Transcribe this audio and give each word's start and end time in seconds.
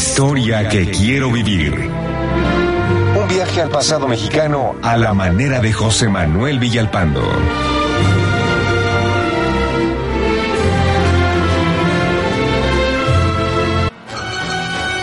Historia 0.00 0.66
que 0.66 0.90
quiero 0.90 1.30
vivir. 1.30 1.74
Un 1.74 3.28
viaje 3.28 3.60
al 3.60 3.68
pasado 3.68 4.08
mexicano 4.08 4.74
a 4.82 4.96
la 4.96 5.12
manera 5.12 5.60
de 5.60 5.74
José 5.74 6.08
Manuel 6.08 6.58
Villalpando. 6.58 7.22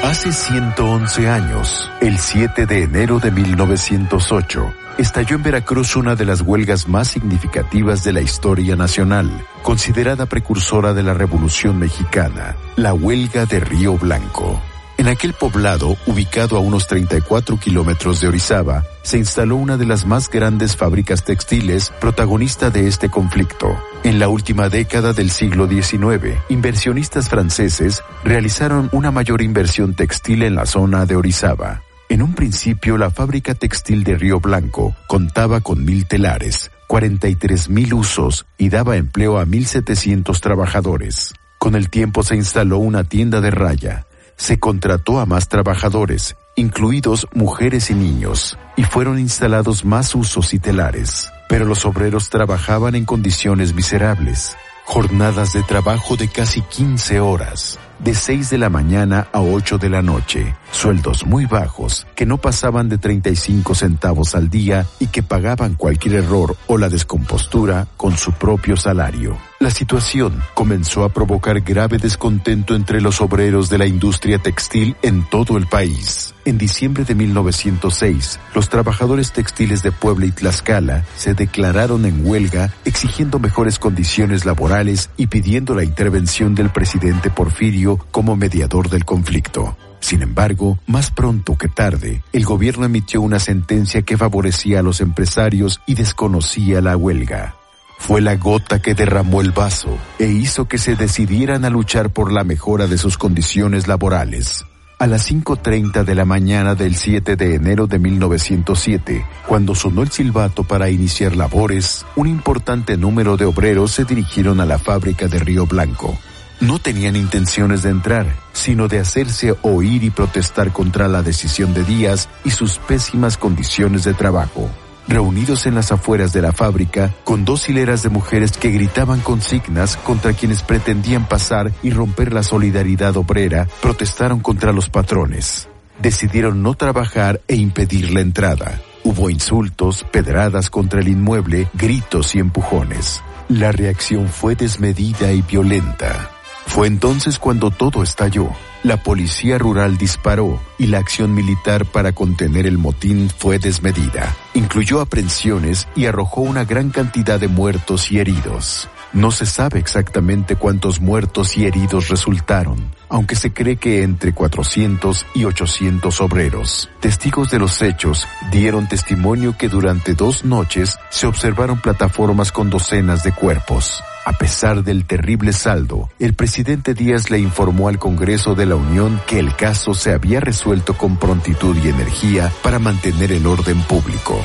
Hace 0.04 0.34
111 0.34 1.30
años, 1.30 1.92
el 2.02 2.18
7 2.18 2.66
de 2.66 2.82
enero 2.82 3.20
de 3.20 3.30
1908, 3.30 4.74
estalló 4.98 5.36
en 5.36 5.44
Veracruz 5.44 5.96
una 5.96 6.16
de 6.16 6.26
las 6.26 6.42
huelgas 6.42 6.88
más 6.88 7.10
significativas 7.10 8.04
de 8.04 8.14
la 8.14 8.22
historia 8.22 8.76
nacional, 8.76 9.30
considerada 9.62 10.26
precursora 10.26 10.96
de 10.96 11.04
la 11.04 11.14
Revolución 11.14 11.78
Mexicana, 11.78 12.56
la 12.78 12.96
huelga 12.96 13.46
de 13.46 13.60
Río 13.60 13.96
Blanco. 13.96 14.60
En 15.08 15.14
aquel 15.14 15.32
poblado, 15.32 15.96
ubicado 16.06 16.58
a 16.58 16.60
unos 16.60 16.86
34 16.86 17.58
kilómetros 17.58 18.20
de 18.20 18.28
Orizaba, 18.28 18.84
se 19.04 19.18
instaló 19.18 19.56
una 19.56 19.78
de 19.78 19.86
las 19.86 20.06
más 20.06 20.30
grandes 20.30 20.76
fábricas 20.76 21.24
textiles 21.24 21.94
protagonista 22.02 22.72
de 22.72 22.90
este 22.90 23.08
conflicto. 23.08 23.74
En 24.04 24.20
la 24.20 24.28
última 24.28 24.68
década 24.68 25.14
del 25.14 25.30
siglo 25.30 25.66
XIX, 25.66 26.36
inversionistas 26.50 27.30
franceses 27.30 28.04
realizaron 28.26 28.90
una 28.92 29.10
mayor 29.12 29.42
inversión 29.42 29.94
textil 29.94 30.44
en 30.44 30.56
la 30.56 30.66
zona 30.66 31.06
de 31.06 31.16
Orizaba. 31.16 31.84
En 32.10 32.22
un 32.22 32.36
principio, 32.36 32.98
la 32.98 33.10
fábrica 33.10 33.56
textil 33.56 34.04
de 34.04 34.18
Río 34.18 34.42
Blanco 34.42 34.94
contaba 35.08 35.62
con 35.62 35.86
mil 35.86 36.06
telares, 36.06 36.70
43 36.88 37.70
mil 37.70 37.94
usos 37.94 38.46
y 38.58 38.68
daba 38.68 38.98
empleo 38.98 39.40
a 39.40 39.46
1.700 39.46 40.38
trabajadores. 40.42 41.34
Con 41.60 41.76
el 41.76 41.90
tiempo 41.90 42.24
se 42.24 42.36
instaló 42.36 42.78
una 42.78 43.06
tienda 43.06 43.40
de 43.40 43.52
raya, 43.52 44.07
se 44.38 44.60
contrató 44.60 45.20
a 45.20 45.26
más 45.26 45.50
trabajadores, 45.50 46.38
incluidos 46.56 47.28
mujeres 47.34 47.90
y 47.90 47.96
niños, 47.96 48.58
y 48.78 48.84
fueron 48.84 49.20
instalados 49.20 49.84
más 49.84 50.16
usos 50.16 50.54
y 50.54 50.60
telares. 50.60 51.32
Pero 51.50 51.66
los 51.66 51.86
obreros 51.86 52.30
trabajaban 52.30 52.96
en 52.96 53.06
condiciones 53.06 53.74
miserables, 53.74 54.56
jornadas 54.86 55.54
de 55.54 55.64
trabajo 55.64 56.16
de 56.16 56.30
casi 56.30 56.62
15 56.62 57.20
horas, 57.20 57.80
de 58.00 58.14
6 58.14 58.50
de 58.52 58.58
la 58.58 58.70
mañana 58.70 59.28
a 59.34 59.42
8 59.42 59.80
de 59.80 59.90
la 59.90 60.02
noche, 60.02 60.56
sueldos 60.72 61.26
muy 61.26 61.46
bajos 61.46 62.06
que 62.16 62.26
no 62.26 62.38
pasaban 62.38 62.88
de 62.90 62.98
35 62.98 63.76
centavos 63.76 64.36
al 64.36 64.50
día 64.50 64.86
y 65.00 65.08
que 65.08 65.24
pagaban 65.24 65.76
cualquier 65.76 66.16
error 66.16 66.56
o 66.68 66.78
la 66.78 66.90
descompostura 66.90 67.88
con 67.98 68.18
su 68.18 68.34
propio 68.34 68.78
salario. 68.78 69.38
La 69.60 69.72
situación 69.72 70.44
comenzó 70.54 71.04
a 71.04 71.10
provocar 71.10 71.62
grave 71.62 71.98
descontento 71.98 72.76
entre 72.76 73.02
los 73.02 73.22
obreros 73.22 73.70
de 73.70 73.80
la 73.80 73.88
industria 73.88 74.38
textil 74.38 74.96
en 75.02 75.28
todo 75.28 75.58
el 75.58 75.66
país. 75.66 76.36
En 76.46 76.60
diciembre 76.60 77.06
de 77.06 77.16
1906, 77.16 78.40
los 78.54 78.70
trabajadores 78.70 79.32
textiles 79.32 79.82
de 79.82 79.92
Puebla 79.92 80.28
y 80.28 80.32
Tlaxcala 80.32 81.06
se 81.16 81.34
declararon 81.34 82.06
en 82.06 82.24
huelga 82.24 82.72
exigiendo 82.86 83.40
mejores 83.40 83.80
condiciones 83.80 84.46
laborales 84.46 85.10
y 85.18 85.26
pidiendo 85.26 85.74
la 85.74 85.84
intervención 85.84 86.54
del 86.54 86.70
presidente 86.70 87.32
Porfirio 87.32 87.98
como 88.12 88.36
mediador 88.36 88.92
del 88.92 89.06
conflicto. 89.06 89.76
Sin 90.02 90.22
embargo, 90.22 90.78
más 90.86 91.10
pronto 91.10 91.58
que 91.58 91.68
tarde, 91.68 92.22
el 92.32 92.46
gobierno 92.46 92.86
emitió 92.86 93.22
una 93.22 93.40
sentencia 93.40 94.04
que 94.04 94.18
favorecía 94.18 94.82
a 94.82 94.84
los 94.84 95.02
empresarios 95.02 95.82
y 95.88 95.96
desconocía 95.96 96.80
la 96.80 96.96
huelga. 96.96 97.57
Fue 97.98 98.22
la 98.22 98.36
gota 98.36 98.82
que 98.82 98.94
derramó 98.94 99.42
el 99.42 99.52
vaso 99.52 99.98
e 100.18 100.28
hizo 100.28 100.66
que 100.66 100.78
se 100.78 100.96
decidieran 100.96 101.66
a 101.66 101.70
luchar 101.70 102.10
por 102.10 102.32
la 102.32 102.44
mejora 102.44 102.88
de 102.88 102.98
sus 102.98 103.18
condiciones 103.18 103.88
laborales. 103.88 104.66
A 105.00 105.06
las 105.06 105.30
5.30 105.30 106.06
de 106.06 106.16
la 106.16 106.26
mañana 106.26 106.74
del 106.74 106.96
7 106.96 107.36
de 107.36 107.56
enero 107.56 107.86
de 107.86 108.00
1907, 108.00 109.26
cuando 109.46 109.76
sonó 109.76 110.02
el 110.02 110.10
silbato 110.10 110.64
para 110.64 110.90
iniciar 110.90 111.36
labores, 111.36 112.06
un 112.16 112.28
importante 112.28 112.98
número 112.98 113.38
de 113.38 113.46
obreros 113.46 113.92
se 113.92 114.06
dirigieron 114.06 114.60
a 114.60 114.66
la 114.66 114.80
fábrica 114.80 115.28
de 115.28 115.40
Río 115.40 115.68
Blanco. 115.68 116.18
No 116.62 116.80
tenían 116.80 117.16
intenciones 117.16 117.84
de 117.84 117.90
entrar, 117.90 118.26
sino 118.54 118.88
de 118.88 119.00
hacerse 119.00 119.56
oír 119.62 120.04
y 120.04 120.10
protestar 120.10 120.72
contra 120.72 121.08
la 121.08 121.22
decisión 121.22 121.76
de 121.76 121.84
Díaz 121.84 122.30
y 122.44 122.50
sus 122.50 122.80
pésimas 122.80 123.38
condiciones 123.38 124.04
de 124.04 124.16
trabajo 124.16 124.68
reunidos 125.08 125.66
en 125.66 125.76
las 125.76 125.92
afueras 125.92 126.34
de 126.34 126.42
la 126.42 126.52
fábrica 126.52 127.14
con 127.24 127.46
dos 127.46 127.70
hileras 127.70 128.04
de 128.04 128.10
mujeres 128.10 128.52
que 128.52 128.72
gritaban 128.72 129.20
consignas 129.22 129.98
contra 129.98 130.34
quienes 130.34 130.64
pretendían 130.64 131.28
pasar 131.28 131.72
y 131.84 131.92
romper 131.92 132.34
la 132.34 132.44
solidaridad 132.44 133.16
obrera, 133.18 133.68
protestaron 133.82 134.40
contra 134.40 134.72
los 134.72 134.90
patrones. 134.90 135.70
Decidieron 136.00 136.62
no 136.62 136.76
trabajar 136.76 137.42
e 137.48 137.56
impedir 137.56 138.14
la 138.14 138.22
entrada. 138.22 138.82
Hubo 139.04 139.30
insultos, 139.30 140.06
pedradas 140.12 140.70
contra 140.70 141.00
el 141.00 141.08
inmueble, 141.08 141.70
gritos 141.74 142.36
y 142.36 142.40
empujones. 142.40 143.24
La 143.50 143.72
reacción 143.72 144.28
fue 144.28 144.56
desmedida 144.56 145.32
y 145.32 145.42
violenta. 145.42 146.32
Fue 146.66 146.88
entonces 146.88 147.40
cuando 147.40 147.72
todo 147.72 148.04
estalló. 148.04 148.50
La 148.84 148.98
policía 148.98 149.58
rural 149.58 149.98
disparó 149.98 150.60
y 150.78 150.88
la 150.88 151.00
acción 151.00 151.34
militar 151.34 151.86
para 151.86 152.12
contener 152.12 152.68
el 152.68 152.78
motín 152.78 153.30
fue 153.30 153.58
desmedida. 153.58 154.36
Incluyó 154.54 155.02
aprehensiones 155.02 155.88
y 155.96 156.06
arrojó 156.06 156.42
una 156.42 156.64
gran 156.64 156.92
cantidad 156.92 157.40
de 157.40 157.48
muertos 157.48 158.12
y 158.12 158.20
heridos. 158.20 158.88
No 159.14 159.32
se 159.32 159.46
sabe 159.46 159.80
exactamente 159.80 160.58
cuántos 160.58 161.02
muertos 161.02 161.58
y 161.58 161.66
heridos 161.66 162.10
resultaron, 162.10 162.92
aunque 163.10 163.36
se 163.36 163.52
cree 163.52 163.78
que 163.78 164.04
entre 164.04 164.34
400 164.34 165.26
y 165.34 165.46
800 165.46 166.22
obreros. 166.22 166.90
Testigos 167.00 167.50
de 167.50 167.60
los 167.60 167.82
hechos 167.82 168.28
dieron 168.52 168.88
testimonio 168.88 169.56
que 169.58 169.70
durante 169.70 170.14
dos 170.14 170.46
noches 170.46 170.98
se 171.10 171.26
observaron 171.26 171.82
plataformas 171.82 172.52
con 172.52 172.70
docenas 172.70 173.24
de 173.24 173.32
cuerpos. 173.32 174.04
A 174.28 174.34
pesar 174.34 174.84
del 174.84 175.06
terrible 175.06 175.54
saldo, 175.54 176.10
el 176.20 176.34
presidente 176.34 176.94
Díaz 176.94 177.30
le 177.32 177.40
informó 177.40 177.88
al 177.88 177.98
Congreso 177.98 178.56
de 178.56 178.66
la 178.66 178.76
Unión 178.76 179.22
que 179.26 179.40
el 179.40 179.56
caso 179.56 179.94
se 179.94 180.12
había 180.12 180.42
resuelto 180.42 180.98
con 180.98 181.16
prontitud 181.16 181.78
y 181.78 181.88
energía 181.88 182.52
para 182.62 182.78
mantener 182.78 183.32
el 183.32 183.48
orden 183.48 183.82
público. 183.84 184.38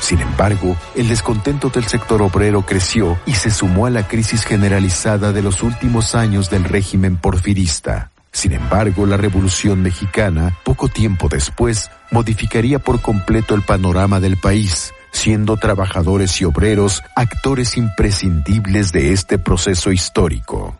Sin 0.00 0.18
embargo, 0.18 0.76
el 0.96 1.06
descontento 1.06 1.68
del 1.68 1.84
sector 1.84 2.20
obrero 2.20 2.62
creció 2.66 3.16
y 3.26 3.34
se 3.34 3.52
sumó 3.52 3.86
a 3.86 3.90
la 3.90 4.08
crisis 4.08 4.42
generalizada 4.42 5.32
de 5.32 5.42
los 5.42 5.62
últimos 5.62 6.16
años 6.16 6.50
del 6.50 6.64
régimen 6.64 7.16
porfirista. 7.16 8.10
Sin 8.32 8.52
embargo, 8.52 9.06
la 9.06 9.18
Revolución 9.18 9.82
Mexicana, 9.82 10.58
poco 10.64 10.88
tiempo 10.88 11.28
después, 11.28 11.92
modificaría 12.10 12.80
por 12.80 13.00
completo 13.00 13.54
el 13.54 13.62
panorama 13.62 14.18
del 14.18 14.36
país, 14.36 14.92
siendo 15.12 15.56
trabajadores 15.56 16.40
y 16.40 16.44
obreros 16.44 17.02
actores 17.16 17.76
imprescindibles 17.76 18.92
de 18.92 19.12
este 19.12 19.38
proceso 19.38 19.92
histórico. 19.92 20.76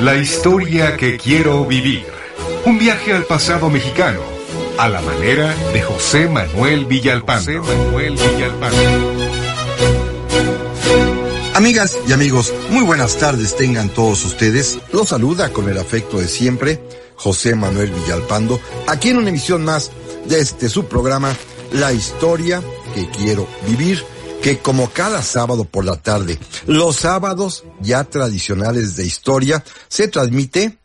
La 0.00 0.16
historia 0.16 0.96
que 0.96 1.18
quiero 1.18 1.64
vivir. 1.66 2.06
Un 2.64 2.78
viaje 2.78 3.12
al 3.12 3.24
pasado 3.24 3.68
mexicano 3.68 4.39
a 4.80 4.88
la 4.88 5.02
manera 5.02 5.54
de 5.74 5.82
José 5.82 6.26
Manuel 6.26 6.86
Villalpando. 6.86 7.62
Manuel 7.62 8.16
Amigas 11.54 11.98
y 12.08 12.12
amigos, 12.14 12.54
muy 12.70 12.82
buenas 12.84 13.18
tardes 13.18 13.54
tengan 13.56 13.90
todos 13.90 14.24
ustedes. 14.24 14.78
Los 14.90 15.10
saluda 15.10 15.52
con 15.52 15.68
el 15.68 15.76
afecto 15.76 16.16
de 16.16 16.28
siempre 16.28 16.80
José 17.14 17.54
Manuel 17.54 17.90
Villalpando, 17.90 18.58
aquí 18.86 19.10
en 19.10 19.18
una 19.18 19.28
emisión 19.28 19.66
más 19.66 19.90
de 20.24 20.40
este 20.40 20.70
su 20.70 20.86
programa, 20.86 21.36
La 21.72 21.92
historia 21.92 22.62
que 22.94 23.06
quiero 23.10 23.46
vivir, 23.66 24.02
que 24.42 24.60
como 24.60 24.88
cada 24.88 25.20
sábado 25.20 25.66
por 25.66 25.84
la 25.84 25.96
tarde, 25.96 26.38
los 26.66 26.96
sábados 26.96 27.64
ya 27.82 28.04
tradicionales 28.04 28.96
de 28.96 29.04
historia, 29.04 29.62
se 29.88 30.08
transmite, 30.08 30.78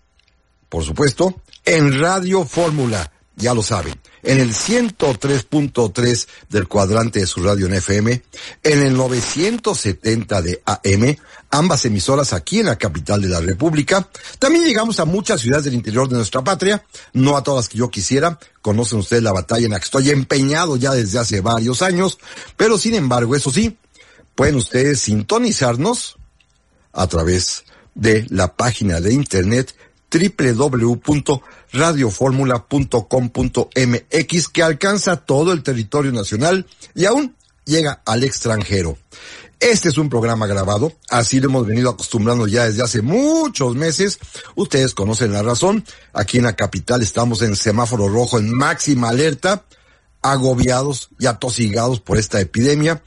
por 0.68 0.84
supuesto, 0.84 1.34
en 1.64 1.98
Radio 1.98 2.44
Fórmula 2.44 3.14
ya 3.36 3.54
lo 3.54 3.62
saben, 3.62 3.94
en 4.24 4.40
el 4.40 4.54
103.3 4.54 6.28
del 6.50 6.68
cuadrante 6.68 7.20
de 7.20 7.28
su 7.28 7.44
radio 7.44 7.66
en 7.66 7.74
FM, 7.74 8.24
en 8.64 8.82
el 8.82 8.96
970 8.96 10.42
de 10.42 10.62
AM, 10.66 11.16
ambas 11.52 11.86
emisoras 11.86 12.34
aquí 12.34 12.60
en 12.60 12.68
la 12.68 12.78
capital 12.78 13.22
de 13.22 13.28
la 13.28 13.42
República. 13.42 14.08
También 14.40 14.66
llegamos 14.66 15.00
a 15.00 15.06
muchas 15.06 15.42
ciudades 15.42 15.66
del 15.66 15.74
interior 15.74 16.08
de 16.08 16.16
nuestra 16.16 16.44
patria, 16.44 16.84
no 17.14 17.36
a 17.36 17.44
todas 17.44 17.68
que 17.68 17.78
yo 17.78 17.90
quisiera. 17.90 18.40
Conocen 18.62 19.00
ustedes 19.00 19.24
la 19.24 19.34
batalla 19.34 19.66
en 19.66 19.72
la 19.72 19.80
que 19.80 19.86
estoy 19.86 20.10
empeñado 20.10 20.78
ya 20.78 20.94
desde 20.94 21.20
hace 21.20 21.42
varios 21.42 21.82
años, 21.82 22.18
pero 22.56 22.78
sin 22.78 22.96
embargo, 22.96 23.36
eso 23.36 23.52
sí, 23.52 23.78
pueden 24.34 24.56
ustedes 24.56 25.02
sintonizarnos 25.02 26.18
a 26.94 27.08
través 27.08 27.66
de 27.94 28.26
la 28.30 28.56
página 28.56 29.02
de 29.02 29.14
internet 29.14 29.76
www.radioformula.com.mx 31.76 34.50
que 34.50 34.64
alcanza 34.64 35.18
todo 35.18 35.52
el 35.52 35.62
territorio 35.64 36.12
nacional 36.12 36.66
y 36.94 37.06
aún 37.06 37.36
llega 37.66 38.02
al 38.06 38.24
extranjero. 38.24 38.98
Este 39.60 39.90
es 39.90 39.98
un 39.98 40.10
programa 40.10 40.48
grabado, 40.48 40.94
así 41.10 41.40
lo 41.40 41.48
hemos 41.48 41.66
venido 41.66 41.90
acostumbrando 41.90 42.46
ya 42.46 42.66
desde 42.66 42.84
hace 42.84 43.02
muchos 43.02 43.76
meses. 43.76 44.20
Ustedes 44.56 44.94
conocen 44.94 45.32
la 45.32 45.44
razón. 45.44 45.86
Aquí 46.14 46.38
en 46.38 46.44
la 46.44 46.56
capital 46.56 47.02
estamos 47.02 47.42
en 47.42 47.56
semáforo 47.56 48.10
rojo, 48.10 48.38
en 48.38 48.54
máxima 48.54 49.10
alerta, 49.10 49.64
agobiados 50.22 51.10
y 51.20 51.28
atosigados 51.28 52.02
por 52.02 52.18
esta 52.18 52.42
epidemia. 52.42 53.02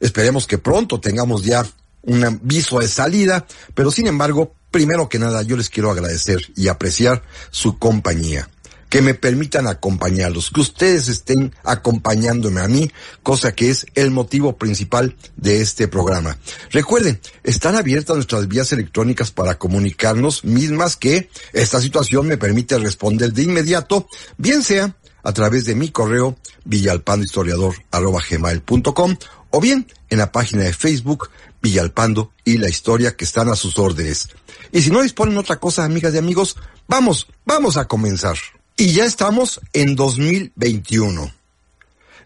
Esperemos 0.00 0.46
que 0.46 0.58
pronto 0.58 1.00
tengamos 1.00 1.44
ya 1.44 1.64
un 2.06 2.24
aviso 2.24 2.80
de 2.80 2.88
salida, 2.88 3.46
pero 3.74 3.90
sin 3.90 4.06
embargo, 4.06 4.54
primero 4.70 5.08
que 5.08 5.18
nada 5.18 5.42
yo 5.42 5.56
les 5.56 5.70
quiero 5.70 5.90
agradecer 5.90 6.40
y 6.56 6.68
apreciar 6.68 7.22
su 7.50 7.78
compañía 7.78 8.48
que 8.94 9.02
me 9.02 9.14
permitan 9.14 9.66
acompañarlos, 9.66 10.52
que 10.52 10.60
ustedes 10.60 11.08
estén 11.08 11.52
acompañándome 11.64 12.60
a 12.60 12.68
mí, 12.68 12.92
cosa 13.24 13.50
que 13.50 13.70
es 13.70 13.86
el 13.96 14.12
motivo 14.12 14.56
principal 14.56 15.16
de 15.36 15.60
este 15.60 15.88
programa. 15.88 16.38
Recuerden, 16.70 17.18
están 17.42 17.74
abiertas 17.74 18.14
nuestras 18.14 18.46
vías 18.46 18.72
electrónicas 18.72 19.32
para 19.32 19.58
comunicarnos, 19.58 20.44
mismas 20.44 20.96
que 20.96 21.28
esta 21.52 21.80
situación 21.80 22.28
me 22.28 22.36
permite 22.36 22.78
responder 22.78 23.32
de 23.32 23.42
inmediato, 23.42 24.06
bien 24.38 24.62
sea 24.62 24.94
a 25.24 25.32
través 25.32 25.64
de 25.64 25.74
mi 25.74 25.88
correo 25.88 26.38
villalpandohistoriador.com 26.64 29.16
o 29.50 29.60
bien 29.60 29.88
en 30.08 30.18
la 30.18 30.30
página 30.30 30.62
de 30.62 30.72
Facebook 30.72 31.30
Villalpando 31.64 32.30
y 32.44 32.58
la 32.58 32.68
historia 32.68 33.16
que 33.16 33.24
están 33.24 33.48
a 33.48 33.56
sus 33.56 33.78
órdenes. 33.78 34.28
Y 34.70 34.82
si 34.82 34.90
no 34.90 35.00
disponen 35.00 35.38
otra 35.38 35.58
cosa, 35.58 35.82
amigas 35.82 36.14
y 36.14 36.18
amigos, 36.18 36.56
vamos, 36.86 37.26
vamos 37.46 37.78
a 37.78 37.86
comenzar. 37.86 38.36
Y 38.76 38.92
ya 38.92 39.06
estamos 39.06 39.62
en 39.72 39.96
2021. 39.96 41.32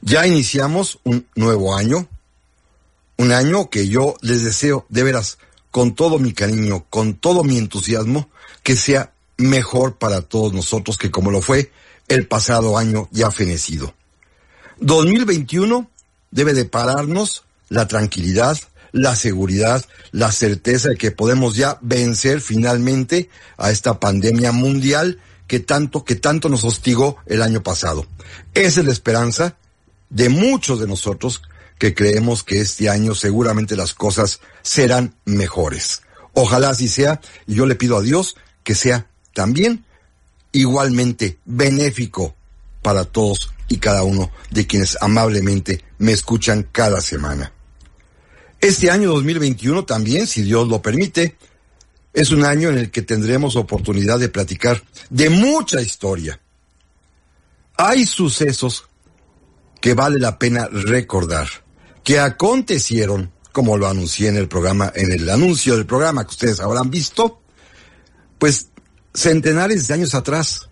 Ya 0.00 0.26
iniciamos 0.26 0.98
un 1.04 1.24
nuevo 1.36 1.76
año, 1.76 2.08
un 3.16 3.30
año 3.30 3.70
que 3.70 3.86
yo 3.86 4.16
les 4.22 4.42
deseo 4.42 4.86
de 4.88 5.04
veras, 5.04 5.38
con 5.70 5.94
todo 5.94 6.18
mi 6.18 6.32
cariño, 6.32 6.86
con 6.90 7.14
todo 7.14 7.44
mi 7.44 7.58
entusiasmo, 7.58 8.28
que 8.64 8.74
sea 8.74 9.12
mejor 9.36 9.98
para 9.98 10.22
todos 10.22 10.52
nosotros 10.52 10.98
que 10.98 11.12
como 11.12 11.30
lo 11.30 11.42
fue 11.42 11.70
el 12.08 12.26
pasado 12.26 12.76
año 12.76 13.08
ya 13.12 13.30
fenecido. 13.30 13.94
2021 14.80 15.88
debe 16.32 16.54
de 16.54 16.64
pararnos 16.64 17.44
la 17.68 17.86
tranquilidad, 17.86 18.58
la 18.92 19.16
seguridad, 19.16 19.84
la 20.12 20.32
certeza 20.32 20.90
de 20.90 20.96
que 20.96 21.10
podemos 21.10 21.56
ya 21.56 21.78
vencer 21.80 22.40
finalmente 22.40 23.28
a 23.56 23.70
esta 23.70 24.00
pandemia 24.00 24.52
mundial 24.52 25.20
que 25.46 25.60
tanto, 25.60 26.04
que 26.04 26.14
tanto 26.14 26.48
nos 26.48 26.64
hostigó 26.64 27.16
el 27.26 27.42
año 27.42 27.62
pasado. 27.62 28.06
Esa 28.54 28.80
es 28.80 28.86
la 28.86 28.92
esperanza 28.92 29.56
de 30.10 30.28
muchos 30.28 30.80
de 30.80 30.86
nosotros 30.86 31.42
que 31.78 31.94
creemos 31.94 32.42
que 32.44 32.60
este 32.60 32.88
año 32.88 33.14
seguramente 33.14 33.76
las 33.76 33.94
cosas 33.94 34.40
serán 34.62 35.14
mejores. 35.24 36.02
Ojalá 36.34 36.70
así 36.70 36.88
sea, 36.88 37.20
y 37.46 37.54
yo 37.54 37.66
le 37.66 37.76
pido 37.76 37.96
a 37.96 38.02
Dios 38.02 38.36
que 38.62 38.74
sea 38.74 39.06
también 39.32 39.84
igualmente 40.52 41.38
benéfico 41.44 42.34
para 42.82 43.04
todos 43.04 43.52
y 43.68 43.78
cada 43.78 44.02
uno 44.02 44.30
de 44.50 44.66
quienes 44.66 44.98
amablemente 45.00 45.84
me 45.98 46.12
escuchan 46.12 46.66
cada 46.72 47.00
semana. 47.00 47.52
Este 48.60 48.90
año 48.90 49.10
2021 49.10 49.84
también, 49.84 50.26
si 50.26 50.42
Dios 50.42 50.66
lo 50.66 50.82
permite, 50.82 51.36
es 52.12 52.32
un 52.32 52.44
año 52.44 52.70
en 52.70 52.78
el 52.78 52.90
que 52.90 53.02
tendremos 53.02 53.54
oportunidad 53.54 54.18
de 54.18 54.28
platicar 54.28 54.82
de 55.10 55.30
mucha 55.30 55.80
historia. 55.80 56.40
Hay 57.76 58.04
sucesos 58.04 58.88
que 59.80 59.94
vale 59.94 60.18
la 60.18 60.40
pena 60.40 60.66
recordar, 60.66 61.48
que 62.02 62.18
acontecieron, 62.18 63.30
como 63.52 63.76
lo 63.76 63.86
anuncié 63.86 64.28
en 64.28 64.36
el 64.36 64.48
programa, 64.48 64.92
en 64.92 65.12
el 65.12 65.30
anuncio 65.30 65.76
del 65.76 65.86
programa 65.86 66.24
que 66.24 66.30
ustedes 66.30 66.58
habrán 66.58 66.90
visto, 66.90 67.40
pues 68.38 68.70
centenares 69.14 69.86
de 69.86 69.94
años 69.94 70.16
atrás. 70.16 70.68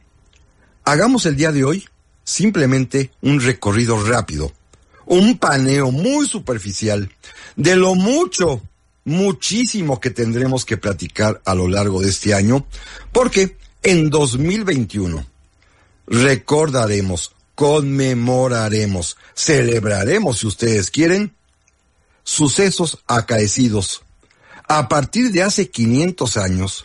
Hagamos 0.85 1.27
el 1.27 1.37
día 1.37 1.53
de 1.53 1.65
hoy 1.65 1.89
simplemente 2.25 3.13
un 3.23 3.41
recorrido 3.41 4.05
rápido, 4.05 4.53
un 5.07 5.39
paneo 5.39 5.91
muy 5.91 6.29
superficial 6.29 7.11
de 7.57 7.77
lo 7.77 7.95
mucho 7.95 8.63
muchísimo 9.07 10.01
que 10.01 10.11
tendremos 10.11 10.65
que 10.65 10.77
platicar 10.77 11.41
a 11.45 11.55
lo 11.55 11.69
largo 11.69 12.03
de 12.03 12.11
este 12.11 12.35
año, 12.35 12.67
porque 13.13 13.57
en 13.83 14.11
2021 14.11 15.25
recordaremos, 16.09 17.33
conmemoraremos, 17.55 19.17
celebraremos, 19.35 20.41
si 20.41 20.49
ustedes 20.49 20.91
quieren, 20.91 21.35
sucesos 22.25 22.99
acaecidos. 23.07 24.03
A 24.69 24.89
partir 24.89 25.31
de 25.31 25.45
hace 25.45 25.71
500 25.71 26.37
años 26.37 26.83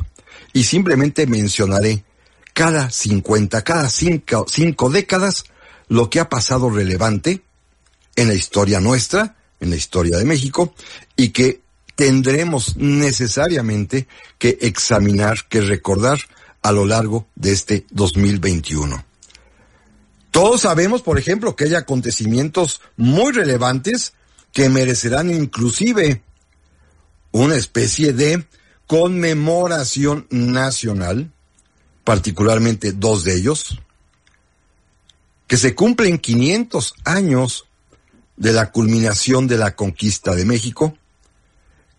y 0.53 0.65
simplemente 0.65 1.25
mencionaré 1.25 2.03
cada 2.53 2.91
50, 2.91 3.63
cada 3.63 3.89
cinco, 3.89 4.45
cinco 4.47 4.91
décadas 4.91 5.45
lo 5.87 6.11
que 6.11 6.19
ha 6.19 6.29
pasado 6.29 6.69
relevante 6.69 7.41
en 8.21 8.27
la 8.27 8.35
historia 8.35 8.79
nuestra, 8.79 9.35
en 9.59 9.71
la 9.71 9.75
historia 9.75 10.17
de 10.17 10.25
México, 10.25 10.75
y 11.15 11.29
que 11.29 11.61
tendremos 11.95 12.77
necesariamente 12.77 14.07
que 14.37 14.59
examinar, 14.61 15.47
que 15.49 15.61
recordar 15.61 16.19
a 16.61 16.71
lo 16.71 16.85
largo 16.85 17.27
de 17.35 17.51
este 17.51 17.85
2021. 17.89 19.03
Todos 20.29 20.61
sabemos, 20.61 21.01
por 21.01 21.17
ejemplo, 21.17 21.55
que 21.55 21.65
hay 21.65 21.75
acontecimientos 21.75 22.81
muy 22.95 23.33
relevantes 23.33 24.13
que 24.53 24.69
merecerán 24.69 25.31
inclusive 25.31 26.21
una 27.31 27.55
especie 27.55 28.13
de 28.13 28.45
conmemoración 28.85 30.27
nacional, 30.29 31.31
particularmente 32.03 32.91
dos 32.91 33.23
de 33.23 33.35
ellos, 33.35 33.79
que 35.47 35.57
se 35.57 35.75
cumplen 35.75 36.19
500 36.19 36.93
años 37.03 37.65
de 38.41 38.53
la 38.53 38.71
culminación 38.71 39.45
de 39.45 39.55
la 39.55 39.75
conquista 39.75 40.33
de 40.33 40.45
México, 40.45 40.97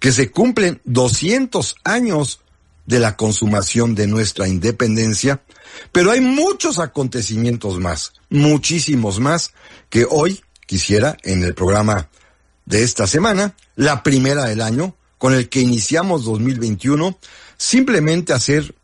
que 0.00 0.10
se 0.10 0.32
cumplen 0.32 0.80
200 0.84 1.76
años 1.84 2.40
de 2.84 2.98
la 2.98 3.16
consumación 3.16 3.94
de 3.94 4.08
nuestra 4.08 4.48
independencia, 4.48 5.40
pero 5.92 6.10
hay 6.10 6.20
muchos 6.20 6.80
acontecimientos 6.80 7.78
más, 7.78 8.14
muchísimos 8.28 9.20
más, 9.20 9.52
que 9.88 10.04
hoy 10.10 10.42
quisiera 10.66 11.16
en 11.22 11.44
el 11.44 11.54
programa 11.54 12.08
de 12.66 12.82
esta 12.82 13.06
semana, 13.06 13.54
la 13.76 14.02
primera 14.02 14.46
del 14.46 14.62
año, 14.62 14.96
con 15.18 15.34
el 15.34 15.48
que 15.48 15.60
iniciamos 15.60 16.24
2021, 16.24 17.20
simplemente 17.56 18.32
hacer, 18.32 18.74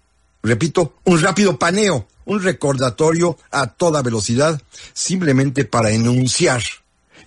repito, 0.44 0.94
un 1.02 1.20
rápido 1.20 1.58
paneo, 1.58 2.06
un 2.24 2.40
recordatorio 2.40 3.36
a 3.50 3.66
toda 3.66 4.02
velocidad, 4.02 4.62
simplemente 4.92 5.64
para 5.64 5.90
enunciar 5.90 6.62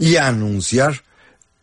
y 0.01 0.17
anunciar 0.17 1.03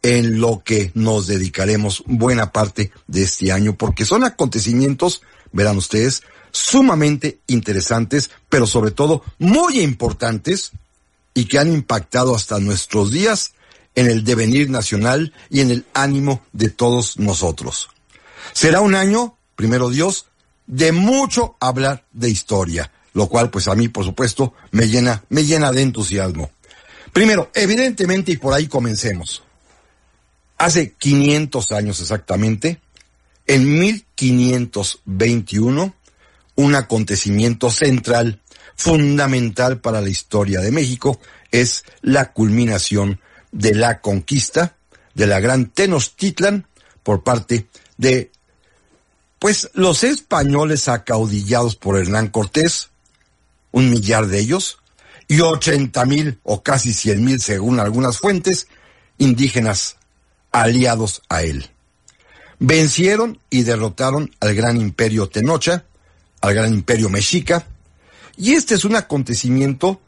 en 0.00 0.40
lo 0.40 0.62
que 0.64 0.92
nos 0.95 1.26
dedicaremos 1.26 2.04
buena 2.07 2.52
parte 2.52 2.92
de 3.09 3.25
este 3.25 3.50
año, 3.50 3.76
porque 3.76 4.04
son 4.04 4.23
acontecimientos, 4.23 5.23
verán 5.50 5.76
ustedes, 5.76 6.23
sumamente 6.52 7.40
interesantes, 7.49 8.30
pero 8.49 8.68
sobre 8.68 8.92
todo 8.92 9.25
muy 9.38 9.80
importantes 9.80 10.71
y 11.35 11.47
que 11.47 11.59
han 11.59 11.73
impactado 11.73 12.37
hasta 12.37 12.61
nuestros 12.61 13.11
días 13.11 13.54
en 13.97 14.07
el 14.07 14.23
devenir 14.23 14.71
nacional 14.71 15.35
y 15.50 15.61
en 15.61 15.73
el 15.73 15.85
ánimo 15.92 16.40
de 16.52 16.71
todos 16.71 17.18
nosotros. 17.18 17.88
Será 18.52 18.80
un 18.80 18.95
año, 18.95 19.37
primero 19.57 19.90
Dios, 19.90 20.26
de 20.68 20.92
mucho 20.92 21.57
hablar 21.59 22.04
de 22.12 22.30
historia, 22.30 22.92
lo 23.14 23.26
cual 23.26 23.50
pues 23.50 23.66
a 23.66 23.75
mí 23.75 23.88
por 23.88 24.04
supuesto 24.04 24.54
me 24.71 24.87
llena, 24.87 25.25
me 25.28 25.45
llena 25.45 25.73
de 25.73 25.83
entusiasmo. 25.83 26.52
Primero, 27.19 27.51
evidentemente, 27.53 28.31
y 28.31 28.37
por 28.37 28.55
ahí 28.55 28.69
comencemos. 28.69 29.43
Hace 30.57 30.93
500 30.93 31.73
años 31.73 32.01
exactamente, 32.01 32.81
en 33.49 33.77
1521, 33.77 35.97
un 36.55 36.75
acontecimiento 36.77 37.73
central, 37.73 38.41
fundamental 38.77 39.81
para 39.81 40.01
la 40.01 40.11
historia 40.11 40.61
de 40.61 40.71
México, 40.71 41.19
es 41.51 41.83
la 42.03 42.33
culminación 42.33 43.19
de 43.51 43.75
la 43.75 44.01
conquista 44.01 44.77
de 45.15 45.27
la 45.27 45.41
gran 45.41 45.71
Tenochtitlan 45.71 46.69
por 47.03 47.25
parte 47.25 47.67
de, 47.97 48.31
pues, 49.41 49.71
los 49.75 50.05
españoles 50.05 50.87
acaudillados 50.87 51.75
por 51.75 51.99
Hernán 51.99 52.29
Cortés, 52.29 52.91
un 53.73 53.91
millar 53.91 54.29
de 54.29 54.39
ellos, 54.39 54.79
y 55.29 55.41
ochenta 55.41 56.05
mil 56.07 56.41
o 56.43 56.63
casi 56.63 56.93
cien 56.93 57.25
mil 57.25 57.41
según 57.41 57.79
algunas 57.79 58.19
fuentes, 58.19 58.67
indígenas 59.19 59.97
aliados 60.51 61.23
a 61.29 61.43
él. 61.43 61.71
Vencieron 62.59 63.39
y 63.51 63.63
derrotaron 63.63 64.35
al 64.41 64.55
gran 64.55 64.81
imperio 64.81 65.29
Tenocha, 65.29 65.85
al 66.41 66.55
gran 66.55 66.73
imperio 66.73 67.09
mexica, 67.11 67.67
y 68.37 68.55
este 68.55 68.75
es 68.75 68.85
un 68.85 68.97
acontecimiento 68.97 70.01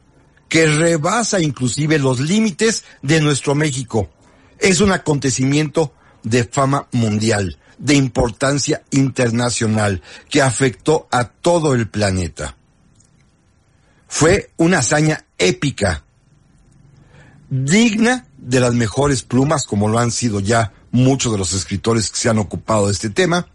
que 0.49 0.65
rebasa 0.65 1.39
inclusive 1.39 1.99
los 1.99 2.19
límites 2.19 2.83
de 3.01 3.21
nuestro 3.21 3.55
México. 3.55 4.09
Es 4.59 4.81
un 4.81 4.91
acontecimiento 4.91 5.93
de 6.23 6.43
fama 6.43 6.87
mundial, 6.91 7.57
de 7.77 7.95
importancia 7.95 8.83
internacional, 8.91 10.01
que 10.29 10.41
afectó 10.41 11.07
a 11.11 11.25
todo 11.25 11.73
el 11.73 11.87
planeta. 11.87 12.57
Fue 14.13 14.51
una 14.57 14.79
hazaña 14.79 15.23
épica, 15.37 16.03
digna 17.49 18.27
de 18.37 18.59
las 18.59 18.73
mejores 18.73 19.23
plumas, 19.23 19.65
como 19.65 19.87
lo 19.87 19.99
han 19.99 20.11
sido 20.11 20.41
ya 20.41 20.73
muchos 20.91 21.31
de 21.31 21.37
los 21.37 21.53
escritores 21.53 22.11
que 22.11 22.17
se 22.17 22.29
han 22.29 22.37
ocupado 22.37 22.87
de 22.87 22.91
este 22.91 23.09
tema, 23.09 23.47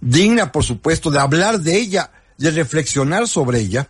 digna, 0.00 0.50
por 0.50 0.64
supuesto, 0.64 1.12
de 1.12 1.20
hablar 1.20 1.60
de 1.60 1.78
ella, 1.78 2.10
de 2.36 2.50
reflexionar 2.50 3.28
sobre 3.28 3.60
ella, 3.60 3.88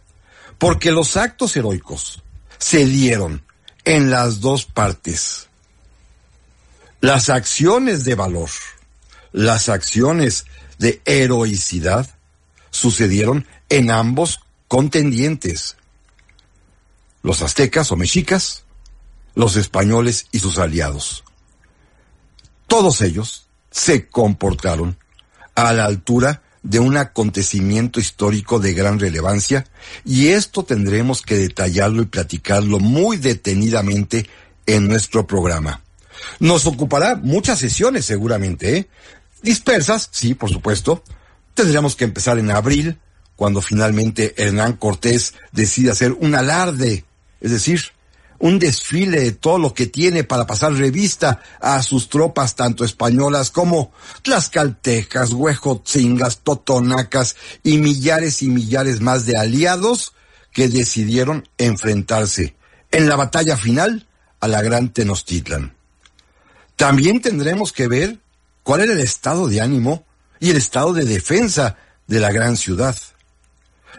porque 0.59 0.93
los 0.93 1.17
actos 1.17 1.57
heroicos 1.57 2.23
se 2.59 2.85
dieron 2.85 3.43
en 3.87 4.11
las 4.11 4.41
dos 4.41 4.67
partes. 4.67 5.49
Las 7.01 7.31
acciones 7.31 8.05
de 8.05 8.15
valor, 8.15 8.51
las 9.33 9.71
acciones 9.71 10.45
de 10.79 11.01
heroicidad 11.07 12.07
sucedieron 12.71 13.47
en 13.71 13.91
ambos 13.91 14.41
contendientes. 14.69 15.77
Los 17.27 17.43
aztecas 17.43 17.91
o 17.91 17.97
mexicas, 17.97 18.63
los 19.35 19.57
españoles 19.57 20.29
y 20.31 20.39
sus 20.39 20.59
aliados. 20.59 21.25
Todos 22.69 23.01
ellos 23.01 23.49
se 23.69 24.07
comportaron 24.07 24.97
a 25.57 25.73
la 25.73 25.87
altura 25.87 26.43
de 26.63 26.79
un 26.79 26.97
acontecimiento 26.97 27.99
histórico 27.99 28.61
de 28.61 28.75
gran 28.75 29.01
relevancia 29.01 29.67
y 30.05 30.29
esto 30.29 30.65
tendremos 30.65 31.21
que 31.23 31.35
detallarlo 31.35 32.03
y 32.03 32.07
platicarlo 32.07 32.79
muy 32.79 33.17
detenidamente 33.17 34.31
en 34.65 34.87
nuestro 34.87 35.27
programa. 35.27 35.83
Nos 36.39 36.65
ocupará 36.65 37.17
muchas 37.17 37.59
sesiones 37.59 38.05
seguramente, 38.05 38.77
¿eh? 38.77 38.89
dispersas, 39.43 40.11
sí, 40.13 40.35
por 40.35 40.51
supuesto. 40.51 41.03
Tendríamos 41.55 41.97
que 41.97 42.05
empezar 42.05 42.39
en 42.39 42.53
abril, 42.53 43.01
cuando 43.35 43.61
finalmente 43.61 44.33
Hernán 44.37 44.75
Cortés 44.75 45.35
decide 45.51 45.91
hacer 45.91 46.13
un 46.13 46.37
alarde, 46.37 47.05
es 47.41 47.51
decir, 47.51 47.81
un 48.39 48.59
desfile 48.59 49.21
de 49.21 49.33
todo 49.33 49.59
lo 49.59 49.75
que 49.75 49.87
tiene 49.87 50.25
para 50.25 50.47
pasar 50.47 50.73
revista 50.75 51.41
a 51.61 51.83
sus 51.83 52.09
tropas 52.09 52.55
tanto 52.55 52.85
españolas 52.85 53.51
como 53.51 53.93
tlaxcaltecas, 54.23 55.33
huejotzingas, 55.33 56.39
totonacas 56.39 57.37
y 57.63 57.79
millares 57.79 58.43
y 58.43 58.49
millares 58.49 59.01
más 59.01 59.27
de 59.27 59.37
aliados 59.37 60.13
que 60.53 60.69
decidieron 60.69 61.49
enfrentarse 61.59 62.57
en 62.91 63.09
la 63.09 63.17
batalla 63.17 63.57
final 63.57 64.07
a 64.41 64.49
la 64.49 64.63
gran 64.63 64.93
Tenochtitlan. 64.93 65.75
También 66.77 67.21
tendremos 67.21 67.73
que 67.73 67.89
ver 67.89 68.19
cuál 68.63 68.83
era 68.83 68.93
el 68.93 69.01
estado 69.01 69.49
de 69.49 69.61
ánimo 69.61 70.05
y 70.41 70.51
el 70.51 70.57
estado 70.57 70.93
de 70.93 71.05
defensa 71.05 71.77
de 72.07 72.21
la 72.21 72.33
gran 72.33 72.57
ciudad. 72.57 72.97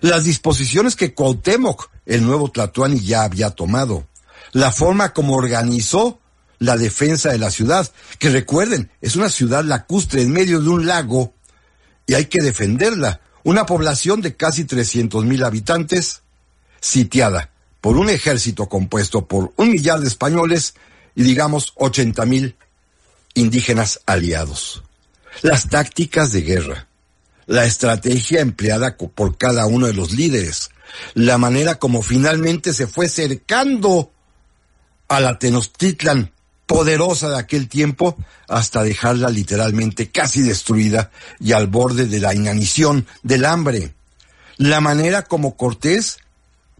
Las 0.02 0.24
disposiciones 0.24 0.96
que 0.96 1.14
Cuauhtémoc, 1.14 1.90
el 2.08 2.26
nuevo 2.26 2.50
Tlatuani, 2.50 3.00
ya 3.00 3.24
había 3.24 3.52
tomado 3.52 4.08
la 4.54 4.72
forma 4.72 5.14
como 5.14 5.36
organizó 5.36 6.20
la 6.60 6.78
defensa 6.78 7.30
de 7.30 7.38
la 7.38 7.52
ciudad, 7.52 7.92
que 8.18 8.30
recuerden, 8.30 8.90
es 9.02 9.16
una 9.16 9.30
ciudad 9.30 9.64
lacustre 9.64 10.22
en 10.24 10.32
medio 10.32 10.60
de 10.62 10.70
un 10.70 10.88
lago 10.88 11.34
y 12.08 12.16
hay 12.16 12.26
que 12.26 12.42
defenderla. 12.42 13.22
Una 13.44 13.66
población 13.66 14.22
de 14.22 14.36
casi 14.36 14.66
300 14.66 15.24
mil 15.26 15.44
habitantes, 15.44 16.22
sitiada 16.82 17.52
por 17.82 17.98
un 17.98 18.10
ejército 18.10 18.68
compuesto 18.68 19.28
por 19.28 19.54
un 19.56 19.70
millar 19.70 20.00
de 20.00 20.08
españoles 20.08 20.74
y 21.16 21.24
digamos 21.24 21.74
80 21.76 22.26
mil 22.26 22.56
indígenas 23.36 24.00
aliados. 24.06 24.84
Las 25.44 25.70
tácticas 25.70 26.32
de 26.32 26.42
guerra, 26.42 26.88
la 27.46 27.66
estrategia 27.66 28.42
empleada 28.42 28.98
por 28.98 29.38
cada 29.38 29.68
uno 29.68 29.86
de 29.86 29.94
los 29.94 30.12
líderes, 30.12 30.72
la 31.14 31.38
manera 31.38 31.76
como 31.76 32.02
finalmente 32.02 32.74
se 32.74 32.88
fue 32.88 33.10
cercando 33.10 34.12
a 35.08 35.20
la 35.20 35.40
Tenochtitlan 35.40 36.32
poderosa 36.66 37.30
de 37.30 37.40
aquel 37.40 37.70
tiempo 37.70 38.18
hasta 38.48 38.84
dejarla 38.84 39.30
literalmente 39.30 40.10
casi 40.10 40.42
destruida 40.42 41.12
y 41.40 41.54
al 41.54 41.68
borde 41.68 42.06
de 42.06 42.20
la 42.20 42.36
inanición, 42.36 43.08
del 43.24 43.46
hambre. 43.46 43.96
La 44.58 44.82
manera 44.82 45.24
como 45.24 45.56
Cortés 45.56 46.18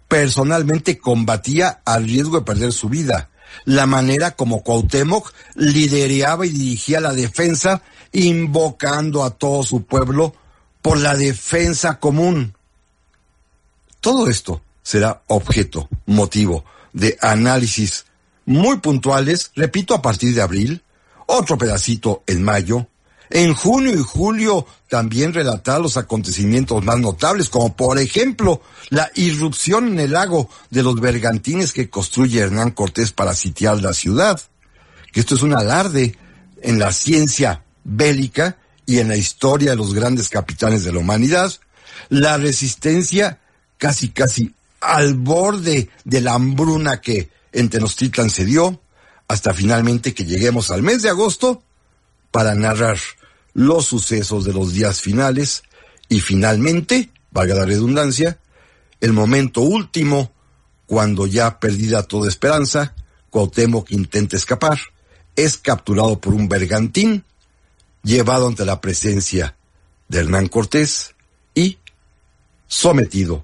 personalmente 0.08 0.98
combatía 0.98 1.82
al 1.86 2.04
riesgo 2.06 2.40
de 2.40 2.46
perder 2.46 2.74
su 2.74 2.90
vida. 2.90 3.30
La 3.66 3.86
manera 3.86 4.32
como 4.32 4.62
Cuauhtémoc 4.62 5.34
lideraba 5.56 6.46
y 6.46 6.50
dirigía 6.50 7.00
la 7.00 7.14
defensa 7.14 7.82
invocando 8.12 9.24
a 9.24 9.32
todo 9.32 9.64
su 9.64 9.86
pueblo 9.86 10.36
por 10.82 10.98
la 10.98 11.16
defensa 11.16 12.00
común. 12.00 12.57
Todo 14.02 14.30
esto 14.30 14.62
será 14.84 15.24
objeto, 15.28 15.90
motivo 16.06 16.64
de 16.94 17.18
análisis 17.22 18.06
muy 18.46 18.80
puntuales, 18.80 19.52
repito, 19.56 19.94
a 19.94 20.02
partir 20.02 20.34
de 20.34 20.42
abril, 20.42 20.84
otro 21.26 21.58
pedacito 21.58 22.24
en 22.26 22.42
mayo, 22.42 22.88
en 23.30 23.54
junio 23.54 23.94
y 23.94 24.02
julio 24.02 24.66
también 24.88 25.34
relatar 25.34 25.82
los 25.82 25.98
acontecimientos 25.98 26.84
más 26.84 26.98
notables, 27.00 27.50
como 27.50 27.76
por 27.76 28.00
ejemplo 28.00 28.62
la 28.90 29.12
irrupción 29.16 29.90
en 29.90 30.00
el 30.00 30.14
lago 30.14 30.50
de 30.70 30.84
los 30.84 31.00
bergantines 31.00 31.74
que 31.74 31.90
construye 31.90 32.40
Hernán 32.40 32.72
Cortés 32.72 33.12
para 33.12 33.36
sitiar 33.36 33.82
la 33.82 33.94
ciudad. 33.94 34.42
Que 35.12 35.20
esto 35.20 35.36
es 35.36 35.42
un 35.42 35.54
alarde 35.54 36.18
en 36.62 36.80
la 36.80 36.94
ciencia 36.94 37.66
bélica 37.84 38.58
y 38.86 39.00
en 39.00 39.10
la 39.10 39.18
historia 39.18 39.72
de 39.72 39.78
los 39.78 39.94
grandes 39.94 40.30
capitanes 40.30 40.86
de 40.86 40.94
la 40.94 41.00
humanidad. 41.00 41.52
La 42.10 42.38
resistencia 42.38 43.42
casi 43.78 44.10
casi 44.10 44.54
al 44.80 45.16
borde 45.16 45.90
de 46.04 46.22
la 46.22 46.34
hambruna 46.34 47.02
que 47.02 47.30
en 47.52 47.70
Tenochtitlan 47.70 48.30
se 48.30 48.46
dio, 48.46 48.82
hasta 49.28 49.54
finalmente 49.54 50.14
que 50.14 50.26
lleguemos 50.26 50.72
al 50.72 50.84
mes 50.84 51.02
de 51.02 51.10
agosto 51.10 51.64
para 52.32 52.56
narrar 52.56 52.98
los 53.54 53.86
sucesos 53.86 54.46
de 54.46 54.54
los 54.54 54.74
días 54.74 55.02
finales 55.02 55.64
y 56.10 56.20
finalmente, 56.20 57.10
valga 57.32 57.56
la 57.56 57.66
redundancia, 57.66 58.40
el 59.02 59.14
momento 59.14 59.62
último, 59.62 60.32
cuando 60.86 61.28
ya 61.28 61.60
perdida 61.60 62.04
toda 62.04 62.30
esperanza, 62.30 62.96
Cuauhtémoc 63.30 63.92
intenta 63.92 64.38
escapar, 64.38 64.80
es 65.36 65.58
capturado 65.58 66.20
por 66.20 66.34
un 66.34 66.48
bergantín, 66.48 67.24
llevado 68.04 68.48
ante 68.48 68.66
la 68.66 68.80
presencia 68.80 69.56
de 70.08 70.20
Hernán 70.20 70.48
Cortés 70.48 71.16
y 71.54 71.78
sometido. 72.68 73.44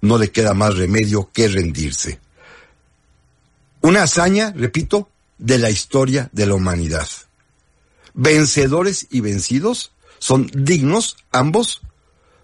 No 0.00 0.18
le 0.18 0.30
queda 0.30 0.54
más 0.54 0.76
remedio 0.76 1.30
que 1.32 1.48
rendirse. 1.48 2.20
Una 3.80 4.02
hazaña, 4.02 4.52
repito, 4.56 5.08
de 5.38 5.58
la 5.58 5.70
historia 5.70 6.28
de 6.32 6.46
la 6.46 6.54
humanidad. 6.54 7.08
Vencedores 8.14 9.06
y 9.10 9.20
vencidos 9.20 9.92
son 10.18 10.50
dignos 10.52 11.16
ambos 11.30 11.82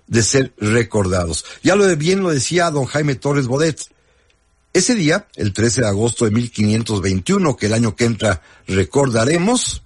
de 0.07 0.23
ser 0.23 0.53
recordados. 0.59 1.45
Ya 1.63 1.77
lo 1.77 1.95
bien 1.97 2.23
lo 2.23 2.31
decía 2.31 2.71
don 2.71 2.85
Jaime 2.85 3.15
Torres 3.17 3.47
Bodet. 3.47 3.81
Ese 4.73 4.95
día, 4.95 5.29
el 5.37 5.53
13 5.53 5.83
de 5.83 5.87
agosto 5.89 6.25
de 6.25 6.33
1521, 6.33 7.57
que 7.57 7.67
el 7.67 7.75
año 7.75 7.95
que 7.95 8.05
entra 8.05 8.43
recordaremos, 8.67 9.83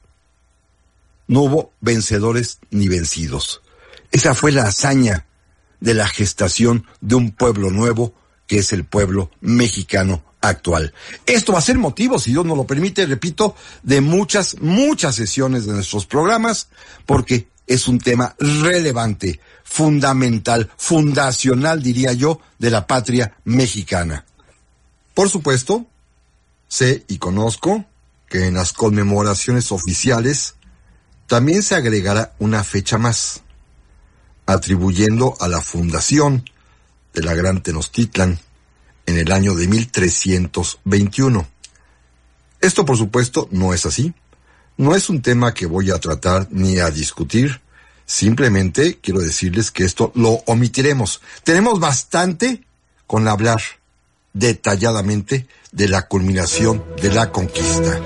no 1.27 1.43
hubo 1.43 1.73
vencedores 1.81 2.59
ni 2.71 2.89
vencidos. 2.89 3.61
Esa 4.11 4.35
fue 4.35 4.51
la 4.51 4.65
hazaña 4.65 5.27
de 5.81 5.95
la 5.95 6.09
gestación 6.09 6.87
de 7.01 7.15
un 7.15 7.31
pueblo 7.31 7.71
nuevo, 7.71 8.15
que 8.47 8.59
es 8.59 8.73
el 8.73 8.85
pueblo 8.85 9.31
mexicano 9.41 10.25
actual. 10.41 10.95
Esto 11.27 11.53
va 11.53 11.59
a 11.59 11.63
ser 11.63 11.79
motivo, 11.79 12.19
si 12.19 12.31
Dios 12.31 12.45
nos 12.45 12.57
lo 12.57 12.67
permite, 12.67 13.07
repito, 13.07 13.55
de 13.83 14.01
muchas, 14.01 14.57
muchas 14.61 15.15
sesiones 15.15 15.67
de 15.67 15.73
nuestros 15.73 16.07
programas, 16.07 16.69
porque 17.07 17.49
es 17.67 17.87
un 17.87 17.99
tema 17.99 18.35
relevante, 18.39 19.41
fundamental, 19.63 20.71
fundacional, 20.77 21.83
diría 21.83 22.13
yo, 22.13 22.41
de 22.59 22.71
la 22.71 22.87
patria 22.87 23.37
mexicana. 23.45 24.25
Por 25.15 25.29
supuesto, 25.29 25.87
sé 26.69 27.05
y 27.09 27.19
conozco 27.19 27.85
que 28.29 28.47
en 28.47 28.55
las 28.55 28.73
conmemoraciones 28.73 29.73
oficiales 29.73 30.55
también 31.27 31.63
se 31.63 31.75
agregará 31.75 32.35
una 32.39 32.65
fecha 32.65 32.97
más, 32.99 33.43
atribuyendo 34.49 35.37
a 35.39 35.47
la 35.47 35.61
fundación 35.61 36.45
de 37.15 37.23
la 37.23 37.35
Gran 37.35 37.63
Tenochtitlan 37.63 38.41
en 39.07 39.19
el 39.19 39.31
año 39.31 39.55
de 39.55 39.69
1321. 39.69 41.49
Esto, 42.61 42.85
por 42.85 42.97
supuesto, 42.97 43.49
no 43.53 43.73
es 43.73 43.87
así. 43.87 44.13
No 44.77 44.97
es 44.97 45.09
un 45.09 45.23
tema 45.23 45.55
que 45.55 45.67
voy 45.67 45.91
a 45.91 45.99
tratar 45.99 46.49
ni 46.51 46.79
a 46.79 46.91
discutir, 46.91 47.61
Simplemente 48.09 48.99
quiero 49.03 49.21
decirles 49.21 49.71
que 49.71 49.85
esto 49.85 50.13
lo 50.15 50.41
omitiremos. 50.47 51.21
Tenemos 51.45 51.79
bastante 51.79 52.65
con 53.07 53.29
hablar 53.29 53.61
detalladamente 54.33 55.47
de 55.73 55.89
la 55.89 56.09
culminación 56.09 56.83
de 57.03 57.13
la 57.13 57.31
conquista. 57.31 58.01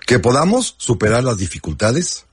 Que 0.05 0.19
podamos 0.19 0.75
superar 0.77 1.23
las 1.23 1.37
dificultades, 1.37 2.25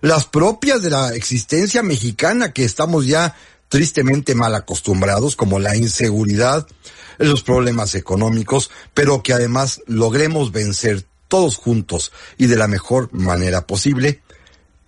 las 0.00 0.26
propias 0.26 0.80
de 0.80 0.90
la 0.90 1.14
existencia 1.14 1.82
mexicana 1.82 2.52
que 2.52 2.64
estamos 2.64 3.04
ya 3.04 3.34
tristemente 3.68 4.36
mal 4.36 4.54
acostumbrados, 4.54 5.34
como 5.34 5.58
la 5.58 5.74
inseguridad, 5.74 6.68
los 7.18 7.42
problemas 7.42 7.96
económicos, 7.96 8.70
pero 8.94 9.24
que 9.24 9.32
además 9.32 9.82
logremos 9.86 10.52
vencer 10.52 11.04
todos 11.28 11.56
juntos 11.56 12.12
y 12.38 12.46
de 12.46 12.56
la 12.56 12.68
mejor 12.68 13.12
manera 13.12 13.66
posible 13.66 14.22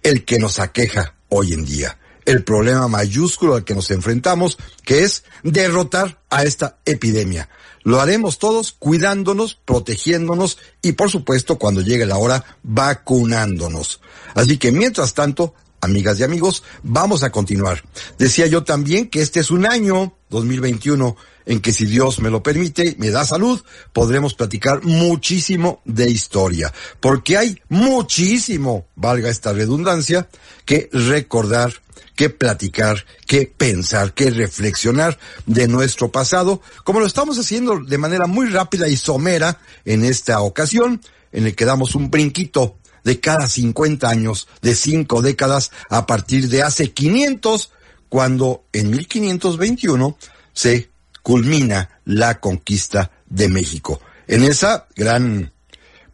el 0.02 0.24
que 0.24 0.38
nos 0.38 0.58
aqueja 0.58 1.14
hoy 1.28 1.52
en 1.52 1.64
día, 1.64 1.98
el 2.24 2.44
problema 2.44 2.88
mayúsculo 2.88 3.54
al 3.54 3.64
que 3.64 3.74
nos 3.74 3.90
enfrentamos, 3.90 4.58
que 4.84 5.02
es 5.02 5.24
derrotar 5.42 6.20
a 6.30 6.44
esta 6.44 6.78
epidemia. 6.84 7.48
Lo 7.82 8.00
haremos 8.00 8.38
todos 8.38 8.72
cuidándonos, 8.72 9.54
protegiéndonos 9.54 10.58
y 10.82 10.92
por 10.92 11.10
supuesto 11.10 11.58
cuando 11.58 11.80
llegue 11.80 12.06
la 12.06 12.18
hora 12.18 12.44
vacunándonos. 12.62 14.00
Así 14.34 14.58
que 14.58 14.72
mientras 14.72 15.14
tanto, 15.14 15.54
amigas 15.80 16.18
y 16.20 16.24
amigos, 16.24 16.62
vamos 16.82 17.22
a 17.22 17.30
continuar. 17.30 17.84
Decía 18.18 18.46
yo 18.46 18.64
también 18.64 19.08
que 19.08 19.20
este 19.20 19.40
es 19.40 19.50
un 19.50 19.66
año 19.66 20.14
2021 20.30 21.16
en 21.46 21.60
que 21.60 21.72
si 21.72 21.86
Dios 21.86 22.20
me 22.20 22.30
lo 22.30 22.42
permite, 22.42 22.94
me 22.98 23.10
da 23.10 23.24
salud, 23.24 23.60
podremos 23.92 24.34
platicar 24.34 24.84
muchísimo 24.84 25.80
de 25.86 26.10
historia, 26.10 26.72
porque 27.00 27.38
hay 27.38 27.58
muchísimo, 27.70 28.86
valga 28.94 29.30
esta 29.30 29.54
redundancia, 29.54 30.28
que 30.66 30.90
recordar, 30.92 31.72
que 32.14 32.28
platicar, 32.28 33.06
que 33.26 33.46
pensar, 33.46 34.12
que 34.12 34.30
reflexionar 34.30 35.18
de 35.46 35.68
nuestro 35.68 36.12
pasado, 36.12 36.60
como 36.84 37.00
lo 37.00 37.06
estamos 37.06 37.38
haciendo 37.38 37.80
de 37.80 37.96
manera 37.96 38.26
muy 38.26 38.50
rápida 38.50 38.86
y 38.88 38.96
somera 38.96 39.58
en 39.86 40.04
esta 40.04 40.40
ocasión, 40.40 41.00
en 41.32 41.46
el 41.46 41.54
que 41.54 41.64
damos 41.64 41.94
un 41.94 42.10
brinquito 42.10 42.76
de 43.04 43.20
cada 43.20 43.46
50 43.46 44.08
años, 44.08 44.48
de 44.62 44.74
cinco 44.74 45.22
décadas, 45.22 45.70
a 45.90 46.06
partir 46.06 46.48
de 46.48 46.62
hace 46.62 46.92
500, 46.92 47.72
cuando 48.08 48.64
en 48.72 48.90
1521 48.90 50.16
se 50.52 50.90
culmina 51.22 52.00
la 52.04 52.40
conquista 52.40 53.10
de 53.26 53.48
México. 53.48 54.00
En 54.26 54.44
esa 54.44 54.86
gran, 54.96 55.52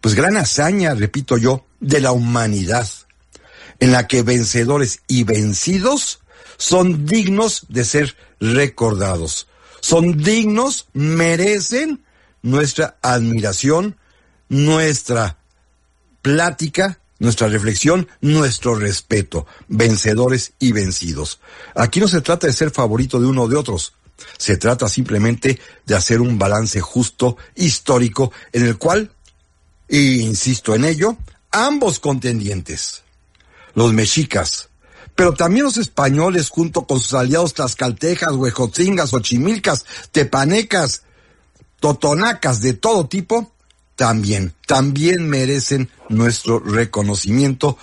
pues 0.00 0.14
gran 0.14 0.36
hazaña, 0.36 0.94
repito 0.94 1.36
yo, 1.36 1.66
de 1.80 2.00
la 2.00 2.12
humanidad, 2.12 2.88
en 3.80 3.92
la 3.92 4.06
que 4.06 4.22
vencedores 4.22 5.02
y 5.08 5.24
vencidos 5.24 6.20
son 6.56 7.06
dignos 7.06 7.66
de 7.68 7.84
ser 7.84 8.16
recordados. 8.40 9.48
Son 9.80 10.16
dignos, 10.16 10.88
merecen 10.92 12.04
nuestra 12.42 12.96
admiración, 13.02 13.96
nuestra 14.48 15.38
plática, 16.24 17.00
nuestra 17.18 17.48
reflexión, 17.48 18.08
nuestro 18.22 18.74
respeto, 18.74 19.46
vencedores 19.68 20.54
y 20.58 20.72
vencidos. 20.72 21.38
Aquí 21.74 22.00
no 22.00 22.08
se 22.08 22.22
trata 22.22 22.46
de 22.46 22.54
ser 22.54 22.70
favorito 22.70 23.20
de 23.20 23.26
uno 23.26 23.42
o 23.42 23.48
de 23.48 23.56
otros, 23.56 23.92
se 24.38 24.56
trata 24.56 24.88
simplemente 24.88 25.60
de 25.84 25.94
hacer 25.94 26.22
un 26.22 26.38
balance 26.38 26.80
justo, 26.80 27.37
histórico, 27.54 28.32
en 28.54 28.64
el 28.64 28.78
cual, 28.78 29.12
e 29.87 29.98
insisto 30.00 30.74
en 30.74 30.87
ello, 30.87 31.18
ambos 31.50 31.98
contendientes, 31.98 33.02
los 33.74 33.92
mexicas, 33.92 34.70
pero 35.14 35.34
también 35.34 35.66
los 35.66 35.76
españoles 35.76 36.48
junto 36.48 36.87
con 36.87 37.00
sus 37.00 37.12
aliados 37.12 37.52
tlaxcaltejas, 37.52 38.32
huejotzingas, 38.32 39.12
ochimilcas, 39.12 39.84
tepanecas, 40.10 41.02
totonacas 41.80 42.62
de 42.62 42.72
todo 42.72 43.08
tipo, 43.08 43.53
también, 43.96 44.54
también 44.66 45.28
merecen 45.28 45.90
nuestro 46.09 46.59
reconocimiento, 46.59 47.78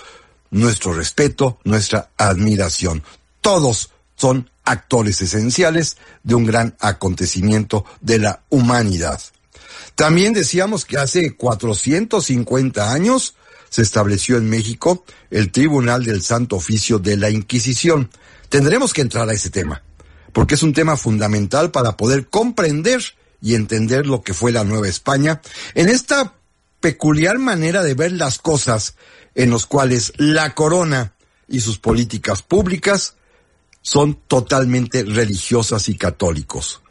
nuestro 0.50 0.93
respeto, 0.93 1.60
nuestra 1.63 2.10
admiración. 2.17 3.04
Todos 3.39 3.91
son 4.15 4.50
actores 4.63 5.21
esenciales 5.21 5.97
de 6.24 6.36
un 6.36 6.45
gran 6.45 6.76
acontecimiento 6.80 7.86
de 8.02 8.19
la 8.19 8.43
humanidad. 8.50 9.19
También 9.95 10.34
decíamos 10.34 10.86
que 10.86 10.97
hace 10.97 11.36
450 11.36 12.91
años 12.91 13.36
se 13.69 13.82
estableció 13.82 14.38
en 14.38 14.50
México 14.50 15.06
el 15.30 15.52
Tribunal 15.52 16.04
del 16.04 16.21
Santo 16.21 16.58
Oficio 16.58 17.00
de 17.00 17.17
la 17.17 17.30
Inquisición. 17.30 18.10
Tendremos 18.50 18.93
que 18.93 19.02
entrar 19.02 19.30
a 19.30 19.34
ese 19.34 19.50
tema, 19.50 19.82
porque 20.34 20.56
es 20.56 20.63
un 20.63 20.74
tema 20.74 20.97
fundamental 20.97 21.71
para 21.71 21.95
poder 21.95 22.28
comprender 22.28 23.02
y 23.41 23.56
entender 23.56 24.06
lo 24.06 24.21
que 24.21 24.34
fue 24.34 24.51
la 24.51 24.63
Nueva 24.63 24.88
España 24.88 25.41
en 25.73 25.89
esta 25.89 26.36
peculiar 26.80 27.38
manera 27.38 27.84
de 27.84 27.93
ver 27.93 28.12
las 28.12 28.39
cosas 28.39 28.95
en 29.36 29.49
los 29.49 29.65
cuales 29.65 30.13
la 30.17 30.54
corona 30.56 31.13
y 31.47 31.62
sus 31.62 31.77
políticas 31.77 32.41
públicas 32.41 33.15
son 33.82 34.15
totalmente 34.27 35.04
religiosas 35.04 35.89
y 35.89 35.95
católicos. 35.95 36.82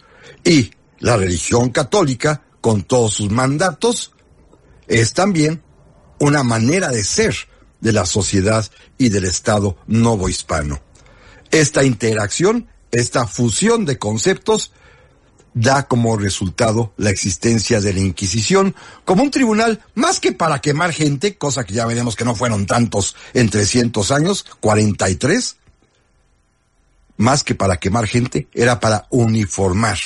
Y 0.45 0.73
la 0.99 1.17
religión 1.17 1.71
católica, 1.71 2.43
con 2.61 2.83
todos 2.83 3.15
sus 3.15 3.31
mandatos, 3.31 4.13
es 4.87 5.13
también 5.13 5.63
una 6.19 6.43
manera 6.43 6.89
de 6.89 7.05
ser 7.05 7.35
de 7.81 7.93
la 7.93 8.05
sociedad 8.07 8.71
y 8.99 9.09
del 9.09 9.25
Estado 9.25 9.77
novohispano. 9.87 10.83
Esta 11.51 11.85
interacción, 11.85 12.69
esta 12.91 13.27
fusión 13.27 13.87
de 13.87 13.99
conceptos, 13.99 14.73
da 15.55 15.89
como 15.89 16.17
resultado 16.17 16.93
la 16.97 17.11
existencia 17.11 17.81
de 17.81 17.93
la 17.93 18.01
Inquisición 18.01 18.75
como 19.05 19.23
un 19.23 19.31
tribunal 19.31 19.83
más 19.95 20.21
que 20.21 20.33
para 20.33 20.61
quemar 20.61 20.93
gente, 20.93 21.37
cosa 21.37 21.65
que 21.65 21.75
ya 21.75 21.87
veremos 21.87 22.17
que 22.17 22.25
no 22.25 22.35
fueron 22.35 22.67
tantos 22.67 23.17
en 23.35 23.51
300 23.51 24.11
años, 24.13 24.47
43, 24.61 25.57
más 27.17 27.45
que 27.45 27.55
para 27.55 27.79
quemar 27.79 28.07
gente, 28.07 28.49
era 28.55 28.81
para 28.81 29.07
uniformar 29.11 29.99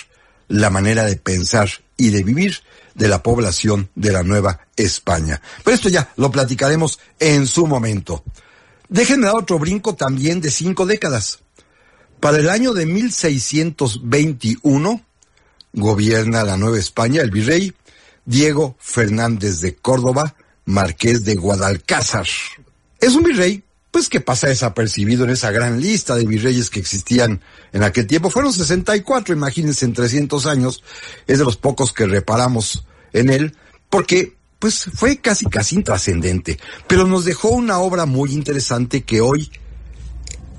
la 0.48 0.70
manera 0.70 1.04
de 1.04 1.16
pensar 1.16 1.68
y 1.96 2.10
de 2.10 2.22
vivir 2.22 2.62
de 2.94 3.08
la 3.08 3.22
población 3.22 3.90
de 3.94 4.12
la 4.12 4.22
Nueva 4.22 4.60
España. 4.76 5.40
Pero 5.64 5.74
esto 5.74 5.88
ya 5.88 6.12
lo 6.16 6.30
platicaremos 6.30 7.00
en 7.18 7.46
su 7.46 7.66
momento. 7.66 8.24
Déjenme 8.88 9.26
dar 9.26 9.36
otro 9.36 9.58
brinco 9.58 9.94
también 9.94 10.40
de 10.40 10.50
cinco 10.50 10.86
décadas. 10.86 11.40
Para 12.20 12.38
el 12.38 12.48
año 12.48 12.72
de 12.72 12.86
1621 12.86 15.04
gobierna 15.74 16.44
la 16.44 16.56
Nueva 16.56 16.78
España 16.78 17.20
el 17.20 17.30
virrey 17.30 17.74
Diego 18.24 18.76
Fernández 18.78 19.60
de 19.60 19.76
Córdoba, 19.76 20.34
marqués 20.64 21.24
de 21.24 21.34
Guadalcázar. 21.34 22.26
Es 23.00 23.14
un 23.14 23.24
virrey 23.24 23.62
pues 23.90 24.08
que 24.08 24.20
pasa 24.20 24.48
desapercibido 24.48 25.22
en 25.24 25.30
esa 25.30 25.52
gran 25.52 25.80
lista 25.80 26.16
de 26.16 26.26
virreyes 26.26 26.68
que 26.68 26.80
existían 26.80 27.40
en 27.72 27.84
aquel 27.84 28.08
tiempo. 28.08 28.28
Fueron 28.28 28.52
64, 28.52 29.32
imagínense, 29.32 29.84
en 29.84 29.92
300 29.92 30.46
años. 30.46 30.82
Es 31.28 31.38
de 31.38 31.44
los 31.44 31.56
pocos 31.56 31.92
que 31.92 32.06
reparamos 32.06 32.84
en 33.12 33.30
él, 33.30 33.54
porque 33.90 34.34
pues 34.58 34.86
fue 34.94 35.18
casi 35.18 35.46
casi 35.46 35.76
intrascendente, 35.76 36.58
pero 36.88 37.06
nos 37.06 37.24
dejó 37.24 37.50
una 37.50 37.78
obra 37.78 38.06
muy 38.06 38.32
interesante 38.32 39.02
que 39.02 39.20
hoy, 39.20 39.52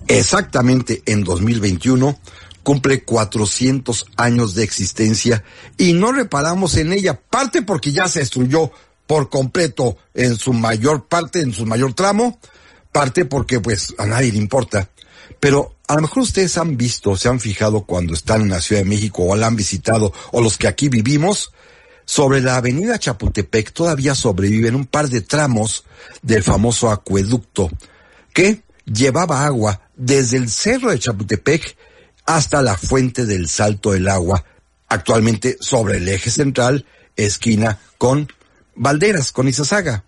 exactamente 0.07 1.01
en 1.05 1.23
2021, 1.23 2.17
cumple 2.65 3.03
400 3.03 4.07
años 4.17 4.55
de 4.55 4.63
existencia 4.63 5.43
y 5.77 5.93
no 5.93 6.11
reparamos 6.11 6.75
en 6.77 6.91
ella, 6.91 7.21
parte 7.29 7.61
porque 7.61 7.91
ya 7.91 8.07
se 8.07 8.19
destruyó 8.19 8.71
por 9.05 9.29
completo 9.29 9.97
en 10.15 10.35
su 10.35 10.51
mayor 10.51 11.07
parte, 11.07 11.41
en 11.41 11.53
su 11.53 11.67
mayor 11.67 11.93
tramo, 11.93 12.39
parte 12.91 13.23
porque 13.23 13.59
pues 13.59 13.93
a 13.99 14.07
nadie 14.07 14.31
le 14.31 14.39
importa. 14.39 14.89
Pero 15.39 15.75
a 15.87 15.93
lo 15.93 16.01
mejor 16.01 16.23
ustedes 16.23 16.57
han 16.57 16.75
visto, 16.75 17.15
se 17.15 17.29
han 17.29 17.39
fijado 17.39 17.85
cuando 17.85 18.15
están 18.15 18.41
en 18.41 18.49
la 18.49 18.61
Ciudad 18.61 18.81
de 18.81 18.89
México 18.89 19.23
o 19.23 19.35
la 19.35 19.45
han 19.45 19.55
visitado 19.55 20.11
o 20.31 20.41
los 20.41 20.57
que 20.57 20.67
aquí 20.67 20.89
vivimos, 20.89 21.51
sobre 22.05 22.41
la 22.41 22.57
avenida 22.57 22.99
Chapultepec 22.99 23.73
todavía 23.73 24.15
sobreviven 24.15 24.75
un 24.75 24.85
par 24.85 25.09
de 25.09 25.21
tramos 25.21 25.85
del 26.21 26.43
famoso 26.43 26.89
acueducto 26.89 27.69
que 28.33 28.63
llevaba 28.85 29.45
agua 29.45 29.81
desde 29.95 30.37
el 30.37 30.49
cerro 30.49 30.91
de 30.91 30.99
Chapultepec 30.99 31.75
hasta 32.25 32.61
la 32.61 32.77
fuente 32.77 33.25
del 33.25 33.47
Salto 33.47 33.91
del 33.91 34.07
Agua, 34.09 34.43
actualmente 34.87 35.57
sobre 35.59 35.97
el 35.97 36.07
eje 36.07 36.29
central, 36.29 36.85
esquina 37.15 37.79
con 37.97 38.27
Valderas, 38.75 39.31
con 39.31 39.47
Izazaga. 39.47 40.03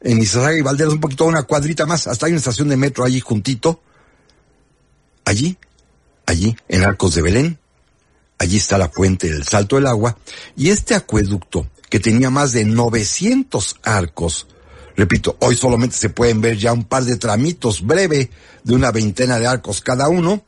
En 0.00 0.20
Izazaga 0.20 0.56
y 0.56 0.62
Valderas 0.62 0.94
un 0.94 1.00
poquito 1.00 1.24
una 1.24 1.44
cuadrita 1.44 1.86
más, 1.86 2.06
hasta 2.06 2.26
hay 2.26 2.32
una 2.32 2.38
estación 2.38 2.68
de 2.68 2.76
metro 2.76 3.04
allí 3.04 3.20
juntito. 3.20 3.82
Allí, 5.24 5.58
allí, 6.26 6.56
en 6.68 6.84
Arcos 6.84 7.14
de 7.14 7.22
Belén, 7.22 7.58
allí 8.38 8.56
está 8.56 8.78
la 8.78 8.88
fuente 8.88 9.30
del 9.30 9.44
Salto 9.44 9.76
del 9.76 9.86
Agua, 9.86 10.16
y 10.56 10.70
este 10.70 10.94
acueducto, 10.94 11.68
que 11.90 12.00
tenía 12.00 12.30
más 12.30 12.52
de 12.52 12.64
900 12.64 13.76
arcos, 13.82 14.46
repito, 14.96 15.36
hoy 15.40 15.56
solamente 15.56 15.96
se 15.96 16.10
pueden 16.10 16.40
ver 16.40 16.56
ya 16.56 16.72
un 16.72 16.84
par 16.84 17.04
de 17.04 17.16
tramitos 17.16 17.84
breve 17.84 18.30
de 18.64 18.74
una 18.74 18.90
veintena 18.92 19.38
de 19.38 19.46
arcos 19.46 19.80
cada 19.80 20.08
uno, 20.08 20.44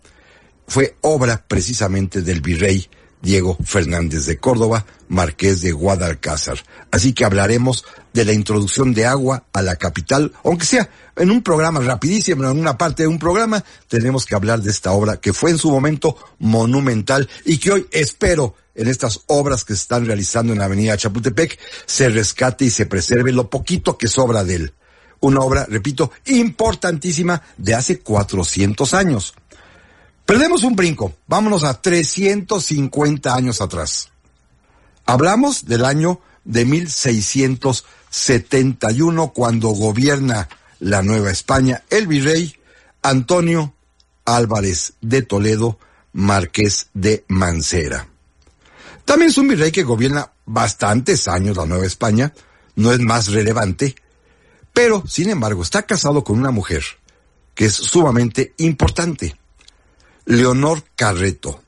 fue 0.68 0.96
obra 1.00 1.44
precisamente 1.48 2.22
del 2.22 2.40
virrey 2.40 2.88
Diego 3.20 3.56
Fernández 3.64 4.26
de 4.26 4.38
Córdoba, 4.38 4.86
marqués 5.08 5.60
de 5.60 5.72
Guadalcázar. 5.72 6.58
Así 6.92 7.12
que 7.12 7.24
hablaremos 7.24 7.84
de 8.12 8.24
la 8.24 8.32
introducción 8.32 8.94
de 8.94 9.06
agua 9.06 9.44
a 9.52 9.62
la 9.62 9.76
capital, 9.76 10.32
aunque 10.44 10.66
sea 10.66 10.88
en 11.16 11.30
un 11.30 11.42
programa 11.42 11.80
rapidísimo, 11.80 12.44
en 12.44 12.58
una 12.58 12.78
parte 12.78 13.02
de 13.02 13.08
un 13.08 13.18
programa, 13.18 13.64
tenemos 13.88 14.24
que 14.24 14.36
hablar 14.36 14.62
de 14.62 14.70
esta 14.70 14.92
obra 14.92 15.18
que 15.18 15.32
fue 15.32 15.50
en 15.50 15.58
su 15.58 15.70
momento 15.70 16.16
monumental 16.38 17.28
y 17.44 17.58
que 17.58 17.72
hoy 17.72 17.86
espero 17.90 18.54
en 18.74 18.86
estas 18.86 19.22
obras 19.26 19.64
que 19.64 19.74
se 19.74 19.82
están 19.82 20.06
realizando 20.06 20.52
en 20.52 20.60
la 20.60 20.66
avenida 20.66 20.96
Chapultepec 20.96 21.58
se 21.86 22.08
rescate 22.08 22.66
y 22.66 22.70
se 22.70 22.86
preserve 22.86 23.32
lo 23.32 23.50
poquito 23.50 23.98
que 23.98 24.06
sobra 24.06 24.44
de 24.44 24.54
él. 24.54 24.74
Una 25.20 25.40
obra, 25.40 25.66
repito, 25.68 26.12
importantísima 26.26 27.42
de 27.56 27.74
hace 27.74 27.98
400 27.98 28.94
años. 28.94 29.34
Perdemos 30.28 30.62
un 30.62 30.76
brinco, 30.76 31.16
vámonos 31.26 31.64
a 31.64 31.80
350 31.80 33.34
años 33.34 33.62
atrás. 33.62 34.10
Hablamos 35.06 35.64
del 35.64 35.86
año 35.86 36.20
de 36.44 36.66
1671 36.66 39.32
cuando 39.32 39.70
gobierna 39.70 40.50
la 40.80 41.00
Nueva 41.00 41.30
España 41.30 41.82
el 41.88 42.06
virrey 42.06 42.54
Antonio 43.00 43.72
Álvarez 44.26 44.92
de 45.00 45.22
Toledo, 45.22 45.78
marqués 46.12 46.88
de 46.92 47.24
Mancera. 47.28 48.06
También 49.06 49.30
es 49.30 49.38
un 49.38 49.48
virrey 49.48 49.72
que 49.72 49.82
gobierna 49.82 50.30
bastantes 50.44 51.26
años 51.26 51.56
la 51.56 51.64
Nueva 51.64 51.86
España, 51.86 52.34
no 52.76 52.92
es 52.92 53.00
más 53.00 53.28
relevante, 53.28 53.96
pero 54.74 55.02
sin 55.08 55.30
embargo 55.30 55.62
está 55.62 55.84
casado 55.84 56.22
con 56.22 56.38
una 56.38 56.50
mujer 56.50 56.84
que 57.54 57.64
es 57.64 57.72
sumamente 57.72 58.52
importante. 58.58 59.34
Leonor 60.28 60.84
Carreto. 60.94 61.62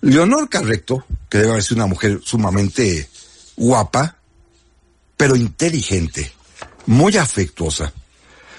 Leonor 0.00 0.48
Carreto, 0.48 1.06
que 1.28 1.38
debe 1.38 1.62
ser 1.62 1.76
una 1.76 1.86
mujer 1.86 2.20
sumamente 2.24 3.08
guapa, 3.56 4.16
pero 5.16 5.36
inteligente, 5.36 6.32
muy 6.86 7.16
afectuosa, 7.16 7.92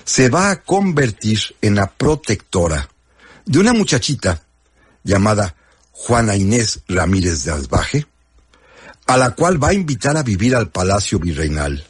se 0.05 0.29
va 0.29 0.51
a 0.51 0.63
convertir 0.63 1.37
en 1.61 1.75
la 1.75 1.91
protectora 1.91 2.87
de 3.45 3.59
una 3.59 3.73
muchachita 3.73 4.41
llamada 5.03 5.53
Juana 5.91 6.37
Inés 6.37 6.79
Ramírez 6.87 7.43
de 7.43 7.51
Asbaje, 7.51 8.07
a 9.05 9.17
la 9.17 9.31
cual 9.31 9.61
va 9.61 9.69
a 9.69 9.73
invitar 9.73 10.15
a 10.15 10.23
vivir 10.23 10.55
al 10.55 10.69
Palacio 10.69 11.19
Virreinal, 11.19 11.85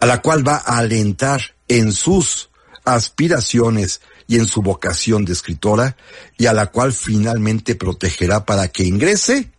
a 0.00 0.04
la 0.04 0.20
cual 0.20 0.46
va 0.46 0.56
a 0.56 0.76
alentar 0.76 1.54
en 1.66 1.92
sus 1.92 2.50
aspiraciones 2.84 4.02
y 4.26 4.38
en 4.38 4.46
su 4.46 4.62
vocación 4.62 5.24
de 5.24 5.32
escritora 5.32 5.96
y 6.38 6.46
a 6.46 6.52
la 6.52 6.66
cual 6.68 6.92
finalmente 6.92 7.74
protegerá 7.74 8.44
para 8.44 8.68
que 8.68 8.84
ingrese 8.84 9.50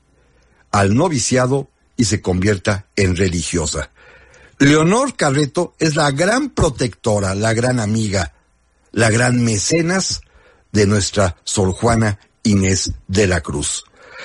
al 0.72 0.96
noviciado 0.96 1.70
y 1.98 2.06
se 2.06 2.22
convierta 2.22 2.88
en 2.96 3.16
religiosa. 3.16 3.92
Leonor 4.60 5.16
Carreto 5.16 5.76
es 5.80 5.96
la 5.96 6.12
gran 6.12 6.50
protectora, 6.50 7.36
la 7.36 7.54
gran 7.54 7.80
amiga, 7.80 8.34
la 8.92 9.10
gran 9.10 9.44
mecenas 9.44 10.22
de 10.72 10.88
nuestra 10.88 11.38
Sor 11.44 11.72
Juana 11.72 12.20
Inés 12.44 12.92
de 13.08 13.28
la 13.28 13.42
Cruz. 13.42 13.84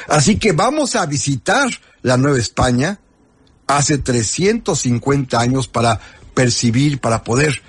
Así 0.09 0.39
que 0.39 0.53
vamos 0.53 0.97
a 0.97 1.07
visitar 1.07 1.69
la 2.03 2.17
Nueva 2.17 2.39
España 2.39 3.01
hace 3.67 3.99
350 3.99 5.39
años 5.39 5.69
para 5.69 6.01
percibir, 6.35 7.01
para 7.01 7.23
poder 7.23 7.63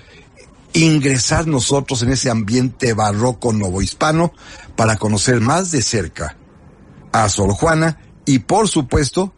ingresar 0.74 1.46
nosotros 1.46 2.02
en 2.02 2.12
ese 2.12 2.30
ambiente 2.30 2.94
barroco 2.94 3.52
novohispano 3.52 4.32
para 4.76 4.96
conocer 4.96 5.40
más 5.40 5.70
de 5.70 5.82
cerca 5.82 6.36
a 7.12 7.28
Sor 7.28 7.52
Juana 7.52 7.98
y 8.24 8.40
por 8.40 8.68
supuesto, 8.68 9.34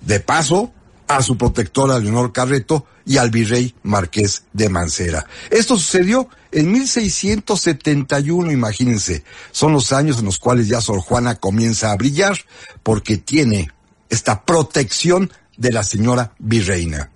de 0.00 0.20
paso, 0.20 0.72
a 1.08 1.22
su 1.22 1.38
protectora 1.38 1.98
Leonor 1.98 2.32
Carreto 2.32 2.86
y 3.04 3.18
al 3.18 3.30
virrey 3.30 3.74
Marqués 3.84 4.44
de 4.52 4.68
Mancera. 4.68 5.26
Esto 5.50 5.78
sucedió 5.78 6.28
en 6.50 6.72
1671, 6.72 8.50
imagínense. 8.50 9.22
Son 9.52 9.72
los 9.72 9.92
años 9.92 10.18
en 10.18 10.24
los 10.24 10.38
cuales 10.38 10.66
ya 10.66 10.80
Sor 10.80 11.00
Juana 11.00 11.36
comienza 11.36 11.92
a 11.92 11.96
brillar 11.96 12.36
porque 12.82 13.18
tiene 13.18 13.70
esta 14.08 14.44
protección 14.44 15.30
de 15.56 15.72
la 15.72 15.84
señora 15.84 16.34
virreina. 16.38 17.10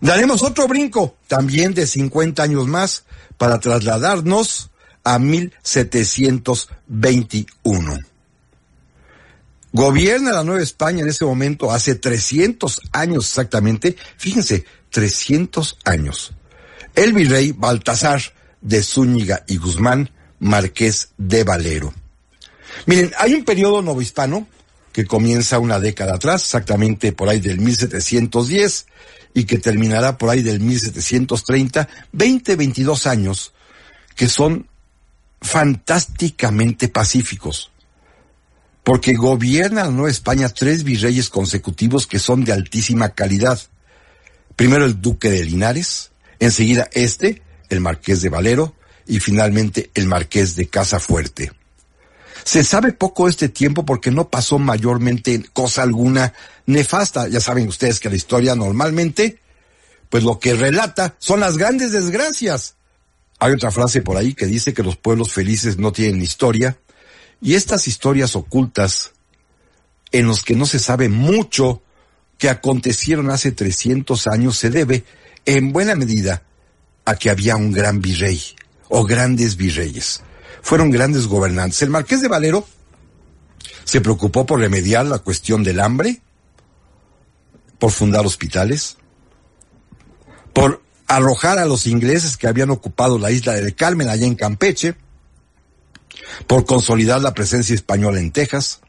Daremos 0.00 0.42
otro 0.42 0.66
brinco, 0.68 1.16
también 1.28 1.74
de 1.74 1.86
50 1.86 2.42
años 2.42 2.66
más, 2.66 3.04
para 3.36 3.60
trasladarnos 3.60 4.70
a 5.04 5.18
1721. 5.18 7.98
Gobierna 9.72 10.32
la 10.32 10.44
Nueva 10.44 10.62
España 10.62 11.02
en 11.02 11.08
ese 11.08 11.24
momento, 11.24 11.72
hace 11.72 11.94
300 11.96 12.80
años 12.92 13.24
exactamente, 13.26 13.96
fíjense, 14.16 14.64
300 14.90 15.78
años. 15.84 16.32
El 16.94 17.12
virrey 17.12 17.50
Baltasar 17.52 18.22
de 18.60 18.82
Zúñiga 18.82 19.44
y 19.48 19.56
Guzmán, 19.56 20.10
marqués 20.38 21.08
de 21.18 21.42
Valero. 21.42 21.92
Miren, 22.86 23.12
hay 23.18 23.34
un 23.34 23.44
periodo 23.44 23.82
novohispano 23.82 24.46
que 24.92 25.06
comienza 25.06 25.58
una 25.58 25.80
década 25.80 26.14
atrás, 26.14 26.42
exactamente 26.42 27.10
por 27.12 27.28
ahí 27.28 27.40
del 27.40 27.58
1710, 27.58 28.86
y 29.34 29.44
que 29.44 29.58
terminará 29.58 30.16
por 30.16 30.30
ahí 30.30 30.42
del 30.42 30.60
1730, 30.60 31.88
20, 32.12 32.56
22 32.56 33.06
años 33.06 33.52
que 34.14 34.28
son 34.28 34.68
fantásticamente 35.40 36.88
pacíficos. 36.88 37.70
Porque 38.84 39.14
gobierna 39.14 39.84
la 39.84 39.90
Nueva 39.90 40.10
España 40.10 40.48
tres 40.48 40.84
virreyes 40.84 41.28
consecutivos 41.28 42.06
que 42.06 42.18
son 42.18 42.44
de 42.44 42.52
altísima 42.52 43.10
calidad. 43.10 43.60
Primero 44.56 44.84
el 44.84 45.00
duque 45.00 45.30
de 45.30 45.44
Linares, 45.44 46.12
enseguida 46.38 46.88
este, 46.92 47.42
el 47.70 47.80
marqués 47.80 48.22
de 48.22 48.28
Valero, 48.28 48.74
y 49.06 49.20
finalmente 49.20 49.90
el 49.94 50.06
marqués 50.06 50.54
de 50.54 50.68
Casa 50.68 51.00
Fuerte. 51.00 51.50
Se 52.44 52.62
sabe 52.62 52.92
poco 52.92 53.26
este 53.26 53.48
tiempo 53.48 53.86
porque 53.86 54.10
no 54.10 54.28
pasó 54.28 54.58
mayormente 54.58 55.42
cosa 55.54 55.82
alguna 55.82 56.34
nefasta. 56.66 57.26
Ya 57.28 57.40
saben 57.40 57.66
ustedes 57.66 58.00
que 58.00 58.10
la 58.10 58.16
historia 58.16 58.54
normalmente, 58.54 59.40
pues 60.10 60.24
lo 60.24 60.38
que 60.38 60.52
relata 60.52 61.16
son 61.18 61.40
las 61.40 61.56
grandes 61.56 61.90
desgracias. 61.90 62.76
Hay 63.38 63.52
otra 63.52 63.70
frase 63.70 64.02
por 64.02 64.18
ahí 64.18 64.34
que 64.34 64.44
dice 64.44 64.74
que 64.74 64.82
los 64.82 64.96
pueblos 64.96 65.32
felices 65.32 65.78
no 65.78 65.92
tienen 65.92 66.20
historia. 66.20 66.76
Y 67.40 67.54
estas 67.54 67.88
historias 67.88 68.36
ocultas, 68.36 69.12
en 70.12 70.26
los 70.26 70.44
que 70.44 70.54
no 70.54 70.66
se 70.66 70.78
sabe 70.78 71.08
mucho 71.08 71.82
que 72.36 72.50
acontecieron 72.50 73.30
hace 73.30 73.52
300 73.52 74.26
años, 74.26 74.58
se 74.58 74.68
debe, 74.68 75.04
en 75.46 75.72
buena 75.72 75.94
medida, 75.94 76.42
a 77.06 77.16
que 77.16 77.30
había 77.30 77.56
un 77.56 77.72
gran 77.72 78.02
virrey 78.02 78.40
o 78.88 79.04
grandes 79.04 79.56
virreyes 79.56 80.20
fueron 80.64 80.90
grandes 80.90 81.26
gobernantes. 81.26 81.82
El 81.82 81.90
marqués 81.90 82.22
de 82.22 82.28
Valero 82.28 82.66
se 83.84 84.00
preocupó 84.00 84.46
por 84.46 84.60
remediar 84.60 85.04
la 85.04 85.18
cuestión 85.18 85.62
del 85.62 85.78
hambre, 85.78 86.22
por 87.78 87.90
fundar 87.90 88.24
hospitales, 88.24 88.96
por 90.54 90.82
arrojar 91.06 91.58
a 91.58 91.66
los 91.66 91.86
ingleses 91.86 92.38
que 92.38 92.48
habían 92.48 92.70
ocupado 92.70 93.18
la 93.18 93.30
isla 93.30 93.52
del 93.52 93.74
Carmen 93.74 94.08
allá 94.08 94.26
en 94.26 94.36
Campeche, 94.36 94.94
por 96.46 96.64
consolidar 96.64 97.20
la 97.20 97.34
presencia 97.34 97.74
española 97.74 98.18
en 98.18 98.32
Texas. 98.32 98.80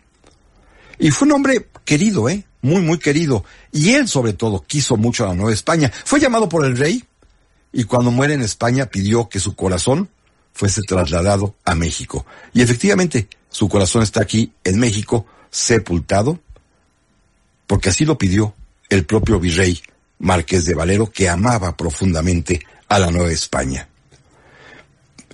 Y 0.97 1.11
fue 1.11 1.27
un 1.27 1.33
hombre 1.33 1.69
querido, 1.83 2.29
¿eh? 2.29 2.45
Muy, 2.61 2.81
muy 2.81 2.99
querido. 2.99 3.43
Y 3.73 3.95
él, 3.95 4.07
sobre 4.07 4.31
todo, 4.31 4.63
quiso 4.65 4.95
mucho 4.95 5.25
a 5.25 5.27
la 5.27 5.35
Nueva 5.35 5.51
España. 5.51 5.91
Fue 6.05 6.21
llamado 6.21 6.47
por 6.47 6.65
el 6.65 6.77
rey 6.77 7.03
y 7.73 7.83
cuando 7.83 8.11
muere 8.11 8.33
en 8.33 8.41
España 8.41 8.85
pidió 8.85 9.27
que 9.27 9.41
su 9.41 9.57
corazón 9.57 10.09
fuese 10.55 10.81
trasladado 10.81 11.55
a 11.65 11.75
México. 11.75 12.25
Y 12.53 12.63
efectivamente, 12.63 13.27
su 13.49 13.67
corazón 13.69 14.01
está 14.01 14.21
aquí 14.21 14.51
en 14.63 14.79
México, 14.79 15.27
sepultado, 15.51 16.39
porque 17.67 17.89
así 17.89 18.05
lo 18.05 18.17
pidió 18.17 18.55
el 18.89 19.05
propio 19.05 19.39
virrey 19.39 19.79
Marqués 20.19 20.65
de 20.65 20.73
Valero, 20.73 21.11
que 21.11 21.27
amaba 21.27 21.75
profundamente 21.75 22.65
a 22.87 22.99
la 22.99 23.11
Nueva 23.11 23.31
España. 23.31 23.89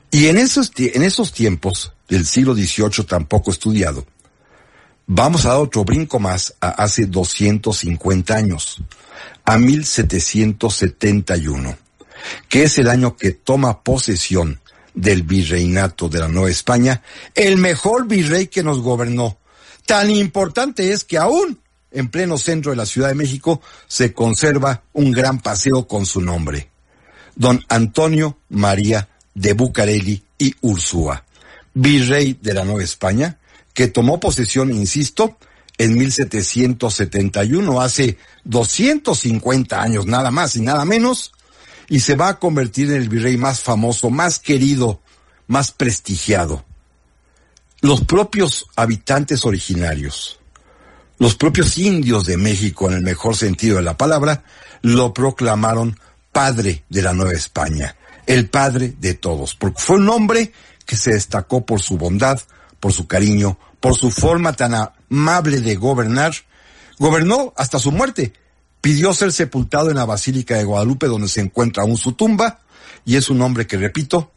Y 0.10 0.26
en 0.26 0.40
esos, 0.40 0.72
en 0.76 1.04
esos 1.04 1.34
tiempos 1.34 1.94
del 2.10 2.26
siglo 2.26 2.56
XVIII 2.56 3.06
tan 3.08 3.28
poco 3.28 3.52
estudiado, 3.52 4.08
vamos 5.06 5.46
a 5.46 5.50
dar 5.50 5.60
otro 5.60 5.86
brinco 5.86 6.20
más 6.20 6.56
a 6.60 6.70
hace 6.70 7.06
250 7.06 8.36
años, 8.36 8.82
a 9.46 9.60
1771, 9.60 11.78
que 12.50 12.64
es 12.64 12.80
el 12.80 12.90
año 12.90 13.16
que 13.16 13.30
toma 13.32 13.84
posesión 13.84 14.60
del 14.94 15.24
virreinato 15.24 16.10
de 16.10 16.20
la 16.20 16.28
Nueva 16.28 16.50
España, 16.50 17.02
el 17.36 17.58
mejor 17.58 18.08
virrey 18.08 18.48
que 18.48 18.64
nos 18.64 18.80
gobernó. 18.80 19.38
Tan 19.86 20.10
importante 20.10 20.92
es 20.92 21.04
que 21.04 21.18
aún 21.18 21.62
en 21.92 22.10
pleno 22.10 22.38
centro 22.38 22.72
de 22.72 22.78
la 22.78 22.86
Ciudad 22.86 23.10
de 23.10 23.16
México, 23.16 23.62
se 23.88 24.14
conserva 24.14 24.84
un 24.94 25.12
gran 25.12 25.40
paseo 25.40 25.88
con 25.88 26.06
su 26.06 26.22
nombre. 26.22 26.70
Don 27.36 27.64
Antonio 27.70 28.38
María 28.50 29.10
de 29.34 29.54
Bucareli 29.54 30.24
y 30.38 30.54
Ursúa, 30.62 31.24
virrey 31.74 32.38
de 32.42 32.54
la 32.54 32.66
Nueva 32.66 32.84
España, 32.84 33.40
que 33.74 33.88
tomó 33.88 34.20
posesión, 34.20 34.72
insisto, 34.72 35.38
en 35.78 35.98
1771, 35.98 37.82
hace 37.82 38.18
250 38.44 39.82
años, 39.82 40.06
nada 40.06 40.32
más 40.32 40.56
y 40.56 40.62
nada 40.62 40.86
menos, 40.86 41.34
y 41.92 42.00
se 42.00 42.16
va 42.16 42.30
a 42.30 42.40
convertir 42.40 42.90
en 42.90 43.02
el 43.02 43.10
virrey 43.10 43.36
más 43.36 43.60
famoso, 43.60 44.10
más 44.10 44.40
querido, 44.40 45.02
más 45.48 45.74
prestigiado. 45.74 46.64
Los 47.82 48.06
propios 48.06 48.66
habitantes 48.78 49.46
originarios, 49.46 50.40
los 51.18 51.36
propios 51.36 51.78
indios 51.78 52.26
de 52.26 52.38
México, 52.38 52.88
en 52.88 52.96
el 52.96 53.02
mejor 53.02 53.36
sentido 53.36 53.76
de 53.76 53.84
la 53.84 53.98
palabra, 53.98 54.46
lo 54.82 55.14
proclamaron 55.14 56.00
padre 56.32 56.86
de 56.88 57.02
la 57.02 57.12
Nueva 57.12 57.34
España, 57.34 57.98
el 58.26 58.50
padre 58.50 58.96
de 58.98 59.14
todos, 59.14 59.54
porque 59.56 59.82
fue 59.82 59.98
un 59.98 60.08
hombre 60.08 60.54
que 60.86 60.96
se 60.96 61.12
destacó 61.12 61.66
por 61.66 61.82
su 61.82 61.98
bondad, 61.98 62.40
por 62.80 62.94
su 62.94 63.06
cariño, 63.06 63.60
por 63.82 63.98
su 63.98 64.12
forma 64.12 64.54
tan 64.54 64.94
amable 65.10 65.60
de 65.60 65.76
gobernar. 65.76 66.34
Gobernó 67.00 67.54
hasta 67.58 67.80
su 67.80 67.92
muerte. 67.92 68.32
Pidió 68.82 69.13
ser 69.13 69.32
sepultado 69.32 69.89
en 69.89 69.98
la 69.98 70.06
Basílica 70.06 70.58
de 70.58 70.63
Guadalupe, 70.63 71.08
donde 71.08 71.28
se 71.28 71.41
encuentra 71.41 71.84
aún 71.84 71.98
su 71.98 72.13
tumba, 72.13 72.62
y 73.06 73.15
es 73.15 73.30
un 73.30 73.41
hombre 73.41 73.67
que, 73.67 73.78
repito, 73.78 74.32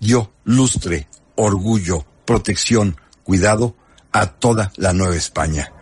dio 0.00 0.32
lustre, 0.44 1.08
orgullo, 1.36 2.04
protección, 2.24 2.96
cuidado 3.22 3.76
a 4.12 4.26
toda 4.26 4.72
la 4.76 4.92
Nueva 4.92 5.16
España. 5.16 5.72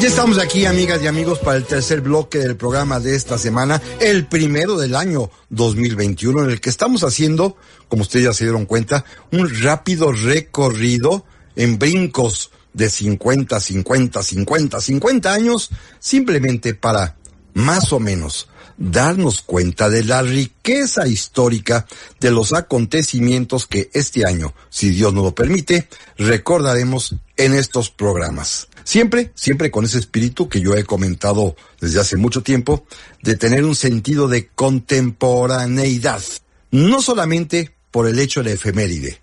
Ya 0.00 0.08
estamos 0.08 0.38
aquí, 0.38 0.66
amigas 0.66 1.00
y 1.02 1.06
amigos, 1.06 1.38
para 1.38 1.56
el 1.56 1.64
tercer 1.64 2.02
bloque 2.02 2.38
del 2.38 2.56
programa 2.56 3.00
de 3.00 3.16
esta 3.16 3.38
semana, 3.38 3.80
el 4.00 4.26
primero 4.26 4.76
del 4.76 4.96
año 4.96 5.30
2021, 5.48 6.44
en 6.44 6.50
el 6.50 6.60
que 6.60 6.68
estamos 6.68 7.04
haciendo, 7.04 7.56
como 7.88 8.02
ustedes 8.02 8.26
ya 8.26 8.32
se 8.34 8.44
dieron 8.44 8.66
cuenta, 8.66 9.06
un 9.30 9.48
rápido 9.62 10.12
recorrido 10.12 11.24
en 11.56 11.78
brincos 11.78 12.50
de 12.74 12.90
50, 12.90 13.58
50, 13.58 14.22
50, 14.22 14.80
50 14.80 15.32
años, 15.32 15.70
simplemente 16.00 16.74
para, 16.74 17.16
más 17.54 17.94
o 17.94 17.98
menos, 17.98 18.48
darnos 18.76 19.42
cuenta 19.42 19.88
de 19.88 20.04
la 20.04 20.22
riqueza 20.22 21.06
histórica 21.06 21.86
de 22.20 22.30
los 22.30 22.52
acontecimientos 22.52 23.66
que 23.66 23.90
este 23.92 24.24
año, 24.26 24.54
si 24.70 24.90
Dios 24.90 25.12
nos 25.12 25.24
lo 25.24 25.34
permite, 25.34 25.88
recordaremos 26.16 27.16
en 27.36 27.54
estos 27.54 27.90
programas. 27.90 28.68
Siempre, 28.84 29.32
siempre 29.34 29.70
con 29.70 29.84
ese 29.84 29.98
espíritu 29.98 30.48
que 30.48 30.60
yo 30.60 30.74
he 30.74 30.84
comentado 30.84 31.56
desde 31.80 32.00
hace 32.00 32.16
mucho 32.16 32.42
tiempo, 32.42 32.86
de 33.22 33.36
tener 33.36 33.64
un 33.64 33.76
sentido 33.76 34.28
de 34.28 34.48
contemporaneidad. 34.48 36.22
No 36.70 37.02
solamente 37.02 37.74
por 37.90 38.08
el 38.08 38.18
hecho 38.18 38.42
de 38.42 38.50
la 38.50 38.54
efeméride, 38.54 39.20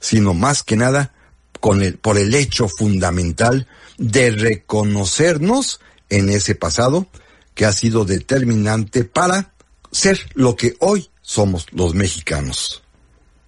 sino 0.00 0.34
más 0.34 0.62
que 0.62 0.76
nada 0.76 1.12
con 1.60 1.82
el, 1.82 1.98
por 1.98 2.18
el 2.18 2.34
hecho 2.34 2.68
fundamental 2.68 3.68
de 3.98 4.30
reconocernos 4.30 5.80
en 6.08 6.28
ese 6.28 6.54
pasado 6.54 7.06
que 7.54 7.66
ha 7.66 7.72
sido 7.72 8.04
determinante 8.04 9.04
para 9.04 9.52
ser 9.90 10.30
lo 10.34 10.56
que 10.56 10.74
hoy 10.80 11.10
somos 11.20 11.66
los 11.70 11.94
mexicanos. 11.94 12.82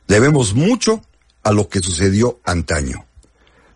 Debemos 0.07 0.55
mucho 0.55 1.03
a 1.43 1.53
lo 1.53 1.69
que 1.69 1.81
sucedió 1.81 2.40
antaño. 2.45 3.07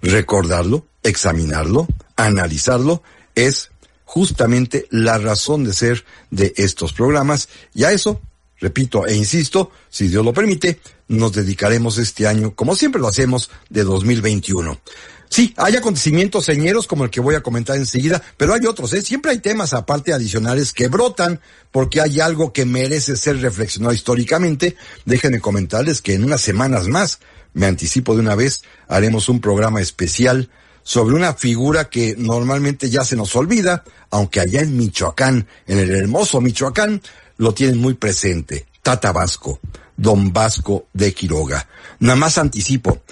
Recordarlo, 0.03 0.87
examinarlo, 1.03 1.87
analizarlo, 2.17 3.03
es 3.35 3.71
justamente 4.05 4.87
la 4.91 5.19
razón 5.19 5.64
de 5.64 5.73
ser 5.73 6.05
de 6.31 6.55
estos 6.57 6.93
programas 6.93 7.49
y 7.75 7.85
a 7.85 7.93
eso, 7.93 8.21
repito 8.59 9.07
e 9.07 9.14
insisto, 9.14 9.71
si 9.91 10.09
Dios 10.09 10.25
lo 10.25 10.33
permite, 10.33 10.81
nos 11.09 11.33
dedicaremos 11.33 11.99
este 11.99 12.27
año, 12.27 12.55
como 12.55 12.75
siempre 12.75 13.01
lo 13.01 13.09
hacemos, 13.09 13.51
de 13.69 13.85
2021. 13.85 14.81
Sí, 15.29 15.53
hay 15.57 15.77
acontecimientos 15.77 16.45
señeros 16.45 16.87
como 16.87 17.05
el 17.05 17.11
que 17.11 17.21
voy 17.21 17.35
a 17.35 17.43
comentar 17.43 17.77
enseguida, 17.77 18.23
pero 18.37 18.55
hay 18.55 18.64
otros, 18.67 18.93
¿eh? 18.95 19.03
Siempre 19.03 19.33
hay 19.33 19.38
temas 19.38 19.75
aparte 19.75 20.12
adicionales 20.12 20.73
que 20.73 20.88
brotan 20.88 21.41
porque 21.71 22.01
hay 22.01 22.21
algo 22.21 22.53
que 22.53 22.64
merece 22.64 23.17
ser 23.17 23.41
reflexionado 23.41 23.93
históricamente. 23.93 24.77
Déjenme 25.05 25.41
comentarles 25.41 26.01
que 26.01 26.14
en 26.14 26.25
unas 26.25 26.41
semanas 26.41 26.88
más, 26.88 27.21
me 27.53 27.67
anticipo 27.67 28.14
de 28.14 28.21
una 28.21 28.35
vez, 28.35 28.62
haremos 28.88 29.29
un 29.29 29.41
programa 29.41 29.81
especial 29.81 30.51
sobre 30.83 31.14
una 31.14 31.35
figura 31.35 31.91
que 31.91 32.14
normalmente 32.17 32.88
ya 32.88 33.05
se 33.05 33.17
nos 33.17 33.37
olvida, 33.37 33.85
aunque 34.11 34.41
allá 34.41 34.62
en 34.62 34.77
Michoacán, 34.77 35.47
en 35.67 35.79
el 35.79 35.91
hermoso 35.91 36.41
Michoacán, 36.41 37.03
lo 37.37 37.53
tienen 37.53 37.79
muy 37.79 37.95
presente. 37.95 38.67
Tata 38.83 39.12
Vasco, 39.12 39.61
Don 39.99 40.33
Vasco 40.33 40.87
de 40.95 41.12
Quiroga. 41.12 41.69
Nada 41.99 42.17
más 42.17 42.38
anticipo, 42.38 43.03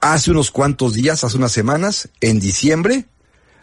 hace 0.00 0.30
unos 0.30 0.50
cuantos 0.50 0.94
días, 0.94 1.24
hace 1.24 1.36
unas 1.36 1.52
semanas, 1.52 2.08
en 2.20 2.40
diciembre, 2.40 3.06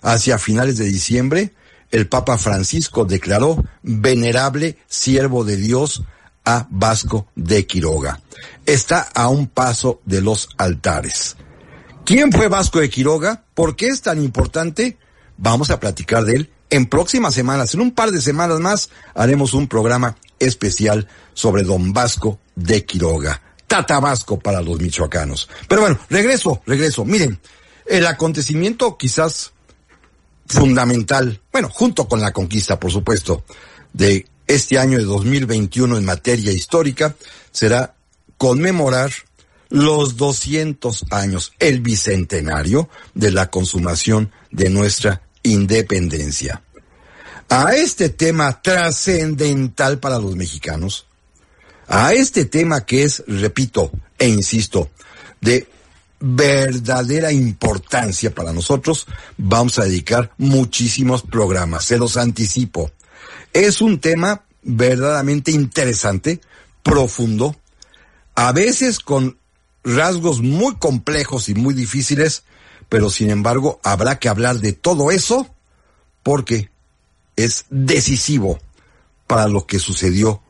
hacia 0.01 0.37
finales 0.37 0.77
de 0.77 0.85
diciembre, 0.85 1.53
el 1.91 2.07
Papa 2.07 2.37
Francisco 2.37 3.05
declaró 3.05 3.63
venerable 3.81 4.77
siervo 4.87 5.43
de 5.43 5.57
Dios 5.57 6.03
a 6.45 6.67
Vasco 6.69 7.27
de 7.35 7.65
Quiroga. 7.65 8.21
Está 8.65 9.01
a 9.13 9.29
un 9.29 9.47
paso 9.47 10.01
de 10.05 10.21
los 10.21 10.49
altares. 10.57 11.37
¿Quién 12.05 12.31
fue 12.31 12.47
Vasco 12.47 12.79
de 12.79 12.89
Quiroga? 12.89 13.43
¿Por 13.53 13.75
qué 13.75 13.87
es 13.87 14.01
tan 14.01 14.23
importante? 14.23 14.97
Vamos 15.37 15.71
a 15.71 15.79
platicar 15.79 16.23
de 16.23 16.35
él 16.35 16.51
en 16.69 16.85
próximas 16.85 17.33
semanas. 17.33 17.73
En 17.73 17.81
un 17.81 17.91
par 17.91 18.11
de 18.11 18.21
semanas 18.21 18.59
más 18.59 18.89
haremos 19.13 19.53
un 19.53 19.67
programa 19.67 20.15
especial 20.39 21.07
sobre 21.33 21.63
don 21.63 21.93
Vasco 21.93 22.39
de 22.55 22.85
Quiroga. 22.85 23.41
Tata 23.67 23.99
Vasco 23.99 24.39
para 24.39 24.61
los 24.61 24.79
michoacanos. 24.79 25.49
Pero 25.67 25.81
bueno, 25.81 25.99
regreso, 26.09 26.61
regreso. 26.65 27.05
Miren, 27.05 27.39
el 27.85 28.07
acontecimiento 28.07 28.97
quizás 28.97 29.51
fundamental, 30.47 31.41
bueno, 31.51 31.69
junto 31.69 32.07
con 32.07 32.21
la 32.21 32.31
conquista, 32.31 32.79
por 32.79 32.91
supuesto, 32.91 33.43
de 33.93 34.25
este 34.47 34.79
año 34.79 34.97
de 34.97 35.03
2021 35.03 35.97
en 35.97 36.05
materia 36.05 36.51
histórica, 36.51 37.15
será 37.51 37.95
conmemorar 38.37 39.11
los 39.69 40.15
200 40.15 41.05
años, 41.11 41.53
el 41.59 41.81
bicentenario 41.81 42.89
de 43.13 43.31
la 43.31 43.49
consumación 43.49 44.31
de 44.51 44.69
nuestra 44.69 45.21
independencia. 45.43 46.63
A 47.49 47.73
este 47.73 48.09
tema 48.09 48.61
trascendental 48.61 49.99
para 49.99 50.19
los 50.19 50.35
mexicanos, 50.35 51.07
a 51.87 52.13
este 52.13 52.45
tema 52.45 52.85
que 52.85 53.03
es, 53.03 53.23
repito 53.27 53.91
e 54.19 54.27
insisto, 54.27 54.89
de 55.41 55.67
verdadera 56.19 57.31
importancia 57.31 58.33
para 58.33 58.51
nosotros, 58.51 59.07
vamos 59.37 59.79
a 59.79 59.83
dedicar 59.83 60.31
muchísimos 60.37 61.21
programas, 61.21 61.85
se 61.85 61.97
los 61.97 62.17
anticipo. 62.17 62.91
Es 63.53 63.81
un 63.81 63.99
tema 63.99 64.43
verdaderamente 64.63 65.51
interesante, 65.51 66.41
profundo, 66.83 67.55
a 68.35 68.51
veces 68.51 68.99
con 68.99 69.37
rasgos 69.83 70.41
muy 70.41 70.75
complejos 70.75 71.49
y 71.49 71.53
muy 71.53 71.73
difíciles, 71.73 72.43
pero 72.89 73.09
sin 73.09 73.29
embargo 73.29 73.79
habrá 73.83 74.19
que 74.19 74.29
hablar 74.29 74.59
de 74.59 74.73
todo 74.73 75.11
eso 75.11 75.47
porque 76.23 76.69
es 77.35 77.65
decisivo 77.69 78.59
para 79.27 79.47
lo 79.47 79.65
que 79.65 79.79
sucedió 79.79 80.41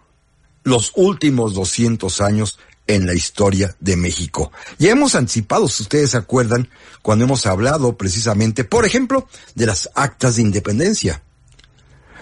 los 0.67 0.91
últimos 0.95 1.53
200 1.53 2.19
años 2.19 2.59
en 2.87 3.05
la 3.05 3.13
historia 3.13 3.75
de 3.79 3.95
México. 3.95 4.51
Ya 4.77 4.91
hemos 4.91 5.15
anticipado, 5.15 5.67
si 5.69 5.83
ustedes 5.83 6.11
se 6.11 6.17
acuerdan, 6.17 6.69
cuando 7.01 7.23
hemos 7.23 7.45
hablado 7.45 7.97
precisamente, 7.97 8.65
por 8.65 8.85
ejemplo, 8.85 9.27
de 9.55 9.65
las 9.65 9.89
actas 9.95 10.35
de 10.35 10.41
independencia, 10.41 11.23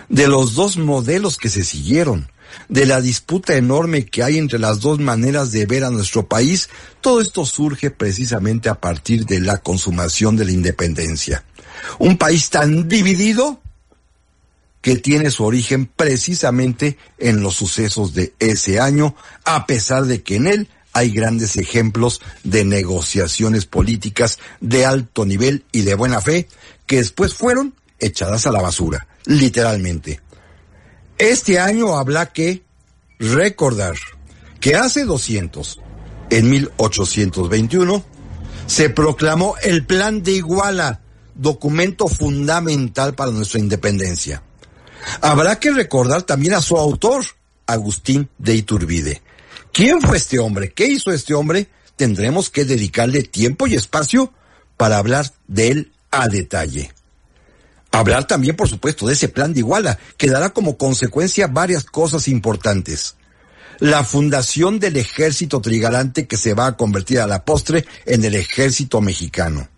de 0.09 0.27
los 0.27 0.53
dos 0.53 0.77
modelos 0.77 1.37
que 1.37 1.49
se 1.49 1.63
siguieron, 1.63 2.29
de 2.69 2.85
la 2.85 3.01
disputa 3.01 3.55
enorme 3.55 4.05
que 4.05 4.21
hay 4.21 4.37
entre 4.37 4.59
las 4.59 4.79
dos 4.79 4.99
maneras 4.99 5.51
de 5.51 5.65
ver 5.65 5.83
a 5.83 5.89
nuestro 5.89 6.27
país, 6.27 6.69
todo 7.01 7.21
esto 7.21 7.45
surge 7.45 7.89
precisamente 7.89 8.69
a 8.69 8.79
partir 8.79 9.25
de 9.25 9.39
la 9.39 9.57
consumación 9.57 10.35
de 10.35 10.45
la 10.45 10.51
independencia. 10.51 11.43
Un 11.97 12.17
país 12.17 12.51
tan 12.51 12.87
dividido 12.87 13.59
que 14.85 14.97
tiene 14.97 15.31
su 15.31 15.43
origen 15.43 15.87
precisamente 15.87 16.99
en 17.17 17.41
los 17.41 17.55
sucesos 17.55 18.13
de 18.13 18.35
ese 18.37 18.79
año, 18.79 19.15
a 19.43 19.65
pesar 19.65 20.03
de 20.05 20.21
que 20.21 20.35
en 20.35 20.45
él 20.45 20.67
hay 20.93 21.09
grandes 21.09 21.57
ejemplos 21.57 22.21
de 22.43 22.65
negociaciones 22.65 23.65
políticas 23.65 24.37
de 24.61 24.85
alto 24.85 25.25
nivel 25.25 25.65
y 25.71 25.81
de 25.81 25.95
buena 25.95 26.21
fe 26.21 26.47
que 26.85 26.97
después 26.97 27.33
fueron 27.33 27.73
echadas 27.97 28.45
a 28.45 28.51
la 28.51 28.61
basura, 28.61 29.07
literalmente. 29.25 30.21
Este 31.17 31.57
año 31.59 31.97
habrá 31.97 32.27
que 32.27 32.61
recordar 33.17 33.95
que 34.59 34.75
hace 34.75 35.03
200, 35.03 35.79
en 36.29 36.47
1821, 36.47 38.05
se 38.67 38.91
proclamó 38.91 39.55
el 39.63 39.83
Plan 39.83 40.21
de 40.21 40.33
Iguala, 40.33 41.01
documento 41.33 42.07
fundamental 42.07 43.15
para 43.15 43.31
nuestra 43.31 43.59
independencia. 43.59 44.43
Habrá 45.21 45.59
que 45.59 45.71
recordar 45.71 46.23
también 46.23 46.53
a 46.53 46.61
su 46.61 46.77
autor, 46.77 47.25
Agustín 47.67 48.29
de 48.37 48.55
Iturbide. 48.55 49.21
¿Quién 49.71 50.01
fue 50.01 50.17
este 50.17 50.39
hombre? 50.39 50.71
¿Qué 50.71 50.87
hizo 50.87 51.11
este 51.11 51.33
hombre? 51.33 51.67
Tendremos 51.95 52.49
que 52.49 52.65
dedicarle 52.65 53.23
tiempo 53.23 53.67
y 53.67 53.75
espacio 53.75 54.33
para 54.77 54.97
hablar 54.97 55.31
de 55.47 55.69
él 55.69 55.91
a 56.11 56.27
detalle. 56.27 56.93
Hablar 57.91 58.27
también, 58.27 58.55
por 58.55 58.67
supuesto, 58.67 59.07
de 59.07 59.13
ese 59.13 59.29
plan 59.29 59.53
de 59.53 59.59
Iguala, 59.59 59.97
que 60.17 60.29
dará 60.29 60.49
como 60.49 60.77
consecuencia 60.77 61.47
varias 61.47 61.85
cosas 61.85 62.27
importantes. 62.27 63.15
La 63.79 64.03
fundación 64.03 64.79
del 64.79 64.97
ejército 64.97 65.61
trigarante 65.61 66.27
que 66.27 66.37
se 66.37 66.53
va 66.53 66.67
a 66.67 66.77
convertir 66.77 67.19
a 67.19 67.27
la 67.27 67.45
postre 67.45 67.85
en 68.05 68.23
el 68.25 68.35
ejército 68.35 69.01
mexicano. 69.01 69.69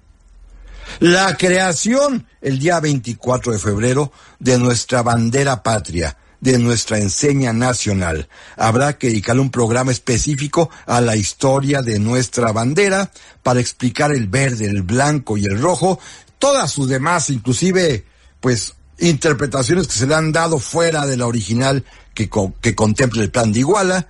La 0.99 1.35
creación 1.35 2.27
el 2.41 2.59
día 2.59 2.79
24 2.79 3.53
de 3.53 3.59
febrero 3.59 4.11
de 4.39 4.57
nuestra 4.57 5.03
bandera 5.03 5.63
patria, 5.63 6.17
de 6.39 6.59
nuestra 6.59 6.97
enseña 6.97 7.53
nacional. 7.53 8.29
Habrá 8.55 8.97
que 8.97 9.07
dedicarle 9.07 9.41
un 9.41 9.51
programa 9.51 9.91
específico 9.91 10.69
a 10.85 11.01
la 11.01 11.15
historia 11.15 11.81
de 11.81 11.99
nuestra 11.99 12.51
bandera 12.51 13.11
para 13.43 13.59
explicar 13.59 14.11
el 14.11 14.27
verde, 14.27 14.65
el 14.65 14.83
blanco 14.83 15.37
y 15.37 15.45
el 15.45 15.59
rojo 15.59 15.99
todas 16.39 16.71
sus 16.71 16.87
demás, 16.87 17.29
inclusive, 17.29 18.05
pues, 18.39 18.73
interpretaciones 18.99 19.87
que 19.87 19.93
se 19.93 20.07
le 20.07 20.15
han 20.15 20.31
dado 20.31 20.59
fuera 20.59 21.05
de 21.05 21.17
la 21.17 21.27
original 21.27 21.83
que, 22.13 22.29
que 22.61 22.75
contempla 22.75 23.21
el 23.21 23.31
plan 23.31 23.51
de 23.51 23.59
Iguala, 23.59 24.07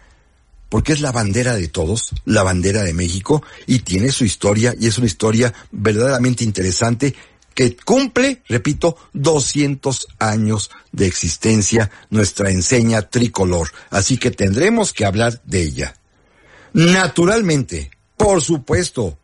porque 0.70 0.93
es 0.93 1.01
la 1.01 1.11
bandera 1.11 1.55
de 1.55 1.68
todos, 1.68 2.11
la 2.26 2.43
bandera 2.43 2.84
de 2.84 2.93
México, 2.93 3.43
y 3.65 3.80
tiene 3.80 4.11
su 4.11 4.26
historia, 4.26 4.76
y 4.80 4.88
es 4.88 4.97
una 4.97 5.07
historia 5.07 5.53
verdaderamente 5.72 6.43
interesante 6.43 7.15
que 7.53 7.76
cumple, 7.76 8.43
repito, 8.47 8.97
200 9.13 10.07
años 10.20 10.70
de 10.91 11.07
existencia, 11.07 11.89
nuestra 12.11 12.51
enseña 12.51 13.01
tricolor. 13.09 13.72
Así 13.89 14.18
que 14.18 14.30
tendremos 14.30 14.93
que 14.93 15.05
hablar 15.05 15.41
de 15.43 15.63
ella. 15.63 15.95
Naturalmente, 16.74 17.89
por 18.15 18.43
supuesto, 18.43 19.18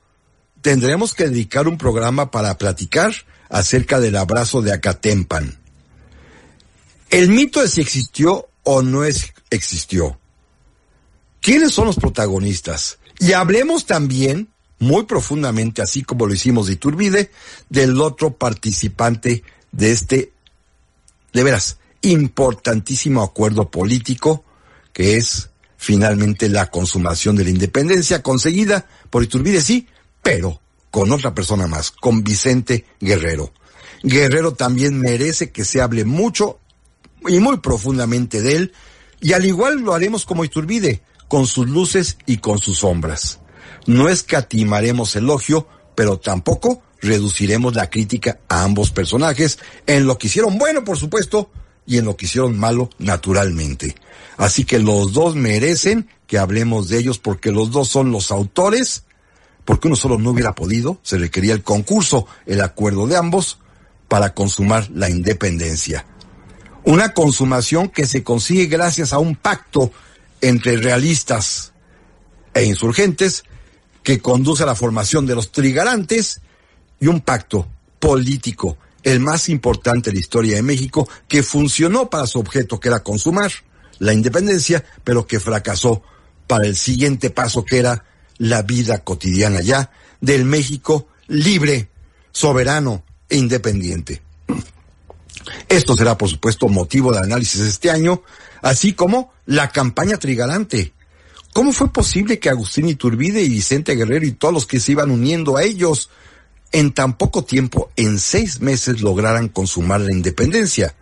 tendremos 0.61 1.13
que 1.13 1.29
dedicar 1.29 1.67
un 1.67 1.77
programa 1.77 2.31
para 2.31 2.57
platicar 2.57 3.13
acerca 3.49 3.99
del 3.99 4.15
abrazo 4.15 4.63
de 4.63 4.73
Acatempan. 4.73 5.59
El 7.11 7.29
mito 7.29 7.61
de 7.61 7.67
si 7.67 7.81
existió 7.81 8.49
o 8.63 8.81
no 8.81 9.03
existió. 9.03 10.19
¿Quiénes 11.43 11.73
son 11.73 11.87
los 11.87 11.97
protagonistas? 11.97 12.99
Y 13.19 13.33
hablemos 13.33 13.85
también, 13.85 14.47
muy 14.79 15.03
profundamente, 15.03 15.81
así 15.81 16.01
como 16.01 16.25
lo 16.25 16.33
hicimos 16.33 16.67
de 16.67 16.73
Iturbide, 16.73 17.31
del 17.67 17.99
otro 17.99 18.37
participante 18.37 19.43
de 19.73 19.91
este, 19.91 20.31
de 21.33 21.43
veras, 21.43 21.79
importantísimo 22.01 23.21
acuerdo 23.21 23.69
político, 23.69 24.45
que 24.93 25.17
es 25.17 25.49
finalmente 25.75 26.47
la 26.47 26.71
consumación 26.71 27.35
de 27.35 27.43
la 27.43 27.49
independencia 27.49 28.23
conseguida 28.23 28.87
por 29.09 29.21
Iturbide, 29.21 29.61
sí, 29.61 29.89
pero 30.21 30.61
con 30.91 31.11
otra 31.11 31.35
persona 31.35 31.67
más, 31.67 31.91
con 31.91 32.23
Vicente 32.23 32.85
Guerrero. 33.01 33.51
Guerrero 34.01 34.53
también 34.53 34.97
merece 34.97 35.51
que 35.51 35.65
se 35.65 35.81
hable 35.81 36.05
mucho 36.05 36.59
y 37.27 37.39
muy 37.39 37.57
profundamente 37.57 38.41
de 38.41 38.55
él, 38.55 38.73
y 39.19 39.33
al 39.33 39.43
igual 39.43 39.81
lo 39.81 39.93
haremos 39.93 40.23
como 40.23 40.45
Iturbide, 40.45 41.01
con 41.33 41.47
sus 41.47 41.67
luces 41.67 42.19
y 42.27 42.37
con 42.37 42.59
sus 42.59 42.77
sombras. 42.77 43.39
No 43.87 44.07
escatimaremos 44.07 45.15
elogio, 45.15 45.67
pero 45.95 46.19
tampoco 46.19 46.83
reduciremos 47.01 47.73
la 47.73 47.89
crítica 47.89 48.37
a 48.47 48.61
ambos 48.61 48.91
personajes 48.91 49.57
en 49.87 50.05
lo 50.05 50.19
que 50.19 50.27
hicieron 50.27 50.59
bueno, 50.59 50.83
por 50.83 50.95
supuesto, 50.95 51.49
y 51.87 51.97
en 51.97 52.05
lo 52.05 52.15
que 52.15 52.27
hicieron 52.27 52.55
malo, 52.59 52.91
naturalmente. 52.99 53.95
Así 54.37 54.63
que 54.63 54.77
los 54.77 55.13
dos 55.13 55.35
merecen 55.35 56.07
que 56.27 56.37
hablemos 56.37 56.87
de 56.87 56.99
ellos 56.99 57.17
porque 57.17 57.51
los 57.51 57.71
dos 57.71 57.87
son 57.87 58.11
los 58.11 58.29
autores 58.29 59.05
porque 59.65 59.87
uno 59.87 59.95
solo 59.95 60.19
no 60.19 60.29
hubiera 60.29 60.53
podido, 60.53 60.99
se 61.01 61.17
requería 61.17 61.55
el 61.55 61.63
concurso, 61.63 62.27
el 62.45 62.61
acuerdo 62.61 63.07
de 63.07 63.17
ambos 63.17 63.57
para 64.07 64.35
consumar 64.35 64.87
la 64.93 65.09
independencia. 65.09 66.05
Una 66.83 67.15
consumación 67.15 67.89
que 67.89 68.05
se 68.05 68.23
consigue 68.23 68.67
gracias 68.67 69.13
a 69.13 69.17
un 69.17 69.35
pacto 69.35 69.91
entre 70.43 70.75
realistas 70.75 71.71
e 72.53 72.65
insurgentes 72.65 73.45
que 74.03 74.19
conduce 74.19 74.63
a 74.63 74.65
la 74.65 74.75
formación 74.75 75.25
de 75.25 75.35
los 75.35 75.51
trigarantes 75.51 76.41
y 76.99 77.07
un 77.07 77.21
pacto 77.21 77.65
político, 77.97 78.77
el 79.03 79.21
más 79.21 79.47
importante 79.47 80.09
de 80.09 80.15
la 80.15 80.19
historia 80.19 80.55
de 80.57 80.61
México, 80.61 81.07
que 81.29 81.43
funcionó 81.43 82.09
para 82.09 82.27
su 82.27 82.39
objeto, 82.39 82.79
que 82.79 82.89
era 82.89 83.01
consumar 83.01 83.51
la 83.99 84.13
independencia, 84.13 84.83
pero 85.05 85.25
que 85.25 85.39
fracasó 85.39 86.03
para 86.45 86.65
el 86.65 86.75
siguiente 86.75 87.29
paso, 87.29 87.63
que 87.63 87.77
era 87.77 88.03
la 88.37 88.63
vida 88.63 88.99
cotidiana 88.99 89.61
ya 89.61 89.91
del 90.19 90.43
México 90.43 91.07
libre, 91.27 91.89
soberano 92.33 93.05
e 93.29 93.37
independiente. 93.37 94.21
Esto 95.67 95.95
será, 95.95 96.17
por 96.17 96.29
supuesto, 96.29 96.67
motivo 96.67 97.11
de 97.11 97.19
análisis 97.19 97.61
este 97.61 97.89
año, 97.89 98.21
así 98.61 98.93
como 98.93 99.33
la 99.45 99.69
campaña 99.71 100.17
trigarante. 100.17 100.93
¿Cómo 101.53 101.71
fue 101.71 101.91
posible 101.91 102.39
que 102.39 102.49
Agustín 102.49 102.87
Iturbide 102.87 103.41
y 103.43 103.49
Vicente 103.49 103.95
Guerrero 103.95 104.25
y 104.25 104.31
todos 104.31 104.53
los 104.53 104.65
que 104.65 104.79
se 104.79 104.93
iban 104.93 105.11
uniendo 105.11 105.57
a 105.57 105.63
ellos 105.63 106.09
en 106.71 106.93
tan 106.93 107.17
poco 107.17 107.43
tiempo, 107.43 107.91
en 107.95 108.17
seis 108.19 108.59
meses, 108.59 109.01
lograran 109.01 109.49
consumar 109.49 110.01
la 110.01 110.11
independencia? 110.11 110.95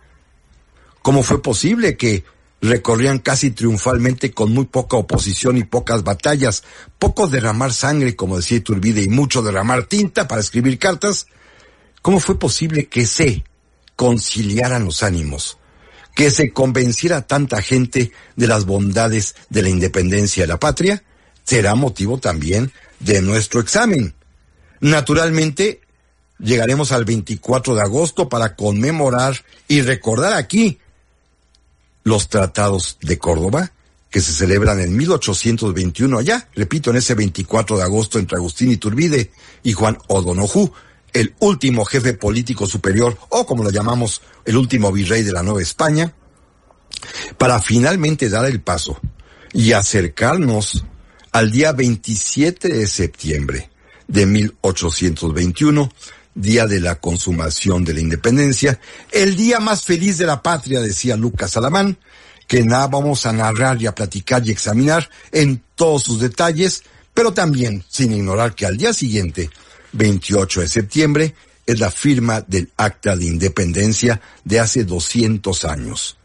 ¿Cómo 1.00 1.22
fue 1.22 1.42
posible 1.42 1.96
que 1.96 2.24
recorrían 2.60 3.18
casi 3.18 3.50
triunfalmente 3.50 4.32
con 4.32 4.52
muy 4.52 4.66
poca 4.66 4.96
oposición 4.96 5.56
y 5.56 5.64
pocas 5.64 6.04
batallas, 6.04 6.62
poco 6.98 7.26
derramar 7.26 7.72
sangre, 7.72 8.14
como 8.14 8.36
decía 8.36 8.58
Iturbide, 8.58 9.02
y 9.02 9.08
mucho 9.08 9.42
derramar 9.42 9.84
tinta 9.84 10.28
para 10.28 10.40
escribir 10.40 10.78
cartas, 10.78 11.26
¿cómo 12.02 12.20
fue 12.20 12.38
posible 12.38 12.86
que 12.86 13.06
se 13.06 13.42
conciliaran 13.96 14.84
los 14.84 15.02
ánimos? 15.02 15.58
que 16.14 16.30
se 16.30 16.52
convenciera 16.52 17.26
tanta 17.26 17.62
gente 17.62 18.12
de 18.36 18.46
las 18.46 18.66
bondades 18.66 19.34
de 19.48 19.62
la 19.62 19.68
independencia 19.68 20.42
de 20.42 20.48
la 20.48 20.60
patria, 20.60 21.02
será 21.44 21.74
motivo 21.74 22.18
también 22.18 22.72
de 23.00 23.22
nuestro 23.22 23.60
examen. 23.60 24.14
Naturalmente, 24.80 25.80
llegaremos 26.38 26.92
al 26.92 27.04
24 27.04 27.74
de 27.74 27.82
agosto 27.82 28.28
para 28.28 28.54
conmemorar 28.56 29.44
y 29.68 29.80
recordar 29.80 30.34
aquí 30.34 30.78
los 32.04 32.28
tratados 32.28 32.98
de 33.00 33.18
Córdoba, 33.18 33.72
que 34.10 34.20
se 34.20 34.32
celebran 34.32 34.78
en 34.80 34.94
1821 34.94 36.18
allá, 36.18 36.48
repito, 36.54 36.90
en 36.90 36.96
ese 36.96 37.14
24 37.14 37.78
de 37.78 37.82
agosto 37.84 38.18
entre 38.18 38.36
Agustín 38.36 38.70
Iturbide 38.70 39.30
y 39.62 39.72
Juan 39.72 39.96
O'Donoghue, 40.08 40.70
el 41.12 41.34
último 41.40 41.84
jefe 41.84 42.14
político 42.14 42.66
superior, 42.66 43.16
o 43.28 43.46
como 43.46 43.62
lo 43.62 43.70
llamamos, 43.70 44.22
el 44.44 44.56
último 44.56 44.92
virrey 44.92 45.22
de 45.22 45.32
la 45.32 45.42
Nueva 45.42 45.62
España, 45.62 46.14
para 47.38 47.60
finalmente 47.60 48.28
dar 48.28 48.46
el 48.46 48.60
paso 48.60 48.98
y 49.52 49.72
acercarnos 49.72 50.84
al 51.32 51.50
día 51.50 51.72
27 51.72 52.68
de 52.68 52.86
septiembre 52.86 53.70
de 54.06 54.26
1821, 54.26 55.90
día 56.34 56.66
de 56.66 56.80
la 56.80 56.96
consumación 56.96 57.84
de 57.84 57.94
la 57.94 58.00
independencia, 58.00 58.80
el 59.10 59.36
día 59.36 59.60
más 59.60 59.84
feliz 59.84 60.18
de 60.18 60.26
la 60.26 60.42
patria, 60.42 60.80
decía 60.80 61.16
Lucas 61.16 61.56
Alamán, 61.56 61.98
que 62.46 62.62
nada 62.62 62.86
vamos 62.86 63.24
a 63.26 63.32
narrar 63.32 63.80
y 63.80 63.86
a 63.86 63.94
platicar 63.94 64.46
y 64.46 64.50
examinar 64.50 65.08
en 65.30 65.62
todos 65.74 66.04
sus 66.04 66.20
detalles, 66.20 66.82
pero 67.14 67.32
también 67.32 67.84
sin 67.88 68.12
ignorar 68.12 68.54
que 68.54 68.66
al 68.66 68.76
día 68.76 68.92
siguiente, 68.92 69.50
28 69.92 70.60
de 70.60 70.68
septiembre, 70.68 71.34
es 71.66 71.78
la 71.78 71.90
firma 71.90 72.40
del 72.40 72.70
Acta 72.76 73.16
de 73.16 73.26
Independencia 73.26 74.20
de 74.44 74.60
hace 74.60 74.84
200 74.84 75.64
años. 75.64 76.16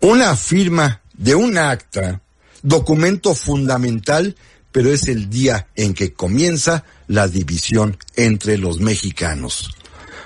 Una 0.00 0.36
firma 0.36 1.00
de 1.14 1.34
un 1.34 1.58
acta, 1.58 2.20
documento 2.62 3.34
fundamental, 3.34 4.36
pero 4.70 4.92
es 4.92 5.08
el 5.08 5.28
día 5.28 5.68
en 5.76 5.94
que 5.94 6.12
comienza 6.12 6.84
la 7.06 7.28
división 7.28 7.96
entre 8.16 8.58
los 8.58 8.80
mexicanos. 8.80 9.70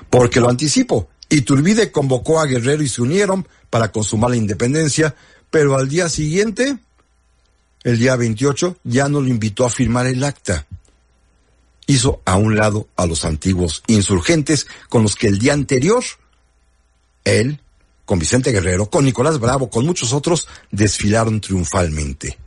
Porque 0.09 0.41
lo 0.41 0.49
anticipo, 0.49 1.11
Iturbide 1.29 1.91
convocó 1.91 2.41
a 2.41 2.47
Guerrero 2.47 2.83
y 2.83 2.89
se 2.89 3.03
unieron 3.03 3.47
para 3.68 3.91
consumar 3.91 4.31
la 4.31 4.37
independencia, 4.37 5.14
pero 5.51 5.77
al 5.77 5.89
día 5.89 6.09
siguiente, 6.09 6.79
el 7.83 7.99
día 7.99 8.16
28, 8.16 8.79
ya 8.85 9.09
no 9.09 9.20
lo 9.20 9.29
invitó 9.29 9.64
a 9.64 9.70
firmar 9.70 10.07
el 10.07 10.22
acta. 10.22 10.66
Hizo 11.87 12.20
a 12.24 12.37
un 12.37 12.57
lado 12.57 12.89
a 12.97 13.07
los 13.07 13.24
antiguos 13.24 13.82
insurgentes 13.87 14.66
con 14.89 15.03
los 15.03 15.14
que 15.14 15.28
el 15.28 15.39
día 15.39 15.53
anterior 15.53 16.03
él, 17.26 17.61
con 18.05 18.18
Vicente 18.18 18.53
Guerrero, 18.53 18.89
con 18.89 19.05
Nicolás 19.05 19.39
Bravo, 19.39 19.68
con 19.68 19.84
muchos 19.84 20.12
otros, 20.12 20.49
desfilaron 20.70 21.41
triunfalmente. 21.41 22.39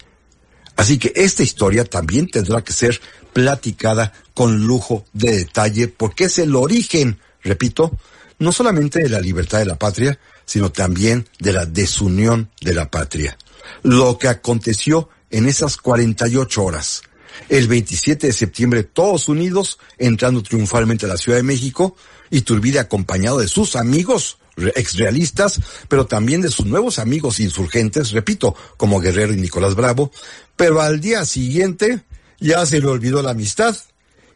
Así 0.75 0.97
que 0.97 1.11
esta 1.15 1.43
historia 1.43 1.83
también 1.83 2.27
tendrá 2.27 2.63
que 2.63 2.71
ser 2.71 2.99
platicada 3.33 4.13
con 4.33 4.65
lujo 4.65 5.05
de 5.11 5.37
detalle 5.37 5.89
porque 5.89 6.25
es 6.25 6.39
el 6.39 6.55
origen, 6.55 7.19
repito, 7.43 7.91
no 8.39 8.53
solamente 8.53 9.03
de 9.03 9.09
la 9.09 9.19
libertad 9.19 9.59
de 9.59 9.65
la 9.65 9.77
patria, 9.77 10.17
sino 10.45 10.71
también 10.71 11.27
de 11.39 11.51
la 11.51 11.65
desunión 11.65 12.49
de 12.61 12.73
la 12.73 12.89
patria. 12.89 13.37
Lo 13.83 14.17
que 14.17 14.29
aconteció 14.29 15.09
en 15.29 15.47
esas 15.47 15.75
48 15.77 16.63
horas. 16.63 17.01
El 17.47 17.67
27 17.67 18.27
de 18.27 18.33
septiembre 18.33 18.83
todos 18.83 19.29
unidos, 19.29 19.79
entrando 19.97 20.43
triunfalmente 20.43 21.05
a 21.05 21.09
la 21.09 21.17
Ciudad 21.17 21.37
de 21.37 21.43
México, 21.43 21.95
y 22.29 22.41
Turbide 22.41 22.79
acompañado 22.79 23.39
de 23.39 23.47
sus 23.47 23.75
amigos 23.75 24.37
exrealistas, 24.75 25.61
pero 25.87 26.05
también 26.05 26.41
de 26.41 26.49
sus 26.49 26.65
nuevos 26.65 26.99
amigos 26.99 27.39
insurgentes, 27.39 28.11
repito, 28.11 28.55
como 28.77 28.99
Guerrero 28.99 29.33
y 29.33 29.37
Nicolás 29.37 29.75
Bravo, 29.75 30.11
pero 30.55 30.81
al 30.81 30.99
día 30.99 31.25
siguiente 31.25 32.03
ya 32.39 32.65
se 32.65 32.79
le 32.79 32.87
olvidó 32.87 33.21
la 33.21 33.31
amistad 33.31 33.75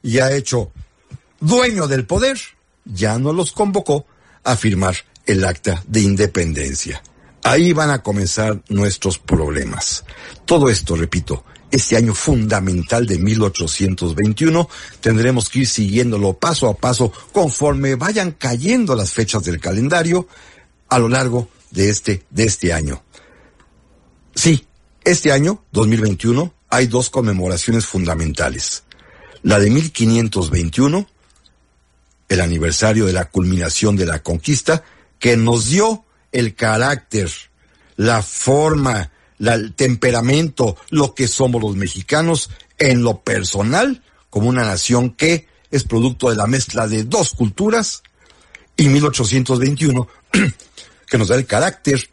y 0.01 0.19
ha 0.19 0.33
hecho 0.33 0.71
dueño 1.39 1.87
del 1.87 2.05
poder, 2.05 2.39
ya 2.85 3.17
no 3.19 3.33
los 3.33 3.51
convocó 3.51 4.05
a 4.43 4.55
firmar 4.55 4.95
el 5.25 5.45
acta 5.45 5.83
de 5.87 6.01
independencia. 6.01 7.01
Ahí 7.43 7.73
van 7.73 7.89
a 7.89 8.01
comenzar 8.01 8.61
nuestros 8.69 9.19
problemas. 9.19 10.05
Todo 10.45 10.69
esto, 10.69 10.95
repito, 10.95 11.43
este 11.73 11.97
año 11.97 12.13
fundamental 12.13 13.07
de 13.07 13.17
1821. 13.17 14.69
Tendremos 15.01 15.49
que 15.49 15.59
ir 15.59 15.67
siguiéndolo 15.67 16.33
paso 16.33 16.69
a 16.69 16.77
paso 16.77 17.11
conforme 17.31 17.95
vayan 17.95 18.31
cayendo 18.31 18.95
las 18.95 19.11
fechas 19.11 19.43
del 19.43 19.59
calendario 19.59 20.27
a 20.87 20.99
lo 20.99 21.09
largo 21.09 21.49
de 21.71 21.89
este, 21.89 22.25
de 22.29 22.43
este 22.43 22.73
año. 22.73 23.03
Sí, 24.35 24.67
este 25.03 25.31
año, 25.31 25.63
2021, 25.71 26.53
hay 26.69 26.85
dos 26.85 27.09
conmemoraciones 27.09 27.87
fundamentales. 27.87 28.83
La 29.41 29.59
de 29.59 29.71
1521, 29.71 31.07
el 32.29 32.39
aniversario 32.39 33.07
de 33.07 33.13
la 33.13 33.25
culminación 33.25 33.95
de 33.95 34.05
la 34.05 34.21
conquista, 34.21 34.83
que 35.17 35.37
nos 35.37 35.69
dio 35.69 36.05
el 36.31 36.53
carácter, 36.53 37.31
la 37.95 38.21
forma, 38.21 39.11
el 39.47 39.73
temperamento, 39.73 40.77
lo 40.89 41.13
que 41.13 41.27
somos 41.27 41.61
los 41.61 41.75
mexicanos 41.75 42.49
en 42.77 43.03
lo 43.03 43.21
personal, 43.21 44.01
como 44.29 44.49
una 44.49 44.63
nación 44.63 45.11
que 45.11 45.47
es 45.71 45.83
producto 45.83 46.29
de 46.29 46.35
la 46.35 46.47
mezcla 46.47 46.87
de 46.87 47.03
dos 47.03 47.31
culturas, 47.33 48.03
y 48.75 48.87
1821, 48.89 50.07
que 51.07 51.17
nos 51.17 51.27
da 51.27 51.35
el 51.35 51.45
carácter 51.45 52.09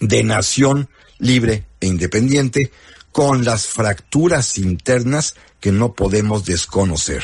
de 0.00 0.24
nación 0.24 0.88
libre 1.18 1.66
e 1.80 1.86
independiente, 1.86 2.72
con 3.12 3.44
las 3.44 3.66
fracturas 3.66 4.58
internas 4.58 5.36
que 5.60 5.70
no 5.70 5.94
podemos 5.94 6.44
desconocer. 6.44 7.22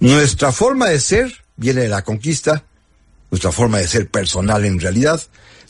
Nuestra 0.00 0.52
forma 0.52 0.86
de 0.86 1.00
ser 1.00 1.44
viene 1.56 1.82
de 1.82 1.88
la 1.88 2.02
conquista, 2.02 2.64
nuestra 3.30 3.52
forma 3.52 3.78
de 3.78 3.88
ser 3.88 4.08
personal 4.08 4.64
en 4.64 4.80
realidad, 4.80 5.20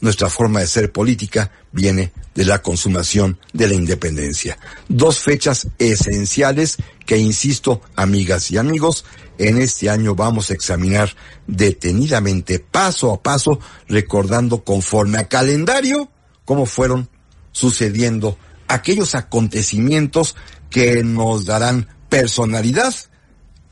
nuestra 0.01 0.31
forma 0.31 0.61
de 0.61 0.67
ser 0.67 0.93
política 0.93 1.51
viene 1.73 2.13
de 2.35 2.45
la 2.45 2.63
consumación 2.63 3.39
de 3.53 3.67
la 3.67 3.75
independencia. 3.75 4.59
Dos 4.89 5.19
fechas 5.21 5.69
esenciales 5.79 6.77
que, 7.05 7.19
insisto, 7.19 7.83
amigas 7.97 8.51
y 8.51 8.59
amigos, 8.59 9.05
en 9.39 9.59
este 9.59 9.91
año 9.91 10.15
vamos 10.15 10.51
a 10.51 10.55
examinar 10.55 11.15
detenidamente, 11.47 12.61
paso 12.61 13.13
a 13.13 13.23
paso, 13.23 13.59
recordando 13.89 14.63
conforme 14.63 15.19
a 15.19 15.29
calendario 15.29 16.11
cómo 16.45 16.67
fueron 16.67 17.09
sucediendo 17.53 18.39
aquellos 18.69 19.15
acontecimientos 19.15 20.37
que 20.71 21.03
nos 21.03 21.45
darán 21.45 21.89
personalidad 22.09 22.95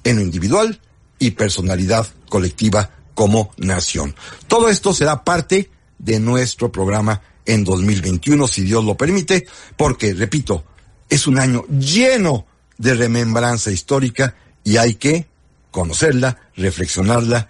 en 0.03 0.17
lo 0.17 0.23
individual 0.23 0.81
y 1.19 1.33
personalidad 1.33 2.07
colectiva 2.29 2.91
como 3.17 3.51
nación. 3.57 4.15
Todo 4.47 4.69
esto 4.69 4.93
será 4.93 5.25
parte 5.25 5.71
de 5.99 6.21
nuestro 6.21 6.71
programa 6.71 7.23
en 7.47 7.65
2021, 7.65 8.47
si 8.47 8.63
Dios 8.63 8.85
lo 8.85 8.97
permite, 8.97 9.47
porque, 9.77 10.13
repito, 10.13 10.65
es 11.09 11.27
un 11.27 11.39
año 11.39 11.65
lleno 11.69 12.47
de 12.77 12.95
remembranza 12.95 13.71
histórica 13.71 14.37
y 14.63 14.77
hay 14.77 14.97
que 14.97 15.27
conocerla, 15.71 16.51
reflexionarla 16.57 17.49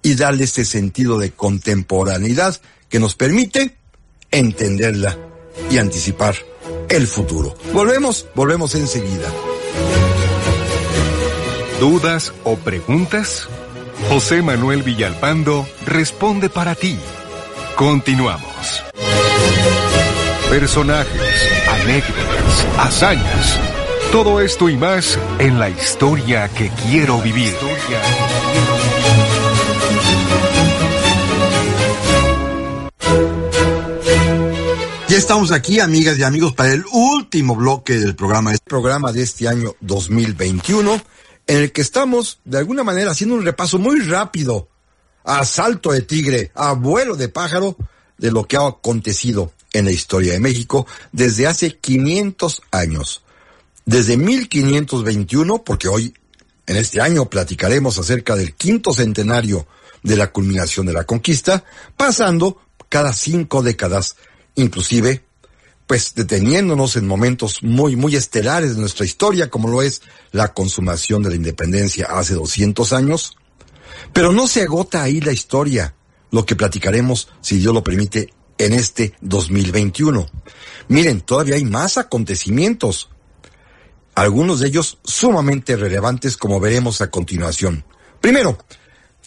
y 0.00 0.14
darle 0.14 0.44
este 0.44 0.64
sentido 0.64 1.18
de 1.18 1.32
contemporaneidad 1.32 2.60
que 2.88 3.00
nos 3.00 3.16
permite 3.16 3.76
entenderla 4.30 5.18
y 5.70 5.78
anticipar 5.78 6.36
el 6.88 7.08
futuro. 7.08 7.56
Volvemos, 7.72 8.26
volvemos 8.36 8.76
enseguida. 8.76 9.28
¿Dudas 11.80 12.32
o 12.44 12.56
preguntas? 12.56 13.48
José 14.08 14.42
Manuel 14.42 14.82
Villalpando 14.82 15.66
responde 15.86 16.48
para 16.48 16.74
ti 16.74 16.98
Continuamos. 17.80 18.84
Personajes, 20.50 21.48
anécdotas, 21.66 22.66
hazañas. 22.76 23.58
Todo 24.12 24.42
esto 24.42 24.68
y 24.68 24.76
más 24.76 25.18
en 25.38 25.58
la 25.58 25.70
historia 25.70 26.48
que 26.48 26.68
quiero 26.68 27.22
vivir. 27.22 27.54
Ya 35.08 35.16
estamos 35.16 35.52
aquí, 35.52 35.80
amigas 35.80 36.18
y 36.18 36.22
amigos, 36.22 36.52
para 36.52 36.74
el 36.74 36.84
último 36.92 37.56
bloque 37.56 37.94
del 37.94 38.14
programa, 38.14 38.52
este 38.52 38.68
programa 38.68 39.10
de 39.10 39.22
este 39.22 39.48
año 39.48 39.74
2021, 39.80 41.00
en 41.50 41.56
el 41.56 41.72
que 41.72 41.80
estamos, 41.80 42.38
de 42.44 42.58
alguna 42.58 42.84
manera, 42.84 43.10
haciendo 43.10 43.34
un 43.34 43.44
repaso 43.44 43.80
muy 43.80 43.98
rápido 44.02 44.68
a 45.24 45.44
salto 45.44 45.90
de 45.90 46.02
tigre, 46.02 46.52
a 46.54 46.74
vuelo 46.74 47.16
de 47.16 47.28
pájaro, 47.28 47.76
de 48.18 48.30
lo 48.30 48.44
que 48.44 48.56
ha 48.56 48.68
acontecido 48.68 49.52
en 49.72 49.84
la 49.84 49.90
historia 49.90 50.32
de 50.32 50.38
México 50.38 50.86
desde 51.10 51.48
hace 51.48 51.76
500 51.76 52.62
años. 52.70 53.24
Desde 53.84 54.16
1521, 54.16 55.64
porque 55.64 55.88
hoy, 55.88 56.14
en 56.68 56.76
este 56.76 57.00
año, 57.00 57.28
platicaremos 57.28 57.98
acerca 57.98 58.36
del 58.36 58.54
quinto 58.54 58.94
centenario 58.94 59.66
de 60.04 60.16
la 60.16 60.30
culminación 60.30 60.86
de 60.86 60.92
la 60.92 61.02
conquista, 61.02 61.64
pasando 61.96 62.60
cada 62.88 63.12
cinco 63.12 63.64
décadas, 63.64 64.14
inclusive, 64.54 65.24
pues 65.90 66.14
deteniéndonos 66.14 66.94
en 66.94 67.04
momentos 67.04 67.64
muy, 67.64 67.96
muy 67.96 68.14
estelares 68.14 68.76
de 68.76 68.80
nuestra 68.80 69.04
historia, 69.04 69.50
como 69.50 69.66
lo 69.66 69.82
es 69.82 70.02
la 70.30 70.54
consumación 70.54 71.20
de 71.24 71.30
la 71.30 71.34
independencia 71.34 72.06
hace 72.06 72.34
200 72.34 72.92
años. 72.92 73.36
Pero 74.12 74.30
no 74.30 74.46
se 74.46 74.62
agota 74.62 75.02
ahí 75.02 75.20
la 75.20 75.32
historia, 75.32 75.96
lo 76.30 76.46
que 76.46 76.54
platicaremos, 76.54 77.26
si 77.40 77.58
Dios 77.58 77.74
lo 77.74 77.82
permite, 77.82 78.32
en 78.56 78.72
este 78.74 79.14
2021. 79.20 80.28
Miren, 80.86 81.22
todavía 81.22 81.56
hay 81.56 81.64
más 81.64 81.98
acontecimientos, 81.98 83.10
algunos 84.14 84.60
de 84.60 84.68
ellos 84.68 84.98
sumamente 85.02 85.74
relevantes 85.74 86.36
como 86.36 86.60
veremos 86.60 87.00
a 87.00 87.10
continuación. 87.10 87.84
Primero, 88.20 88.58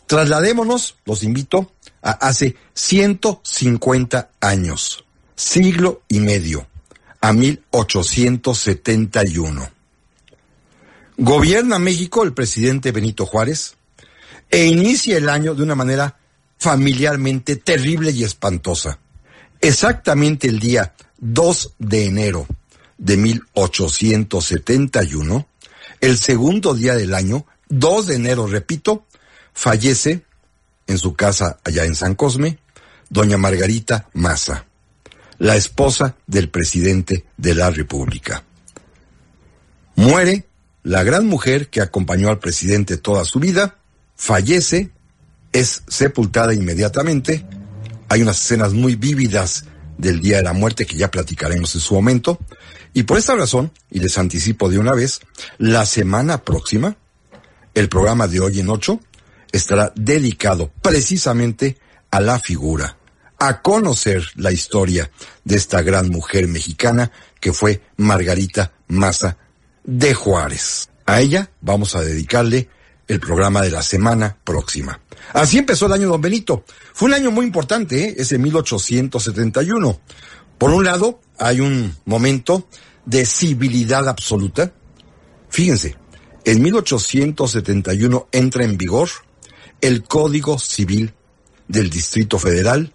trasladémonos, 0.08 0.96
los 1.04 1.24
invito, 1.24 1.74
a 2.02 2.12
hace 2.12 2.56
150 2.74 4.32
años, 4.40 5.04
siglo 5.36 6.04
y 6.08 6.20
medio, 6.20 6.68
a 7.22 7.34
1871. 7.34 9.70
Gobierna 11.18 11.80
México 11.80 12.24
el 12.24 12.34
presidente 12.34 12.92
Benito 12.92 13.26
Juárez 13.26 13.76
e 14.50 14.66
inicia 14.66 15.18
el 15.18 15.30
año 15.30 15.56
de 15.56 15.64
una 15.64 15.76
manera 15.76 16.18
familiarmente 16.58 17.56
terrible 17.56 18.12
y 18.12 18.24
espantosa. 18.24 19.00
Exactamente 19.62 20.48
el 20.48 20.60
día 20.60 20.94
2 21.20 21.76
de 21.80 22.06
enero 22.06 22.46
de 22.98 23.18
1871, 23.18 25.48
el 26.02 26.18
segundo 26.18 26.74
día 26.74 26.96
del 26.96 27.14
año, 27.14 27.46
2 27.70 28.08
de 28.08 28.16
enero, 28.16 28.48
repito, 28.48 29.06
fallece 29.54 30.26
en 30.88 30.98
su 30.98 31.14
casa 31.16 31.60
allá 31.64 31.86
en 31.86 31.96
San 31.96 32.16
Cosme, 32.16 32.58
doña 33.10 33.38
Margarita 33.38 34.10
Maza, 34.14 34.66
la 35.44 35.58
esposa 35.58 36.16
del 36.26 36.48
presidente 36.48 37.26
de 37.36 37.54
la 37.54 37.70
República. 37.70 38.46
Muere 39.96 40.46
la 40.84 41.04
gran 41.04 41.28
mujer 41.28 41.70
que 41.70 41.82
acompañó 41.82 42.30
al 42.30 42.40
presidente 42.40 42.96
toda 42.96 43.26
su 43.26 43.42
vida, 43.42 43.76
fallece, 44.16 44.92
es 45.52 45.84
sepultada 45.90 46.54
inmediatamente, 46.54 47.46
hay 48.08 48.22
unas 48.22 48.40
escenas 48.40 48.72
muy 48.72 48.96
vívidas 48.96 49.66
del 49.98 50.22
Día 50.22 50.38
de 50.38 50.44
la 50.44 50.54
Muerte 50.54 50.86
que 50.86 50.96
ya 50.96 51.12
platicaremos 51.12 51.76
en 51.76 51.82
su 51.82 51.94
momento. 51.94 52.40
Y 52.94 53.04
por 53.04 53.18
esta 53.18 53.36
razón, 53.36 53.74
y 53.92 54.00
les 54.00 54.18
anticipo 54.18 54.70
de 54.70 54.80
una 54.80 54.94
vez, 54.94 55.20
la 55.58 55.86
semana 55.86 56.46
próxima, 56.46 56.96
el 57.74 57.90
programa 57.90 58.30
de 58.30 58.40
hoy 58.40 58.62
en 58.62 58.70
ocho 58.70 59.02
estará 59.52 59.92
dedicado 59.98 60.72
precisamente 60.82 61.78
a 62.12 62.22
la 62.22 62.40
figura, 62.40 62.96
a 63.48 63.62
conocer 63.62 64.24
la 64.36 64.54
historia 64.54 65.12
de 65.44 65.58
esta 65.58 65.82
gran 65.82 66.10
mujer 66.10 66.48
mexicana 66.48 67.12
que 67.42 67.52
fue 67.52 67.82
Margarita 67.98 68.72
Maza 68.88 69.38
de 69.84 70.14
Juárez. 70.14 70.90
A 71.06 71.20
ella 71.20 71.52
vamos 71.60 71.96
a 71.96 72.02
dedicarle 72.02 72.70
el 73.06 73.20
programa 73.20 73.62
de 73.62 73.70
la 73.70 73.82
semana 73.82 74.38
próxima. 74.46 75.02
Así 75.34 75.58
empezó 75.58 75.88
el 75.88 75.94
año 75.94 76.08
Don 76.08 76.22
Benito. 76.22 76.64
Fue 76.94 77.10
un 77.10 77.16
año 77.16 77.32
muy 77.32 77.46
importante, 77.46 78.06
¿eh? 78.06 78.16
ese 78.18 78.38
1871. 78.38 80.00
Por 80.58 80.72
un 80.72 80.86
lado, 80.86 81.20
hay 81.38 81.60
un 81.60 81.98
momento 82.06 82.70
de 83.06 83.26
civilidad 83.26 84.08
absoluta. 84.08 84.72
Fíjense, 85.50 85.98
en 86.46 86.62
1871 86.62 88.30
entra 88.32 88.64
en 88.64 88.78
vigor 88.78 89.10
el 89.82 90.04
Código 90.04 90.58
Civil 90.60 91.14
del 91.68 91.90
Distrito 91.90 92.40
Federal 92.40 92.94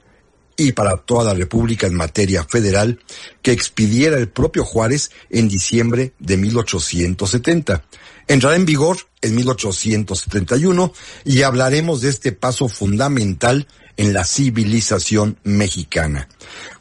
y 0.61 0.73
para 0.73 0.97
toda 0.97 1.25
la 1.25 1.35
República 1.35 1.87
en 1.87 1.95
materia 1.95 2.45
federal 2.45 2.99
que 3.43 3.53
expidiera 3.53 4.19
el 4.19 4.29
propio 4.29 4.65
Juárez 4.65 5.13
en 5.31 5.49
diciembre 5.49 6.13
de 6.19 6.37
1870. 6.37 7.85
Entrará 8.27 8.57
en 8.57 8.67
vigor 8.67 8.99
en 9.23 9.37
1871 9.37 10.93
y 11.25 11.43
hablaremos 11.43 12.01
de 12.01 12.11
este 12.11 12.33
paso 12.33 12.69
fundamental 12.69 13.69
en 13.97 14.13
la 14.13 14.25
civilización 14.25 15.39
mexicana, 15.45 16.29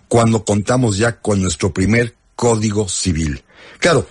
cuando 0.08 0.44
contamos 0.44 0.98
ya 0.98 1.20
con 1.20 1.42
nuestro 1.42 1.72
primer 1.72 2.16
código 2.36 2.90
civil. 2.90 3.44
Claro, 3.78 4.08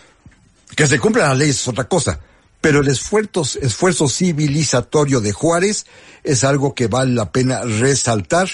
que 0.76 0.86
se 0.86 1.00
cumplan 1.00 1.30
las 1.30 1.38
leyes 1.38 1.56
es 1.56 1.68
otra 1.68 1.88
cosa, 1.88 2.20
pero 2.60 2.80
el 2.80 2.88
esfuerzo, 2.88 3.42
esfuerzo 3.60 4.08
civilizatorio 4.08 5.20
de 5.20 5.32
Juárez 5.32 5.86
es 6.22 6.44
algo 6.44 6.72
que 6.72 6.86
vale 6.86 7.14
la 7.14 7.32
pena 7.32 7.62
resaltar 7.62 8.48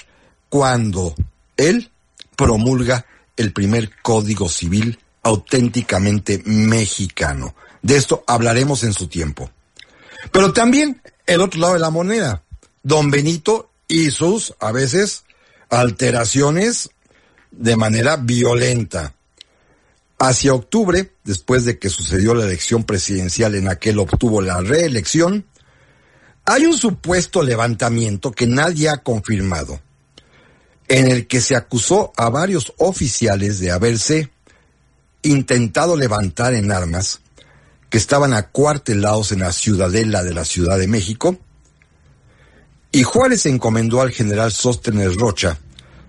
cuando 0.52 1.14
él 1.56 1.90
promulga 2.36 3.06
el 3.38 3.54
primer 3.54 3.90
código 4.02 4.50
civil 4.50 4.98
auténticamente 5.22 6.42
mexicano. 6.44 7.54
De 7.80 7.96
esto 7.96 8.22
hablaremos 8.26 8.84
en 8.84 8.92
su 8.92 9.06
tiempo. 9.06 9.50
Pero 10.30 10.52
también 10.52 11.00
el 11.24 11.40
otro 11.40 11.58
lado 11.58 11.72
de 11.72 11.78
la 11.78 11.88
moneda, 11.88 12.42
don 12.82 13.10
Benito 13.10 13.70
y 13.88 14.10
sus, 14.10 14.54
a 14.60 14.72
veces, 14.72 15.24
alteraciones 15.70 16.90
de 17.50 17.74
manera 17.76 18.16
violenta. 18.16 19.14
Hacia 20.18 20.52
octubre, 20.52 21.14
después 21.24 21.64
de 21.64 21.78
que 21.78 21.88
sucedió 21.88 22.34
la 22.34 22.44
elección 22.44 22.84
presidencial 22.84 23.54
en 23.54 23.68
aquel 23.68 23.98
obtuvo 23.98 24.42
la 24.42 24.60
reelección, 24.60 25.46
hay 26.44 26.66
un 26.66 26.76
supuesto 26.76 27.42
levantamiento 27.42 28.32
que 28.32 28.46
nadie 28.46 28.90
ha 28.90 28.98
confirmado, 28.98 29.80
en 30.88 31.10
el 31.10 31.26
que 31.26 31.40
se 31.40 31.56
acusó 31.56 32.12
a 32.16 32.28
varios 32.28 32.72
oficiales 32.78 33.60
de 33.60 33.70
haberse 33.70 34.30
intentado 35.22 35.96
levantar 35.96 36.54
en 36.54 36.72
armas 36.72 37.20
que 37.88 37.98
estaban 37.98 38.32
acuartelados 38.32 39.32
en 39.32 39.40
la 39.40 39.52
ciudadela 39.52 40.22
de 40.22 40.34
la 40.34 40.44
Ciudad 40.44 40.78
de 40.78 40.88
México, 40.88 41.38
y 42.90 43.04
Juárez 43.04 43.46
encomendó 43.46 44.02
al 44.02 44.10
general 44.10 44.52
Sóstenes 44.52 45.16
Rocha 45.16 45.58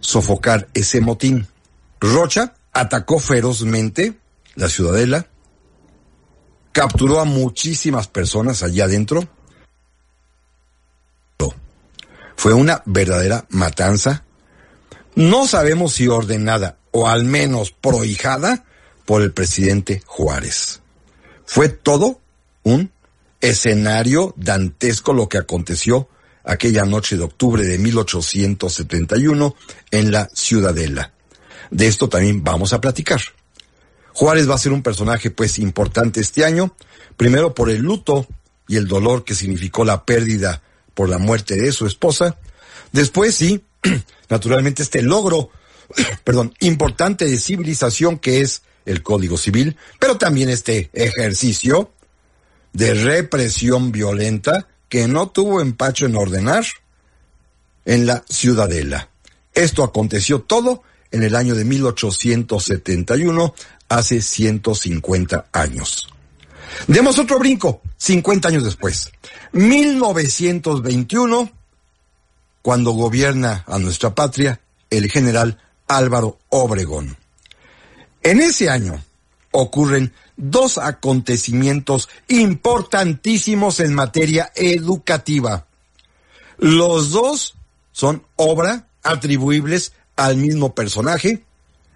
sofocar 0.01 0.67
ese 0.74 0.99
motín. 0.99 1.47
Rocha 1.99 2.55
atacó 2.74 3.19
ferozmente 3.19 4.17
la 4.55 4.67
ciudadela, 4.67 5.28
capturó 6.74 7.21
a 7.21 7.26
muchísimas 7.26 8.07
personas 8.07 8.63
allá 8.63 8.86
adentro. 8.86 9.28
Fue 12.36 12.53
una 12.53 12.82
verdadera 12.86 13.45
matanza. 13.49 14.22
No 15.16 15.47
sabemos 15.47 15.93
si 15.93 16.07
ordenada 16.07 16.78
o 16.91 17.07
al 17.07 17.24
menos 17.24 17.72
prohijada 17.72 18.66
por 19.05 19.22
el 19.22 19.32
presidente 19.32 20.01
Juárez. 20.05 20.82
Fue 21.45 21.70
todo 21.70 22.20
un 22.64 22.91
escenario 23.41 24.34
dantesco 24.38 25.14
lo 25.14 25.30
que 25.30 25.38
aconteció 25.38 26.07
aquella 26.43 26.86
noche 26.86 27.18
de 27.18 27.24
octubre 27.24 27.66
de 27.66 27.78
1871 27.78 29.55
en 29.91 30.11
la 30.11 30.30
Ciudadela. 30.34 31.14
De 31.70 31.88
esto 31.88 32.09
también 32.09 32.43
vamos 32.43 32.74
a 32.74 32.82
platicar. 32.82 33.22
Juárez 34.14 34.49
va 34.49 34.55
a 34.55 34.59
ser 34.59 34.72
un 34.72 34.84
personaje 34.84 35.32
pues 35.32 35.59
importante 35.59 36.22
este 36.22 36.45
año, 36.45 36.76
primero 37.18 37.53
por 37.53 37.70
el 37.70 37.82
luto 37.82 38.28
y 38.68 38.78
el 38.78 38.88
dolor 38.88 39.24
que 39.24 39.36
significó 39.36 39.84
la 39.84 40.05
pérdida 40.05 40.61
por 40.93 41.09
la 41.09 41.18
muerte 41.18 41.55
de 41.55 41.72
su 41.72 41.86
esposa, 41.86 42.38
después 42.91 43.36
sí, 43.36 43.64
naturalmente 44.29 44.84
este 44.84 45.01
logro, 45.01 45.49
importante 46.59 47.25
de 47.25 47.38
civilización 47.38 48.19
que 48.19 48.41
es 48.41 48.63
el 48.86 49.03
Código 49.03 49.38
Civil, 49.38 49.77
pero 49.99 50.17
también 50.17 50.49
este 50.49 50.89
ejercicio 50.93 51.91
de 52.73 52.93
represión 52.93 53.91
violenta 53.91 54.67
que 54.89 55.07
no 55.07 55.29
tuvo 55.29 55.61
empacho 55.61 56.05
en 56.05 56.15
ordenar 56.15 56.65
en 57.86 58.05
la 58.05 58.23
Ciudadela. 58.29 59.09
Esto 59.53 59.84
aconteció 59.84 60.41
todo 60.41 60.84
en 61.11 61.23
el 61.23 61.36
año 61.36 61.55
de 61.55 61.63
1871, 61.63 63.53
hace 63.89 64.21
150 64.21 65.47
años. 65.51 66.09
Demos 66.88 67.19
otro 67.19 67.38
brinco, 67.38 67.81
50 67.97 68.49
años 68.49 68.63
después. 68.63 69.11
1921, 69.51 71.51
cuando 72.64 72.93
gobierna 72.93 73.64
a 73.68 73.78
nuestra 73.78 74.16
patria 74.16 74.59
el 74.89 75.11
general 75.11 75.59
Álvaro 75.88 76.39
Obregón. 76.49 77.18
En 78.24 78.41
ese 78.41 78.70
año 78.70 79.03
ocurren 79.51 80.14
dos 80.38 80.80
acontecimientos 80.80 82.09
importantísimos 82.30 83.80
en 83.82 83.93
materia 83.93 84.51
educativa. 84.55 85.68
Los 86.57 87.11
dos 87.11 87.55
son 87.91 88.24
obra 88.38 88.88
atribuibles 89.03 89.93
al 90.16 90.38
mismo 90.38 90.74
personaje, 90.74 91.43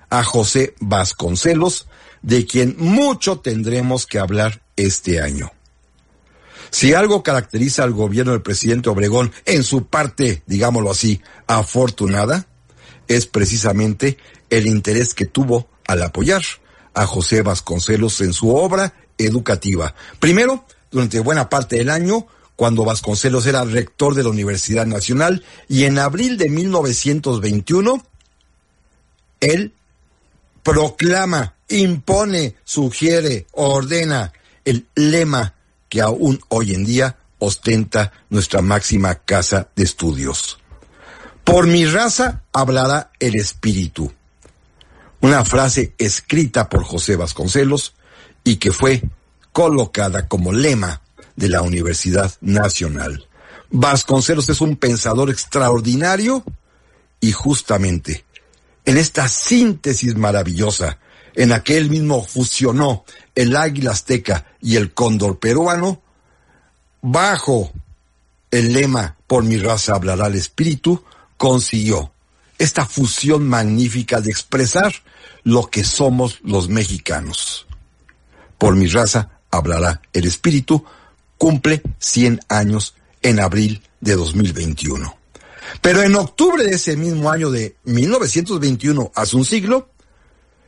a 0.09 0.23
José 0.23 0.75
Vasconcelos, 0.79 1.87
de 2.21 2.45
quien 2.45 2.75
mucho 2.77 3.39
tendremos 3.39 4.05
que 4.05 4.19
hablar 4.19 4.61
este 4.75 5.21
año. 5.21 5.51
Si 6.69 6.93
algo 6.93 7.23
caracteriza 7.23 7.83
al 7.83 7.93
gobierno 7.93 8.31
del 8.33 8.41
presidente 8.41 8.89
Obregón 8.89 9.31
en 9.45 9.63
su 9.63 9.87
parte, 9.87 10.43
digámoslo 10.45 10.91
así, 10.91 11.21
afortunada, 11.47 12.47
es 13.07 13.25
precisamente 13.25 14.17
el 14.49 14.67
interés 14.67 15.13
que 15.13 15.25
tuvo 15.25 15.69
al 15.87 16.03
apoyar 16.03 16.41
a 16.93 17.05
José 17.05 17.41
Vasconcelos 17.41 18.21
en 18.21 18.33
su 18.33 18.53
obra 18.53 18.93
educativa. 19.17 19.95
Primero, 20.19 20.65
durante 20.91 21.19
buena 21.19 21.49
parte 21.49 21.77
del 21.77 21.89
año, 21.89 22.27
cuando 22.55 22.85
Vasconcelos 22.85 23.45
era 23.45 23.63
rector 23.63 24.15
de 24.15 24.23
la 24.23 24.29
Universidad 24.29 24.85
Nacional, 24.85 25.43
y 25.67 25.83
en 25.83 25.99
abril 25.99 26.37
de 26.37 26.49
1921, 26.49 28.03
él 29.39 29.73
proclama, 30.63 31.55
impone, 31.69 32.55
sugiere, 32.63 33.45
ordena 33.53 34.33
el 34.65 34.87
lema 34.95 35.53
que 35.89 36.01
aún 36.01 36.39
hoy 36.49 36.73
en 36.73 36.85
día 36.85 37.17
ostenta 37.39 38.11
nuestra 38.29 38.61
máxima 38.61 39.15
casa 39.15 39.69
de 39.75 39.83
estudios. 39.83 40.59
Por 41.43 41.67
mi 41.67 41.85
raza 41.85 42.43
hablará 42.51 43.11
el 43.19 43.35
espíritu. 43.35 44.11
Una 45.21 45.45
frase 45.45 45.93
escrita 45.97 46.69
por 46.69 46.83
José 46.83 47.15
Vasconcelos 47.15 47.93
y 48.43 48.57
que 48.57 48.71
fue 48.71 49.01
colocada 49.51 50.27
como 50.27 50.51
lema 50.51 51.01
de 51.35 51.49
la 51.49 51.61
Universidad 51.61 52.33
Nacional. 52.41 53.27
Vasconcelos 53.69 54.49
es 54.49 54.61
un 54.61 54.75
pensador 54.75 55.29
extraordinario 55.29 56.43
y 57.19 57.31
justamente 57.31 58.25
en 58.85 58.97
esta 58.97 59.27
síntesis 59.27 60.15
maravillosa 60.15 60.99
en 61.37 61.49
la 61.49 61.63
que 61.63 61.77
él 61.77 61.89
mismo 61.89 62.23
fusionó 62.23 63.05
el 63.35 63.55
águila 63.55 63.91
azteca 63.91 64.47
y 64.59 64.75
el 64.75 64.93
cóndor 64.93 65.37
peruano, 65.37 66.01
bajo 67.01 67.71
el 68.49 68.73
lema 68.73 69.15
Por 69.27 69.43
mi 69.43 69.57
raza 69.57 69.93
hablará 69.93 70.27
el 70.27 70.35
espíritu, 70.35 71.03
consiguió 71.37 72.11
esta 72.57 72.87
fusión 72.87 73.47
magnífica 73.47 74.19
de 74.19 74.31
expresar 74.31 74.91
lo 75.43 75.67
que 75.67 75.83
somos 75.83 76.39
los 76.43 76.69
mexicanos. 76.69 77.67
Por 78.57 78.75
mi 78.75 78.87
raza 78.87 79.29
hablará 79.51 80.01
el 80.13 80.25
espíritu, 80.25 80.83
cumple 81.37 81.83
100 81.99 82.39
años 82.49 82.95
en 83.21 83.39
abril 83.39 83.83
de 84.01 84.15
2021. 84.15 85.15
Pero 85.81 86.01
en 86.01 86.15
octubre 86.15 86.63
de 86.63 86.73
ese 86.73 86.97
mismo 86.97 87.29
año 87.29 87.51
de 87.51 87.75
1921, 87.83 89.11
hace 89.13 89.35
un 89.35 89.45
siglo, 89.45 89.89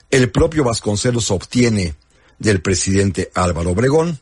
el 0.10 0.32
propio 0.32 0.64
Vasconcelos 0.64 1.32
obtiene 1.32 1.96
del 2.38 2.62
presidente 2.62 3.32
Álvaro 3.34 3.72
Obregón 3.72 4.20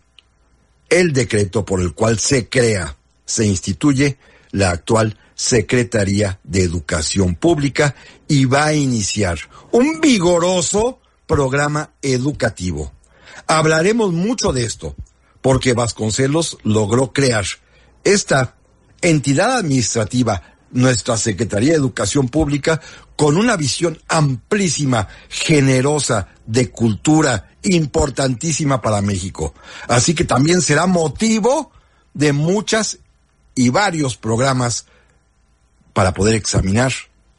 el 0.89 1.13
decreto 1.13 1.65
por 1.65 1.81
el 1.81 1.93
cual 1.93 2.19
se 2.19 2.47
crea, 2.49 2.95
se 3.25 3.45
instituye 3.45 4.17
la 4.51 4.71
actual 4.71 5.17
Secretaría 5.35 6.39
de 6.43 6.63
Educación 6.63 7.35
Pública 7.35 7.95
y 8.27 8.45
va 8.45 8.65
a 8.65 8.73
iniciar 8.73 9.37
un 9.71 10.01
vigoroso 10.01 10.99
programa 11.27 11.91
educativo. 12.01 12.91
Hablaremos 13.45 14.13
mucho 14.13 14.51
de 14.53 14.63
esto, 14.63 14.95
porque 15.41 15.73
Vasconcelos 15.73 16.57
logró 16.63 17.13
crear 17.13 17.45
esta 18.03 18.55
entidad 19.01 19.57
administrativa 19.57 20.56
nuestra 20.71 21.17
Secretaría 21.17 21.71
de 21.71 21.77
Educación 21.77 22.29
Pública 22.29 22.81
con 23.15 23.37
una 23.37 23.55
visión 23.55 23.99
amplísima, 24.07 25.07
generosa, 25.29 26.29
de 26.45 26.69
cultura, 26.69 27.51
importantísima 27.63 28.81
para 28.81 29.01
México. 29.01 29.53
Así 29.87 30.13
que 30.13 30.23
también 30.23 30.61
será 30.61 30.85
motivo 30.85 31.71
de 32.13 32.33
muchas 32.33 32.99
y 33.55 33.69
varios 33.69 34.17
programas 34.17 34.85
para 35.93 36.13
poder 36.13 36.35
examinar 36.35 36.93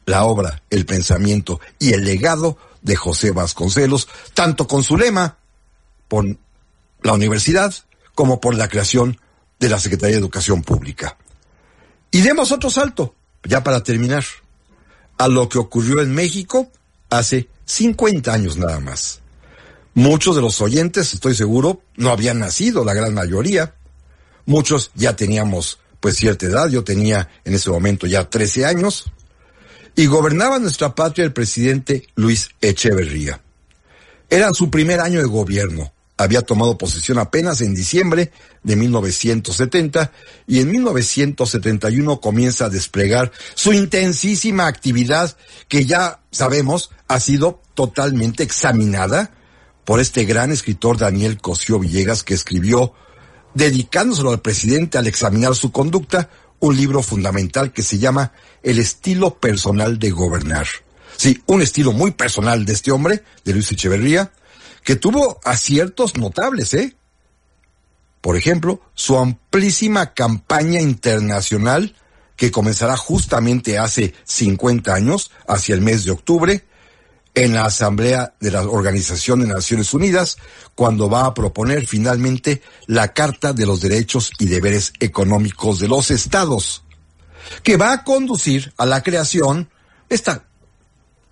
la 0.05 0.25
obra, 0.25 0.63
el 0.69 0.85
pensamiento 0.85 1.59
y 1.77 1.93
el 1.93 2.03
legado 2.03 2.57
de 2.81 2.95
José 2.95 3.31
Vasconcelos, 3.31 4.07
tanto 4.33 4.67
con 4.67 4.83
su 4.83 4.97
lema 4.97 5.37
por 6.07 6.25
la 7.01 7.13
universidad 7.13 7.73
como 8.15 8.41
por 8.41 8.55
la 8.55 8.67
creación 8.67 9.19
de 9.59 9.69
la 9.69 9.79
Secretaría 9.79 10.15
de 10.15 10.21
Educación 10.21 10.63
Pública. 10.63 11.17
Y 12.11 12.21
demos 12.21 12.51
otro 12.51 12.69
salto 12.69 13.15
ya 13.43 13.63
para 13.63 13.83
terminar, 13.83 14.23
a 15.17 15.27
lo 15.27 15.49
que 15.49 15.57
ocurrió 15.57 16.01
en 16.01 16.13
México 16.13 16.71
hace 17.09 17.49
50 17.65 18.31
años 18.33 18.57
nada 18.57 18.79
más. 18.79 19.21
Muchos 19.93 20.35
de 20.35 20.41
los 20.41 20.61
oyentes, 20.61 21.13
estoy 21.13 21.35
seguro, 21.35 21.81
no 21.95 22.11
habían 22.11 22.39
nacido, 22.39 22.85
la 22.85 22.93
gran 22.93 23.13
mayoría. 23.13 23.75
Muchos 24.45 24.91
ya 24.95 25.15
teníamos 25.15 25.79
pues 25.99 26.15
cierta 26.15 26.45
edad, 26.45 26.69
yo 26.69 26.83
tenía 26.83 27.29
en 27.43 27.53
ese 27.53 27.69
momento 27.69 28.07
ya 28.07 28.29
13 28.29 28.65
años, 28.65 29.11
y 29.95 30.05
gobernaba 30.05 30.59
nuestra 30.59 30.95
patria 30.95 31.25
el 31.25 31.33
presidente 31.33 32.07
Luis 32.15 32.49
Echeverría. 32.61 33.41
Era 34.29 34.53
su 34.53 34.69
primer 34.69 35.01
año 35.01 35.19
de 35.19 35.25
gobierno, 35.25 35.91
había 36.19 36.41
tomado 36.41 36.77
posesión 36.77 37.17
apenas 37.17 37.61
en 37.61 37.73
diciembre 37.73 38.33
de 38.61 38.75
1970 38.75 40.11
y 40.47 40.59
en 40.59 40.69
1971 40.69 42.19
comienza 42.19 42.65
a 42.65 42.69
desplegar 42.69 43.31
su 43.55 43.71
intensísima 43.71 44.67
actividad 44.67 45.37
que 45.69 45.85
ya 45.85 46.19
sabemos 46.29 46.91
ha 47.07 47.21
sido 47.21 47.61
totalmente 47.73 48.43
examinada 48.43 49.31
por 49.85 50.01
este 50.01 50.25
gran 50.25 50.51
escritor 50.51 50.97
Daniel 50.97 51.39
Cosío 51.39 51.79
Villegas 51.79 52.23
que 52.23 52.33
escribió, 52.33 52.93
dedicándoselo 53.53 54.31
al 54.31 54.41
presidente 54.41 54.97
al 54.97 55.07
examinar 55.07 55.55
su 55.55 55.71
conducta, 55.71 56.29
un 56.59 56.75
libro 56.75 57.01
fundamental 57.01 57.71
que 57.71 57.81
se 57.81 57.97
llama 57.97 58.33
El 58.61 58.77
estilo 58.77 59.39
personal 59.39 59.99
de 59.99 60.11
gobernar. 60.11 60.67
Sí, 61.15 61.41
un 61.45 61.61
estilo 61.61 61.93
muy 61.93 62.11
personal 62.11 62.65
de 62.65 62.73
este 62.73 62.91
hombre, 62.91 63.23
de 63.45 63.53
Luis 63.53 63.71
Echeverría, 63.71 64.33
que 64.83 64.95
tuvo 64.95 65.39
aciertos 65.43 66.17
notables, 66.17 66.73
¿eh? 66.73 66.95
Por 68.21 68.35
ejemplo, 68.35 68.81
su 68.93 69.17
amplísima 69.17 70.13
campaña 70.13 70.81
internacional 70.81 71.95
que 72.35 72.51
comenzará 72.51 72.95
justamente 72.97 73.77
hace 73.77 74.13
50 74.23 74.93
años, 74.93 75.31
hacia 75.47 75.75
el 75.75 75.81
mes 75.81 76.05
de 76.05 76.11
octubre, 76.11 76.65
en 77.35 77.53
la 77.53 77.65
Asamblea 77.65 78.33
de 78.39 78.51
la 78.51 78.63
Organización 78.63 79.41
de 79.41 79.47
Naciones 79.47 79.93
Unidas, 79.93 80.37
cuando 80.75 81.09
va 81.09 81.25
a 81.25 81.33
proponer 81.33 81.85
finalmente 81.85 82.61
la 82.87 83.13
Carta 83.13 83.53
de 83.53 83.65
los 83.65 83.81
Derechos 83.81 84.31
y 84.39 84.47
Deberes 84.47 84.93
Económicos 84.99 85.79
de 85.79 85.87
los 85.87 86.11
Estados, 86.11 86.83
que 87.63 87.77
va 87.77 87.93
a 87.93 88.03
conducir 88.03 88.73
a 88.77 88.85
la 88.85 89.03
creación 89.03 89.69
esta, 90.09 90.45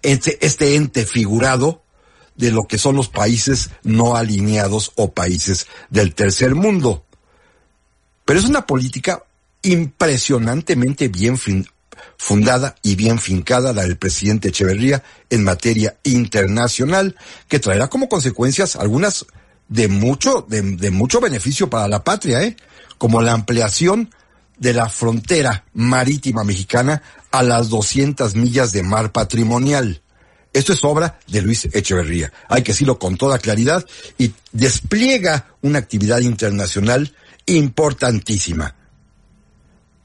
este, 0.01 0.45
este 0.45 0.75
ente 0.75 1.05
figurado 1.05 1.83
de 2.37 2.51
lo 2.51 2.67
que 2.67 2.77
son 2.77 2.95
los 2.95 3.09
países 3.09 3.71
no 3.83 4.15
alineados 4.15 4.93
o 4.95 5.11
países 5.11 5.67
del 5.89 6.13
tercer 6.15 6.55
mundo. 6.55 7.03
Pero 8.23 8.39
es 8.39 8.45
una 8.45 8.65
política 8.65 9.23
impresionantemente 9.63 11.07
bien 11.07 11.37
fundada 12.17 12.75
y 12.83 12.95
bien 12.95 13.19
fincada 13.19 13.73
la 13.73 13.83
del 13.83 13.97
presidente 13.97 14.49
Echeverría 14.49 15.03
en 15.29 15.43
materia 15.43 15.97
internacional, 16.03 17.15
que 17.47 17.59
traerá 17.59 17.89
como 17.89 18.07
consecuencias 18.07 18.75
algunas 18.75 19.25
de 19.67 19.87
mucho, 19.87 20.45
de, 20.47 20.61
de 20.61 20.91
mucho 20.91 21.19
beneficio 21.19 21.69
para 21.69 21.87
la 21.87 22.03
patria, 22.03 22.43
¿eh? 22.43 22.55
como 22.97 23.21
la 23.21 23.33
ampliación 23.33 24.13
de 24.57 24.73
la 24.73 24.89
frontera 24.89 25.65
marítima 25.73 26.43
mexicana 26.43 27.01
a 27.31 27.43
las 27.43 27.69
200 27.69 28.35
millas 28.35 28.71
de 28.71 28.83
mar 28.83 29.11
patrimonial 29.11 30.01
esto 30.57 30.73
es 30.73 30.83
obra 30.83 31.19
de 31.27 31.41
Luis 31.41 31.65
Echeverría. 31.71 32.33
Hay 32.49 32.63
que 32.63 32.71
decirlo 32.71 32.97
con 32.97 33.15
toda 33.15 33.37
claridad 33.37 33.85
y 34.17 34.33
despliega 34.51 35.53
una 35.61 35.77
actividad 35.77 36.19
internacional 36.19 37.13
importantísima. 37.45 38.75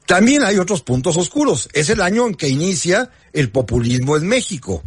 También 0.05 0.43
hay 0.43 0.59
otros 0.59 0.83
puntos 0.83 1.17
oscuros. 1.17 1.69
Es 1.73 1.89
el 1.89 2.01
año 2.01 2.27
en 2.27 2.35
que 2.35 2.49
inicia 2.49 3.09
el 3.31 3.49
populismo 3.49 4.15
en 4.15 4.27
México. 4.27 4.83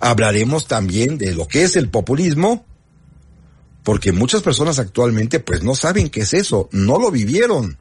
Hablaremos 0.00 0.66
también 0.66 1.16
de 1.16 1.32
lo 1.32 1.46
que 1.46 1.62
es 1.62 1.76
el 1.76 1.90
populismo, 1.90 2.66
porque 3.84 4.10
muchas 4.10 4.42
personas 4.42 4.80
actualmente 4.80 5.38
pues 5.38 5.62
no 5.62 5.76
saben 5.76 6.10
qué 6.10 6.22
es 6.22 6.34
eso, 6.34 6.68
no 6.72 6.98
lo 6.98 7.12
vivieron. 7.12 7.78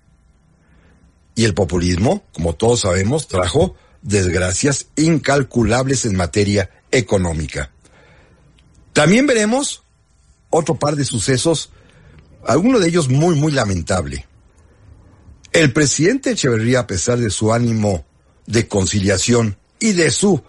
Y 1.34 1.46
el 1.46 1.56
populismo, 1.56 2.24
como 2.32 2.54
todos 2.54 2.82
sabemos, 2.82 3.28
trajo 3.28 3.76
desgracias 4.04 4.88
incalculables 4.96 6.06
en 6.06 6.16
materia 6.16 6.70
económica. 6.98 7.72
También 8.94 9.28
veremos 9.28 9.84
otro 10.50 10.76
par 10.76 10.96
de 10.96 11.06
sucesos, 11.06 11.72
alguno 12.46 12.80
de 12.80 12.88
ellos 12.88 13.10
muy, 13.10 13.36
muy 13.36 13.52
lamentable. 13.52 14.26
El 15.52 15.74
presidente 15.74 16.32
Echeverría, 16.32 16.82
a 16.82 16.88
pesar 16.88 17.18
de 17.18 17.30
su 17.30 17.54
ánimo 17.54 18.06
de 18.46 18.68
conciliación 18.68 19.58
y 19.80 19.94
de 19.94 20.12
su 20.12 20.42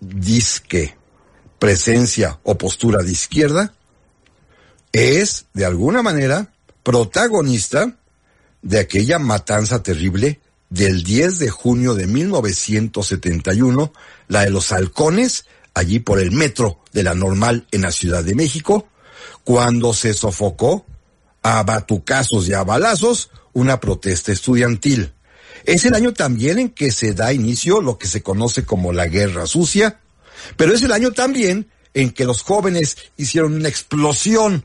disque 0.00 0.96
presencia 1.58 2.40
o 2.42 2.56
postura 2.56 3.02
de 3.02 3.12
izquierda, 3.12 3.74
es, 4.92 5.46
de 5.52 5.64
alguna 5.64 6.02
manera, 6.02 6.52
protagonista 6.82 7.98
de 8.62 8.80
aquella 8.80 9.18
matanza 9.18 9.82
terrible 9.82 10.40
del 10.70 11.02
10 11.02 11.38
de 11.40 11.50
junio 11.50 11.94
de 11.94 12.06
1971, 12.06 13.92
la 14.28 14.44
de 14.44 14.50
los 14.50 14.72
halcones, 14.72 15.44
allí 15.74 15.98
por 15.98 16.20
el 16.20 16.30
metro 16.30 16.80
de 16.92 17.02
la 17.02 17.14
normal 17.14 17.66
en 17.72 17.82
la 17.82 17.92
Ciudad 17.92 18.24
de 18.24 18.34
México, 18.34 18.88
cuando 19.44 19.92
se 19.92 20.14
sofocó 20.14 20.86
a 21.42 21.62
batucazos 21.64 22.48
y 22.48 22.54
a 22.54 22.64
balazos 22.64 23.30
una 23.52 23.80
protesta 23.80 24.32
estudiantil. 24.32 25.12
Es 25.64 25.84
el 25.84 25.94
año 25.94 26.12
también 26.14 26.58
en 26.58 26.70
que 26.70 26.92
se 26.92 27.12
da 27.14 27.32
inicio 27.32 27.80
lo 27.80 27.98
que 27.98 28.06
se 28.06 28.22
conoce 28.22 28.64
como 28.64 28.92
la 28.92 29.08
Guerra 29.08 29.46
Sucia, 29.46 30.00
pero 30.56 30.72
es 30.72 30.82
el 30.82 30.92
año 30.92 31.12
también 31.12 31.68
en 31.92 32.10
que 32.10 32.24
los 32.24 32.42
jóvenes 32.42 32.96
hicieron 33.16 33.54
una 33.54 33.68
explosión 33.68 34.64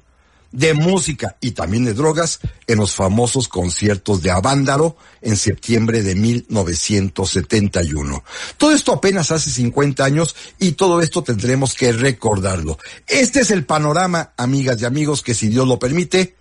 de 0.55 0.73
música 0.73 1.37
y 1.41 1.51
también 1.51 1.83
de 1.83 1.93
drogas 1.93 2.39
en 2.65 2.79
los 2.79 2.93
famosos 2.93 3.49
conciertos 3.49 4.21
de 4.21 4.31
Avándaro 4.31 4.95
en 5.21 5.35
septiembre 5.35 6.01
de 6.01 6.15
1971. 6.15 8.23
Todo 8.57 8.71
esto 8.71 8.93
apenas 8.93 9.31
hace 9.31 9.49
50 9.49 10.05
años 10.05 10.33
y 10.57 10.71
todo 10.71 11.01
esto 11.01 11.23
tendremos 11.23 11.73
que 11.73 11.91
recordarlo. 11.91 12.77
Este 13.05 13.41
es 13.41 13.51
el 13.51 13.65
panorama, 13.65 14.31
amigas 14.37 14.81
y 14.81 14.85
amigos, 14.85 15.21
que 15.21 15.33
si 15.33 15.49
Dios 15.49 15.67
lo 15.67 15.77
permite, 15.77 16.37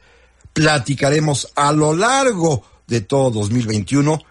platicaremos 0.52 1.48
a 1.56 1.72
lo 1.72 1.96
largo 1.96 2.62
de 2.86 3.00
todo 3.00 3.32
2021, 3.32 4.22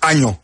año, 0.00 0.40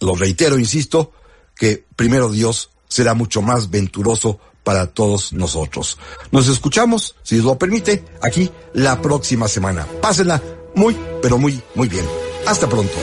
lo 0.00 0.14
reitero, 0.14 0.58
insisto, 0.58 1.14
que 1.56 1.86
primero 1.96 2.30
Dios 2.30 2.68
será 2.86 3.14
mucho 3.14 3.40
más 3.40 3.70
venturoso 3.70 4.40
para 4.70 4.86
todos 4.86 5.32
nosotros. 5.32 5.98
Nos 6.30 6.46
escuchamos, 6.46 7.16
si 7.24 7.34
Dios 7.34 7.44
lo 7.44 7.58
permite, 7.58 8.04
aquí 8.22 8.52
la 8.72 9.02
próxima 9.02 9.48
semana. 9.48 9.84
Pásenla 10.00 10.40
muy, 10.76 10.96
pero 11.20 11.38
muy, 11.38 11.60
muy 11.74 11.88
bien. 11.88 12.06
Hasta 12.46 12.68
pronto. 12.68 12.94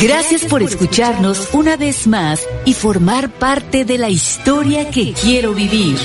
Gracias 0.00 0.44
por 0.44 0.62
escucharnos 0.62 1.48
una 1.52 1.76
vez 1.76 2.06
más 2.06 2.46
y 2.64 2.74
formar 2.74 3.30
parte 3.30 3.84
de 3.84 3.98
la 3.98 4.08
historia 4.08 4.90
que 4.90 5.12
quiero 5.12 5.54
vivir. 5.54 5.98